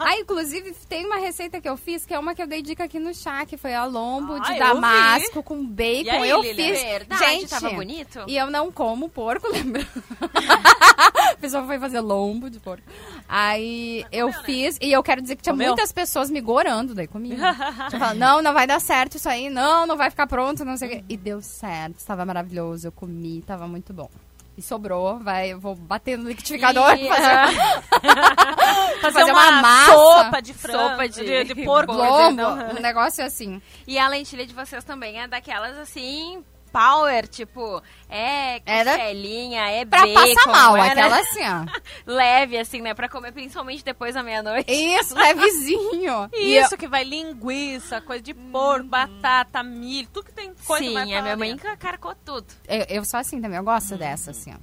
Ah, 0.00 0.16
inclusive, 0.16 0.72
tem 0.88 1.04
uma 1.04 1.16
receita 1.16 1.60
que 1.60 1.68
eu 1.68 1.76
fiz, 1.76 2.06
que 2.06 2.14
é 2.14 2.18
uma 2.18 2.34
que 2.34 2.40
eu 2.40 2.46
dei 2.46 2.62
dica 2.62 2.84
aqui 2.84 2.98
no 2.98 3.12
chá, 3.14 3.44
que 3.44 3.58
foi 3.58 3.74
a 3.74 3.84
lombo 3.84 4.36
Ah, 4.36 4.38
de 4.38 4.58
damasco 4.58 5.42
com 5.42 5.58
E 5.62 5.66
bacon. 5.66 6.10
aí, 6.22 6.30
eu 6.30 6.40
Lilian? 6.40 6.66
fiz. 6.74 6.82
Verdade, 6.82 7.24
Gente, 7.26 7.50
tava 7.50 7.68
bonito? 7.70 8.24
E 8.26 8.38
eu 8.38 8.50
não 8.50 8.72
como 8.72 9.10
porco, 9.10 9.46
lembra? 9.52 9.86
a 11.30 11.36
pessoa 11.36 11.66
foi 11.66 11.78
fazer 11.78 12.00
lombo 12.00 12.48
de 12.48 12.58
porco. 12.58 12.84
Aí 13.28 14.04
eu 14.12 14.32
fiz, 14.32 14.78
e 14.80 14.92
eu 14.92 15.02
quero 15.02 15.20
dizer 15.20 15.36
que 15.36 15.42
tinha 15.42 15.52
Comeu? 15.52 15.68
muitas 15.68 15.90
pessoas 15.92 16.30
me 16.30 16.40
gorando 16.40 16.94
daí 16.94 17.06
comigo. 17.06 17.36
Tinha 17.90 17.98
falado, 17.98 18.16
não, 18.16 18.40
não 18.42 18.52
vai 18.52 18.66
dar 18.66 18.80
certo 18.80 19.16
isso 19.16 19.28
aí, 19.28 19.48
não, 19.50 19.86
não 19.86 19.96
vai 19.96 20.10
ficar 20.10 20.26
pronto, 20.26 20.64
não 20.64 20.76
sei 20.76 20.88
o 20.88 20.90
quê. 20.92 21.04
E 21.08 21.16
deu 21.16 21.40
certo, 21.42 21.96
estava 21.98 22.24
maravilhoso, 22.24 22.88
eu 22.88 22.92
comi, 22.92 23.38
estava 23.38 23.66
muito 23.66 23.92
bom. 23.92 24.08
E 24.56 24.62
sobrou, 24.62 25.18
vai, 25.18 25.52
eu 25.52 25.60
vou 25.60 25.74
bater 25.74 26.16
no 26.16 26.28
liquidificador 26.28 26.94
E- 26.94 27.08
fazer 27.08 27.58
Fazer, 29.00 29.12
Fazer 29.20 29.32
uma, 29.32 29.50
uma 29.50 29.62
massa. 29.62 29.92
sopa 29.92 30.42
de 30.42 30.54
frango, 30.54 30.78
Sopa 30.90 31.08
de, 31.08 31.24
de- 31.24 31.54
de, 31.54 31.54
porco. 31.64 31.92
lombo, 31.92 32.42
um 32.42 32.80
negócio 32.80 33.24
assim. 33.24 33.60
E 33.86 33.98
a 33.98 34.08
lentilha 34.08 34.46
de 34.46 34.54
vocês 34.54 34.82
também 34.84 35.20
é 35.20 35.28
daquelas 35.28 35.76
assim, 35.78 36.42
power, 36.76 37.26
tipo, 37.26 37.82
é 38.10 38.60
Era 38.66 38.90
costelinha, 38.96 39.62
é 39.70 39.84
Pra 39.86 40.00
bacon, 40.02 40.14
passar 40.34 40.46
mal, 40.52 40.74
né? 40.74 40.90
aquela 40.90 41.16
assim, 41.20 41.40
ó. 41.42 41.80
leve, 42.06 42.58
assim, 42.58 42.82
né? 42.82 42.92
Pra 42.92 43.08
comer 43.08 43.32
principalmente 43.32 43.82
depois 43.82 44.14
da 44.14 44.22
meia-noite. 44.22 44.70
Isso, 44.70 45.14
levezinho. 45.14 46.28
E 46.36 46.58
Isso 46.58 46.76
que 46.76 46.86
vai 46.86 47.02
linguiça, 47.04 48.00
coisa 48.00 48.22
de 48.22 48.34
porco, 48.34 48.86
batata, 48.88 49.62
milho, 49.62 50.08
tudo 50.12 50.26
que 50.26 50.32
tem 50.32 50.52
coisa 50.66 50.84
Sim, 50.84 50.92
pra 50.92 51.02
a 51.02 51.22
minha 51.22 51.36
mãe 51.36 51.56
carcou 51.78 52.14
tudo. 52.24 52.46
Eu, 52.68 52.84
eu 52.88 53.04
sou 53.04 53.18
assim 53.18 53.40
também, 53.40 53.56
eu 53.56 53.64
gosto 53.64 53.96
dessa, 53.96 54.32
assim, 54.32 54.52
ó. 54.52 54.56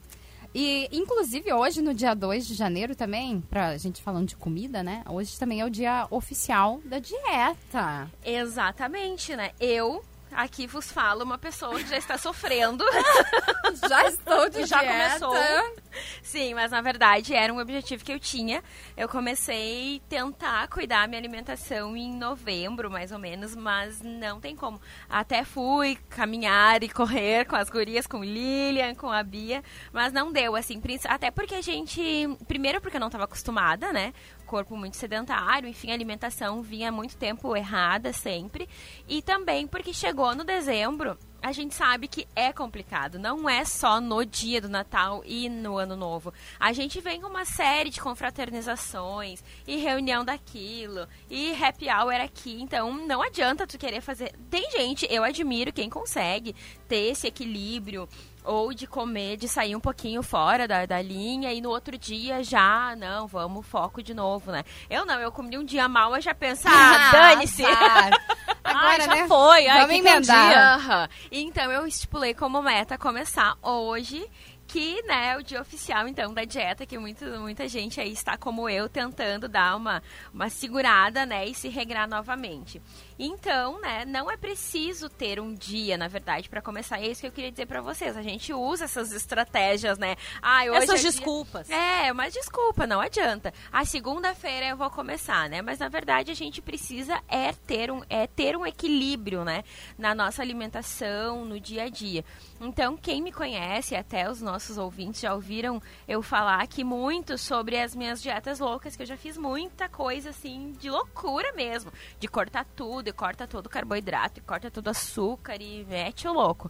E, 0.55 0.87
inclusive, 0.91 1.51
hoje, 1.51 1.81
no 1.81 1.95
dia 1.95 2.13
2 2.13 2.45
de 2.45 2.53
janeiro 2.53 2.95
também, 2.95 3.41
pra 3.49 3.75
gente 3.77 4.03
falando 4.03 4.27
de 4.27 4.35
comida, 4.35 4.83
né? 4.83 5.03
Hoje 5.09 5.37
também 5.39 5.61
é 5.61 5.65
o 5.65 5.69
dia 5.69 6.05
oficial 6.11 6.79
da 6.85 6.99
dieta. 6.99 8.07
Exatamente, 8.23 9.35
né? 9.35 9.49
Eu 9.59 10.03
aqui 10.35 10.67
vos 10.67 10.91
falo 10.91 11.23
uma 11.23 11.37
pessoa 11.37 11.75
que 11.79 11.89
já 11.89 11.97
está 11.97 12.17
sofrendo. 12.17 12.83
Já 13.87 14.07
estou 14.07 14.49
de 14.49 14.65
Já 14.65 14.79
dieta. 14.79 15.19
começou. 15.25 15.83
Sim, 16.21 16.53
mas 16.53 16.71
na 16.71 16.81
verdade 16.81 17.33
era 17.33 17.51
um 17.51 17.59
objetivo 17.59 18.03
que 18.03 18.11
eu 18.11 18.19
tinha. 18.19 18.63
Eu 18.95 19.09
comecei 19.09 20.01
a 20.05 20.09
tentar 20.09 20.67
cuidar 20.67 21.03
da 21.03 21.07
minha 21.07 21.19
alimentação 21.19 21.97
em 21.97 22.11
novembro, 22.13 22.89
mais 22.89 23.11
ou 23.11 23.19
menos, 23.19 23.55
mas 23.55 24.01
não 24.01 24.39
tem 24.39 24.55
como. 24.55 24.79
Até 25.09 25.43
fui 25.43 25.97
caminhar 26.09 26.83
e 26.83 26.89
correr 26.89 27.45
com 27.45 27.55
as 27.55 27.69
gurias, 27.69 28.07
com 28.07 28.23
Lilian, 28.23 28.95
com 28.95 29.09
a 29.09 29.23
Bia, 29.23 29.63
mas 29.91 30.13
não 30.13 30.31
deu, 30.31 30.55
assim, 30.55 30.81
até 31.05 31.31
porque 31.31 31.55
a 31.55 31.61
gente, 31.61 32.01
primeiro 32.47 32.79
porque 32.79 32.97
eu 32.97 33.01
não 33.01 33.07
estava 33.07 33.23
acostumada, 33.25 33.91
né? 33.91 34.13
Corpo 34.53 34.77
muito 34.77 34.97
sedentário, 34.97 35.67
enfim, 35.67 35.89
a 35.89 35.95
alimentação 35.95 36.61
vinha 36.61 36.91
muito 36.91 37.17
tempo 37.17 37.57
errada 37.57 38.13
sempre. 38.13 38.69
E 39.07 39.19
também 39.19 39.65
porque 39.65 39.91
chegou 39.91 40.35
no 40.35 40.43
dezembro, 40.43 41.17
a 41.41 41.51
gente 41.51 41.73
sabe 41.73 42.07
que 42.07 42.27
é 42.35 42.53
complicado. 42.53 43.17
Não 43.17 43.49
é 43.49 43.65
só 43.65 43.99
no 43.99 44.23
dia 44.23 44.61
do 44.61 44.69
Natal 44.69 45.23
e 45.25 45.49
no 45.49 45.75
Ano 45.79 45.95
Novo. 45.95 46.31
A 46.59 46.71
gente 46.71 47.01
vem 47.01 47.19
com 47.19 47.29
uma 47.29 47.45
série 47.45 47.89
de 47.89 47.99
confraternizações 47.99 49.43
e 49.65 49.77
reunião 49.77 50.23
daquilo 50.23 51.07
e 51.31 51.51
happy 51.55 51.89
hour 51.89 52.21
aqui. 52.21 52.61
Então 52.61 52.93
não 53.07 53.23
adianta 53.23 53.65
tu 53.65 53.79
querer 53.79 54.01
fazer. 54.01 54.35
Tem 54.51 54.69
gente, 54.69 55.07
eu 55.09 55.23
admiro 55.23 55.73
quem 55.73 55.89
consegue 55.89 56.55
ter 56.87 57.09
esse 57.09 57.25
equilíbrio 57.25 58.07
ou 58.43 58.73
de 58.73 58.85
comer, 58.87 59.37
de 59.37 59.47
sair 59.47 59.75
um 59.75 59.79
pouquinho 59.79 60.21
fora 60.21 60.67
da, 60.67 60.85
da 60.85 61.01
linha 61.01 61.53
e 61.53 61.61
no 61.61 61.69
outro 61.69 61.97
dia 61.97 62.43
já, 62.43 62.95
não, 62.95 63.27
vamos 63.27 63.65
foco 63.65 64.01
de 64.01 64.13
novo, 64.13 64.51
né? 64.51 64.63
Eu 64.89 65.05
não, 65.05 65.19
eu 65.19 65.31
comi 65.31 65.57
um 65.57 65.63
dia 65.63 65.87
mal, 65.87 66.15
eu 66.15 66.21
já 66.21 66.33
penso, 66.33 66.67
ah, 66.67 67.11
dane-se. 67.13 67.63
Agora, 67.65 68.19
Agora, 68.63 69.03
já 69.03 69.15
né? 69.15 69.27
foi. 69.27 69.67
Ai, 69.67 69.81
Vamos 69.81 69.95
é 69.95 69.97
emendar. 69.97 70.79
Aham. 70.79 71.09
Então 71.31 71.71
eu 71.71 71.85
estipulei 71.85 72.33
como 72.33 72.61
meta 72.61 72.97
começar 72.97 73.57
hoje, 73.61 74.25
que 74.67 75.01
né, 75.03 75.33
é 75.33 75.37
o 75.37 75.43
dia 75.43 75.61
oficial 75.61 76.07
então 76.07 76.33
da 76.33 76.45
dieta, 76.45 76.85
que 76.85 76.97
muito, 76.97 77.25
muita 77.39 77.67
gente 77.67 77.99
aí 77.99 78.11
está 78.11 78.37
como 78.37 78.69
eu 78.69 78.89
tentando 78.89 79.47
dar 79.47 79.75
uma, 79.75 80.01
uma 80.33 80.49
segurada, 80.49 81.25
né, 81.25 81.45
e 81.45 81.53
se 81.53 81.69
regrar 81.69 82.07
novamente. 82.07 82.81
Então, 83.17 83.79
né, 83.79 84.05
não 84.05 84.29
é 84.29 84.35
preciso 84.37 85.09
ter 85.09 85.39
um 85.39 85.53
dia, 85.53 85.97
na 85.97 86.07
verdade, 86.07 86.49
para 86.49 86.61
começar. 86.61 86.99
É 87.01 87.07
isso 87.07 87.21
que 87.21 87.27
eu 87.27 87.31
queria 87.31 87.51
dizer 87.51 87.65
para 87.67 87.81
vocês. 87.81 88.17
A 88.17 88.21
gente 88.21 88.53
usa 88.53 88.85
essas 88.85 89.11
estratégias, 89.11 89.97
né? 89.97 90.15
Ah, 90.41 90.63
hoje 90.63 90.77
Essas 90.83 90.89
é 90.89 91.01
dia- 91.01 91.11
desculpas. 91.11 91.69
é, 91.69 92.11
mas 92.13 92.33
desculpa, 92.33 92.87
não 92.87 92.99
adianta. 92.99 93.53
A 93.71 93.85
segunda-feira 93.85 94.67
eu 94.67 94.77
vou 94.77 94.89
começar, 94.89 95.49
né? 95.49 95.61
Mas 95.61 95.79
na 95.79 95.87
verdade 95.89 96.31
a 96.31 96.35
gente 96.35 96.61
precisa 96.61 97.21
é 97.27 97.51
ter 97.53 97.91
um, 97.91 98.01
é 98.09 98.25
ter 98.27 98.57
um 98.57 98.65
equilíbrio, 98.65 99.43
né? 99.43 99.63
Na 99.97 100.13
nossa 100.15 100.41
alimentação, 100.41 101.45
no 101.45 101.59
dia 101.59 101.83
a 101.83 101.89
dia. 101.89 102.25
Então, 102.59 102.95
quem 102.97 103.21
me 103.21 103.31
conhece, 103.31 103.95
até 103.95 104.29
os 104.29 104.41
nossos 104.41 104.77
ouvintes 104.77 105.21
já 105.21 105.33
ouviram 105.33 105.81
eu 106.07 106.21
falar 106.21 106.61
aqui 106.61 106.83
muito 106.83 107.37
sobre 107.37 107.77
as 107.79 107.95
minhas 107.95 108.21
dietas 108.21 108.59
loucas, 108.59 108.95
que 108.95 109.03
eu 109.03 109.07
já 109.07 109.17
fiz 109.17 109.37
muita 109.37 109.87
coisa 109.89 110.29
assim 110.29 110.71
de 110.79 110.89
loucura 110.89 111.51
mesmo. 111.53 111.91
De 112.19 112.27
cortar 112.27 112.65
tudo, 112.75 113.02
e 113.07 113.13
corta 113.13 113.47
todo 113.47 113.67
o 113.67 113.69
carboidrato, 113.69 114.39
e 114.39 114.43
corta 114.43 114.71
todo 114.71 114.87
o 114.87 114.89
açúcar 114.89 115.61
e 115.61 115.85
mete 115.85 116.27
o 116.27 116.33
louco. 116.33 116.69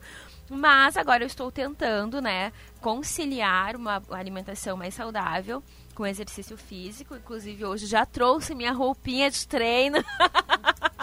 Mas 0.49 0.97
agora 0.97 1.23
eu 1.23 1.27
estou 1.27 1.51
tentando, 1.51 2.21
né, 2.21 2.51
conciliar 2.81 3.75
uma 3.75 4.01
alimentação 4.11 4.75
mais 4.77 4.93
saudável 4.93 5.63
com 5.95 6.05
exercício 6.05 6.57
físico. 6.57 7.15
Inclusive, 7.15 7.65
hoje 7.65 7.85
já 7.85 8.05
trouxe 8.05 8.53
minha 8.53 8.71
roupinha 8.71 9.29
de 9.29 9.47
treino. 9.47 10.03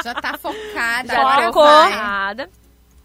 Já 0.02 0.14
tá 0.14 0.36
focada. 0.36 1.08
Já 1.12 1.22
vai. 1.22 1.52
focada. 1.52 2.50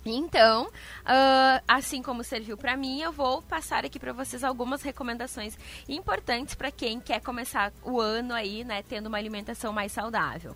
Então, 0.05 0.69
ah, 1.03 1.63
assim 1.67 2.01
como 2.03 2.23
serviu 2.23 2.55
para 2.55 2.77
mim, 2.77 3.01
eu 3.01 3.11
vou 3.11 3.41
passar 3.41 3.83
aqui 3.83 3.97
para 3.97 4.13
vocês 4.13 4.43
algumas 4.43 4.83
recomendações 4.83 5.57
importantes 5.89 6.53
para 6.53 6.69
quem 6.69 6.99
quer 6.99 7.21
começar 7.21 7.73
o 7.83 7.99
ano 7.99 8.33
aí, 8.33 8.63
né, 8.63 8.83
tendo 8.83 9.07
uma 9.07 9.17
alimentação 9.17 9.73
mais 9.73 9.91
saudável. 9.91 10.55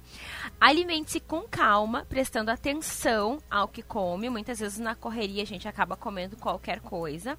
Alimente-se 0.61 1.19
com 1.19 1.41
calma, 1.41 2.05
prestando 2.07 2.51
atenção 2.51 3.39
ao 3.49 3.67
que 3.67 3.81
come. 3.81 4.29
Muitas 4.29 4.59
vezes 4.59 4.77
na 4.77 4.93
correria 4.93 5.41
a 5.41 5.47
gente 5.47 5.67
acaba 5.67 5.95
comendo 5.95 6.37
qualquer 6.37 6.79
coisa. 6.79 7.37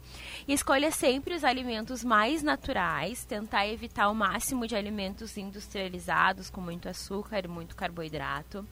Escolha 0.48 0.90
sempre 0.90 1.34
os 1.34 1.44
alimentos 1.44 2.02
mais 2.02 2.42
naturais, 2.42 3.24
tentar 3.24 3.68
evitar 3.68 4.08
o 4.08 4.14
máximo 4.14 4.66
de 4.66 4.74
alimentos 4.74 5.36
industrializados 5.36 6.50
com 6.50 6.60
muito 6.60 6.88
açúcar 6.88 7.46
muito 7.48 7.76
carboidrato. 7.76 8.66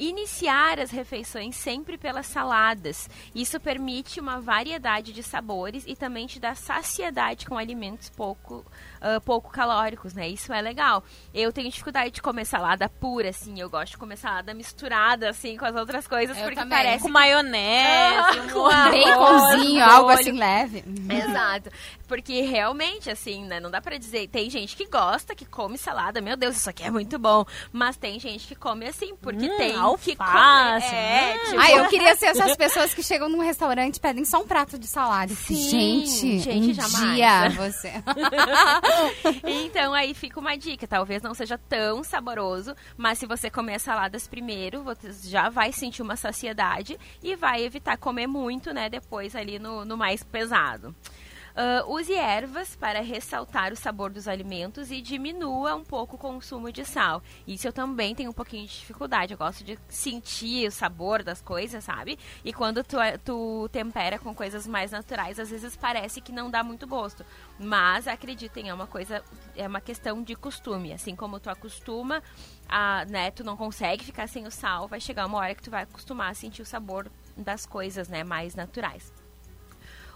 Iniciar 0.00 0.80
as 0.80 0.90
refeições 0.90 1.54
sempre 1.56 1.98
pelas 1.98 2.26
saladas. 2.26 3.06
Isso 3.34 3.60
permite 3.60 4.18
uma 4.18 4.40
variedade 4.40 5.12
de 5.12 5.22
sabores 5.22 5.84
e 5.86 5.94
também 5.94 6.26
te 6.26 6.40
dá 6.40 6.54
saciedade 6.54 7.44
com 7.44 7.58
alimentos 7.58 8.08
pouco, 8.08 8.64
ah, 9.00 9.20
pouco 9.20 9.50
calóricos, 9.50 10.12
né? 10.14 10.28
Isso 10.28 10.52
é 10.52 10.60
legal. 10.60 11.02
Eu 11.32 11.52
tenho 11.52 11.70
dificuldade 11.70 12.10
de 12.12 12.22
comer 12.22 12.44
salada 12.44 12.88
pura, 12.88 13.30
assim. 13.30 13.58
Eu 13.60 13.70
gosto 13.70 13.92
de 13.92 13.98
comer 13.98 14.16
salada 14.16 14.52
misturada, 14.54 15.30
assim, 15.30 15.56
com 15.56 15.64
as 15.64 15.74
outras 15.74 16.06
coisas, 16.06 16.36
Eu 16.36 16.42
porque 16.44 16.56
também. 16.56 16.76
parece 16.78 17.02
Com 17.04 17.08
maionese, 17.10 18.40
um 18.40 18.48
Com 18.52 18.66
arroz, 18.66 19.04
Baconzinho, 19.04 19.80
molho. 19.80 19.84
algo 19.90 20.10
assim 20.10 20.32
leve. 20.32 20.84
Exato. 21.08 21.70
Porque 22.06 22.40
realmente, 22.42 23.08
assim, 23.08 23.44
né? 23.44 23.60
Não 23.60 23.70
dá 23.70 23.80
pra 23.80 23.96
dizer. 23.96 24.28
Tem 24.28 24.50
gente 24.50 24.76
que 24.76 24.86
gosta, 24.86 25.34
que 25.34 25.44
come 25.44 25.78
salada. 25.78 26.20
Meu 26.20 26.36
Deus, 26.36 26.56
isso 26.56 26.68
aqui 26.68 26.82
é 26.82 26.90
muito 26.90 27.18
bom. 27.18 27.44
Mas 27.72 27.96
tem 27.96 28.18
gente 28.18 28.48
que 28.48 28.54
come 28.56 28.86
assim, 28.86 29.14
porque 29.16 29.46
Hum, 29.48 29.56
tem. 29.56 29.76
alface. 29.76 30.16
É, 30.94 31.34
né? 31.34 31.38
tipo- 31.46 31.58
Ai, 31.60 31.78
eu 31.78 31.86
queria 31.88 32.16
ser 32.16 32.26
essas 32.26 32.56
pessoas 32.56 32.92
que 32.92 33.02
chegam 33.02 33.28
num 33.28 33.40
restaurante 33.40 33.96
e 33.96 34.00
pedem 34.00 34.24
só 34.24 34.40
um 34.40 34.46
prato 34.46 34.78
de 34.78 34.86
salada. 34.88 35.32
Sim, 35.34 35.56
gente, 35.70 36.38
gente, 36.40 36.70
um 36.70 36.74
jamais. 36.74 37.14
dia 37.14 37.50
você... 37.50 37.92
Então 39.44 39.92
aí 39.94 40.14
fica 40.14 40.40
uma 40.40 40.56
dica, 40.56 40.86
talvez 40.86 41.22
não 41.22 41.34
seja 41.34 41.58
tão 41.58 42.02
saboroso, 42.02 42.74
mas 42.96 43.18
se 43.18 43.26
você 43.26 43.50
comer 43.50 43.76
as 43.76 43.82
saladas 43.82 44.26
primeiro, 44.26 44.82
você 44.82 45.12
já 45.28 45.48
vai 45.48 45.72
sentir 45.72 46.02
uma 46.02 46.16
saciedade 46.16 46.98
e 47.22 47.36
vai 47.36 47.62
evitar 47.62 47.96
comer 47.96 48.26
muito, 48.26 48.72
né, 48.72 48.88
depois 48.88 49.34
ali 49.34 49.58
no, 49.58 49.84
no 49.84 49.96
mais 49.96 50.22
pesado. 50.22 50.94
Ah, 51.54 51.84
use 51.86 52.12
ervas 52.14 52.76
para 52.76 53.00
ressaltar 53.00 53.72
o 53.72 53.76
sabor 53.76 54.10
dos 54.10 54.28
alimentos 54.28 54.90
e 54.90 55.00
diminua 55.00 55.74
um 55.74 55.84
pouco 55.84 56.16
o 56.16 56.18
consumo 56.18 56.72
de 56.72 56.84
sal. 56.84 57.22
Isso 57.46 57.66
eu 57.66 57.72
também 57.72 58.14
tenho 58.14 58.30
um 58.30 58.34
pouquinho 58.34 58.66
de 58.66 58.72
dificuldade. 58.72 59.32
Eu 59.32 59.38
gosto 59.38 59.64
de 59.64 59.78
sentir 59.88 60.68
o 60.68 60.72
sabor 60.72 61.22
das 61.22 61.40
coisas, 61.40 61.84
sabe? 61.84 62.18
E 62.44 62.52
quando 62.52 62.82
tu, 62.84 62.96
tu 63.24 63.68
tempera 63.72 64.18
com 64.18 64.34
coisas 64.34 64.66
mais 64.66 64.90
naturais, 64.90 65.38
às 65.38 65.50
vezes 65.50 65.76
parece 65.76 66.20
que 66.20 66.32
não 66.32 66.50
dá 66.50 66.62
muito 66.62 66.86
gosto. 66.86 67.24
Mas 67.58 68.06
acreditem, 68.06 68.68
é 68.68 68.74
uma 68.74 68.86
coisa, 68.86 69.22
é 69.56 69.66
uma 69.66 69.80
questão 69.80 70.22
de 70.22 70.34
costume. 70.34 70.92
Assim 70.92 71.16
como 71.16 71.40
tu 71.40 71.50
acostuma, 71.50 72.22
a, 72.68 73.04
né, 73.06 73.30
tu 73.30 73.42
não 73.44 73.56
consegue 73.56 74.04
ficar 74.04 74.28
sem 74.28 74.46
o 74.46 74.50
sal, 74.50 74.86
vai 74.88 75.00
chegar 75.00 75.26
uma 75.26 75.38
hora 75.38 75.54
que 75.54 75.62
tu 75.62 75.70
vai 75.70 75.82
acostumar 75.82 76.30
a 76.30 76.34
sentir 76.34 76.62
o 76.62 76.66
sabor 76.66 77.10
das 77.36 77.66
coisas, 77.66 78.08
né, 78.08 78.22
mais 78.22 78.54
naturais. 78.54 79.12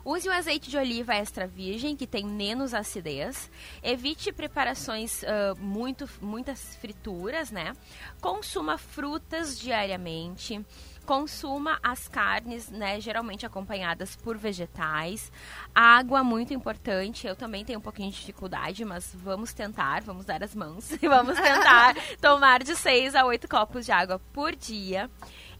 Use 0.05 0.29
o 0.29 0.33
azeite 0.33 0.71
de 0.71 0.77
oliva 0.77 1.15
extra 1.15 1.47
virgem, 1.47 1.97
que 1.97 2.07
tem 2.07 2.27
menos 2.27 2.75
acidez. 2.75 3.51
Evite 3.83 4.31
preparações, 4.33 5.25
ah, 5.25 5.55
muito, 5.59 6.09
muitas 6.21 6.77
frituras, 6.77 7.51
né? 7.51 7.73
Consuma 8.21 8.77
frutas 8.77 9.59
diariamente. 9.59 10.65
Consuma 11.07 11.79
as 11.83 12.09
carnes, 12.09 12.71
né? 12.71 13.01
Geralmente 13.01 13.45
acompanhadas 13.47 14.17
por 14.17 14.37
vegetais. 14.37 15.31
Água, 15.75 16.23
muito 16.23 16.53
importante. 16.53 17.27
Eu 17.27 17.37
também 17.37 17.65
tenho 17.65 17.79
um 17.79 17.83
pouquinho 17.83 18.11
de 18.11 18.17
dificuldade, 18.17 18.85
mas 18.85 19.11
vamos 19.15 19.53
tentar, 19.53 20.03
vamos 20.03 20.25
dar 20.25 20.43
as 20.43 20.55
mãos. 20.55 20.91
e 21.01 21.09
vamos 21.09 21.39
tentar 21.39 21.95
tomar 22.21 22.63
de 22.63 22.77
6 22.77 23.15
a 23.15 23.25
8 23.25 23.49
copos 23.49 23.85
de 23.87 23.93
água 23.93 24.19
por 24.33 24.55
dia. 24.55 25.11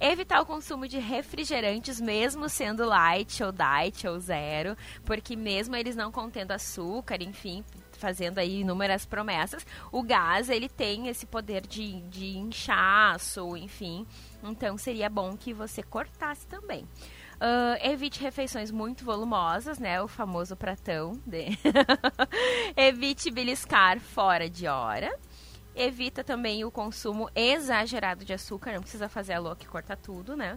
Evitar 0.01 0.41
o 0.41 0.47
consumo 0.47 0.87
de 0.89 0.99
refrigerantes, 0.99 2.01
mesmo 2.01 2.49
sendo 2.49 2.85
light 2.87 3.43
ou 3.43 3.53
diet 3.53 4.07
ou 4.07 4.19
zero, 4.19 4.77
porque 5.05 5.37
mesmo 5.37 5.75
eles 5.77 5.97
não 5.97 6.11
contendo 6.13 6.53
açúcar, 6.53 7.23
enfim, 7.23 7.65
fazendo 7.93 8.39
aí 8.39 8.61
inúmeras 8.61 9.07
promessas, 9.07 9.67
o 9.93 10.03
gás 10.03 10.49
ele 10.51 10.69
tem 10.69 11.09
esse 11.09 11.27
poder 11.27 11.67
de, 11.67 12.01
de 12.03 12.37
inchaço, 12.39 13.57
enfim. 13.57 14.07
Então 14.43 14.77
seria 14.77 15.09
bom 15.09 15.37
que 15.37 15.53
você 15.55 15.83
cortasse 15.83 16.47
também. 16.47 16.87
Ah, 17.41 17.77
evite 17.83 18.21
refeições 18.21 18.71
muito 18.71 19.05
volumosas, 19.05 19.79
né? 19.79 20.01
O 20.03 20.09
famoso 20.09 20.57
pratão. 20.57 21.21
de- 21.27 21.59
evite 22.77 23.31
beliscar 23.31 23.99
fora 24.01 24.49
de 24.49 24.67
hora. 24.67 25.15
Evita 25.75 26.23
também 26.23 26.65
o 26.65 26.71
consumo 26.71 27.29
exagerado 27.35 28.25
de 28.25 28.33
açúcar, 28.33 28.73
não 28.73 28.81
precisa 28.81 29.09
fazer 29.09 29.33
a 29.33 29.41
louca 29.41 29.65
e 29.65 29.67
cortar 29.67 29.97
tudo, 29.97 30.37
né? 30.37 30.57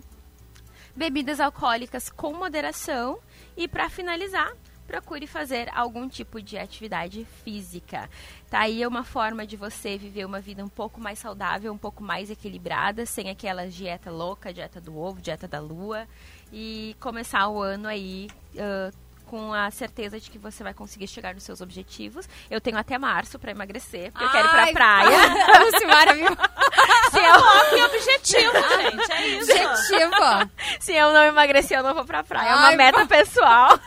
Bebidas 0.95 1.39
alcoólicas 1.39 2.09
com 2.09 2.33
moderação 2.33 3.19
e 3.55 3.67
para 3.67 3.89
finalizar, 3.89 4.51
procure 4.87 5.27
fazer 5.27 5.69
algum 5.75 6.07
tipo 6.07 6.41
de 6.41 6.57
atividade 6.57 7.25
física. 7.43 8.09
Tá 8.49 8.61
aí 8.61 8.85
uma 8.87 9.03
forma 9.03 9.45
de 9.45 9.57
você 9.57 9.97
viver 9.97 10.25
uma 10.25 10.39
vida 10.39 10.63
um 10.63 10.69
pouco 10.69 10.99
mais 10.99 11.19
saudável, 11.19 11.73
um 11.73 11.77
pouco 11.77 12.01
mais 12.01 12.31
equilibrada, 12.31 13.05
sem 13.05 13.29
aquela 13.29 13.67
dieta 13.67 14.09
louca, 14.09 14.53
dieta 14.53 14.79
do 14.79 14.97
ovo, 14.97 15.21
dieta 15.21 15.47
da 15.47 15.59
lua 15.59 16.07
e 16.51 16.95
começar 16.99 17.47
o 17.49 17.61
ano 17.61 17.87
aí 17.87 18.27
ah, 18.57 18.91
com 19.27 19.53
a 19.53 19.69
certeza 19.69 20.19
de 20.19 20.31
que 20.31 20.37
você 20.39 20.63
vai 20.63 20.73
conseguir 20.73 21.07
chegar 21.07 21.33
nos 21.33 21.43
seus 21.43 21.61
objetivos. 21.61 22.27
Eu 22.49 22.59
tenho 22.61 22.77
até 22.77 22.97
março 22.97 23.37
para 23.37 23.51
emagrecer, 23.51 24.11
porque 24.11 24.25
eu 24.25 24.31
quero 24.31 24.47
ir 24.47 24.51
pra 24.51 24.63
Ai, 24.63 24.73
praia. 24.73 25.17
Lucimara 25.65 26.13
viu? 26.15 26.27
se, 27.11 27.19
eu, 27.19 27.33
Foco 27.35 27.75
e 27.75 27.83
objetivo, 27.83 28.53
gente. 28.53 29.11
É 29.11 29.27
isso. 29.27 29.51
Objetivo. 29.57 30.51
se 30.79 30.93
eu 30.93 31.11
não 31.11 31.23
emagrecer, 31.23 31.77
eu 31.77 31.83
não 31.83 31.93
vou 31.93 32.05
pra 32.05 32.23
praia. 32.23 32.49
É 32.49 32.55
uma 32.55 32.67
Ai, 32.67 32.75
meta 32.75 33.05
pessoal. 33.05 33.77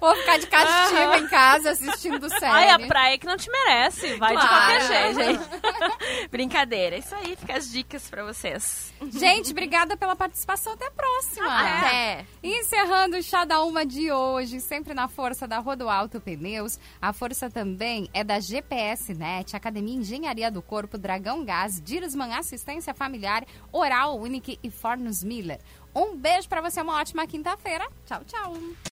Vou 0.00 0.14
ficar 0.16 0.38
de 0.38 0.46
castigo 0.46 1.14
em 1.14 1.28
casa 1.28 1.70
assistindo 1.70 2.28
série. 2.28 2.46
Ai, 2.52 2.70
a 2.70 2.78
praia 2.86 3.18
que 3.18 3.26
não 3.26 3.36
te 3.36 3.50
merece. 3.50 4.14
Vai 4.16 4.36
de 4.36 4.42
Claro. 4.42 4.84
qualquer 4.86 5.14
jeito. 5.14 5.40
gente. 5.40 6.28
Brincadeira. 6.30 6.96
Isso 6.96 7.14
aí, 7.14 7.36
fica 7.36 7.56
as 7.56 7.70
dicas 7.70 8.08
pra 8.08 8.24
vocês. 8.24 8.92
Gente, 9.10 9.50
obrigada 9.52 9.96
pela 9.96 10.16
participação. 10.16 10.72
Até 10.74 10.86
a 10.86 10.90
próxima. 10.90 11.46
Até. 11.78 12.26
Encerrando 12.42 13.16
o 13.16 13.22
Chá 13.22 13.44
da 13.44 13.62
Uma 13.62 13.84
de 13.86 14.10
hoje, 14.10 14.60
sempre 14.60 14.94
na 14.94 15.08
força 15.08 15.46
da 15.46 15.58
Rodoalto 15.58 16.20
Pneus. 16.20 16.78
A 17.00 17.12
força 17.12 17.50
também 17.50 18.08
é 18.12 18.22
da 18.24 18.40
GPS 18.40 19.14
Net, 19.14 19.54
Academia 19.56 19.96
Engenharia 19.96 20.50
do 20.50 20.62
Corpo, 20.62 20.98
Dragão 20.98 21.44
Gás, 21.44 21.80
Dirosman 21.80 22.34
Assistência 22.34 22.94
Familiar, 22.94 23.44
Oral 23.72 24.18
Unique 24.18 24.58
e 24.62 24.70
Fornos 24.70 25.22
Miller. 25.22 25.60
Um 25.94 26.16
beijo 26.16 26.48
pra 26.48 26.60
você, 26.60 26.80
uma 26.82 26.98
ótima 26.98 27.26
quinta-feira. 27.26 27.86
Tchau, 28.04 28.22
tchau. 28.26 28.54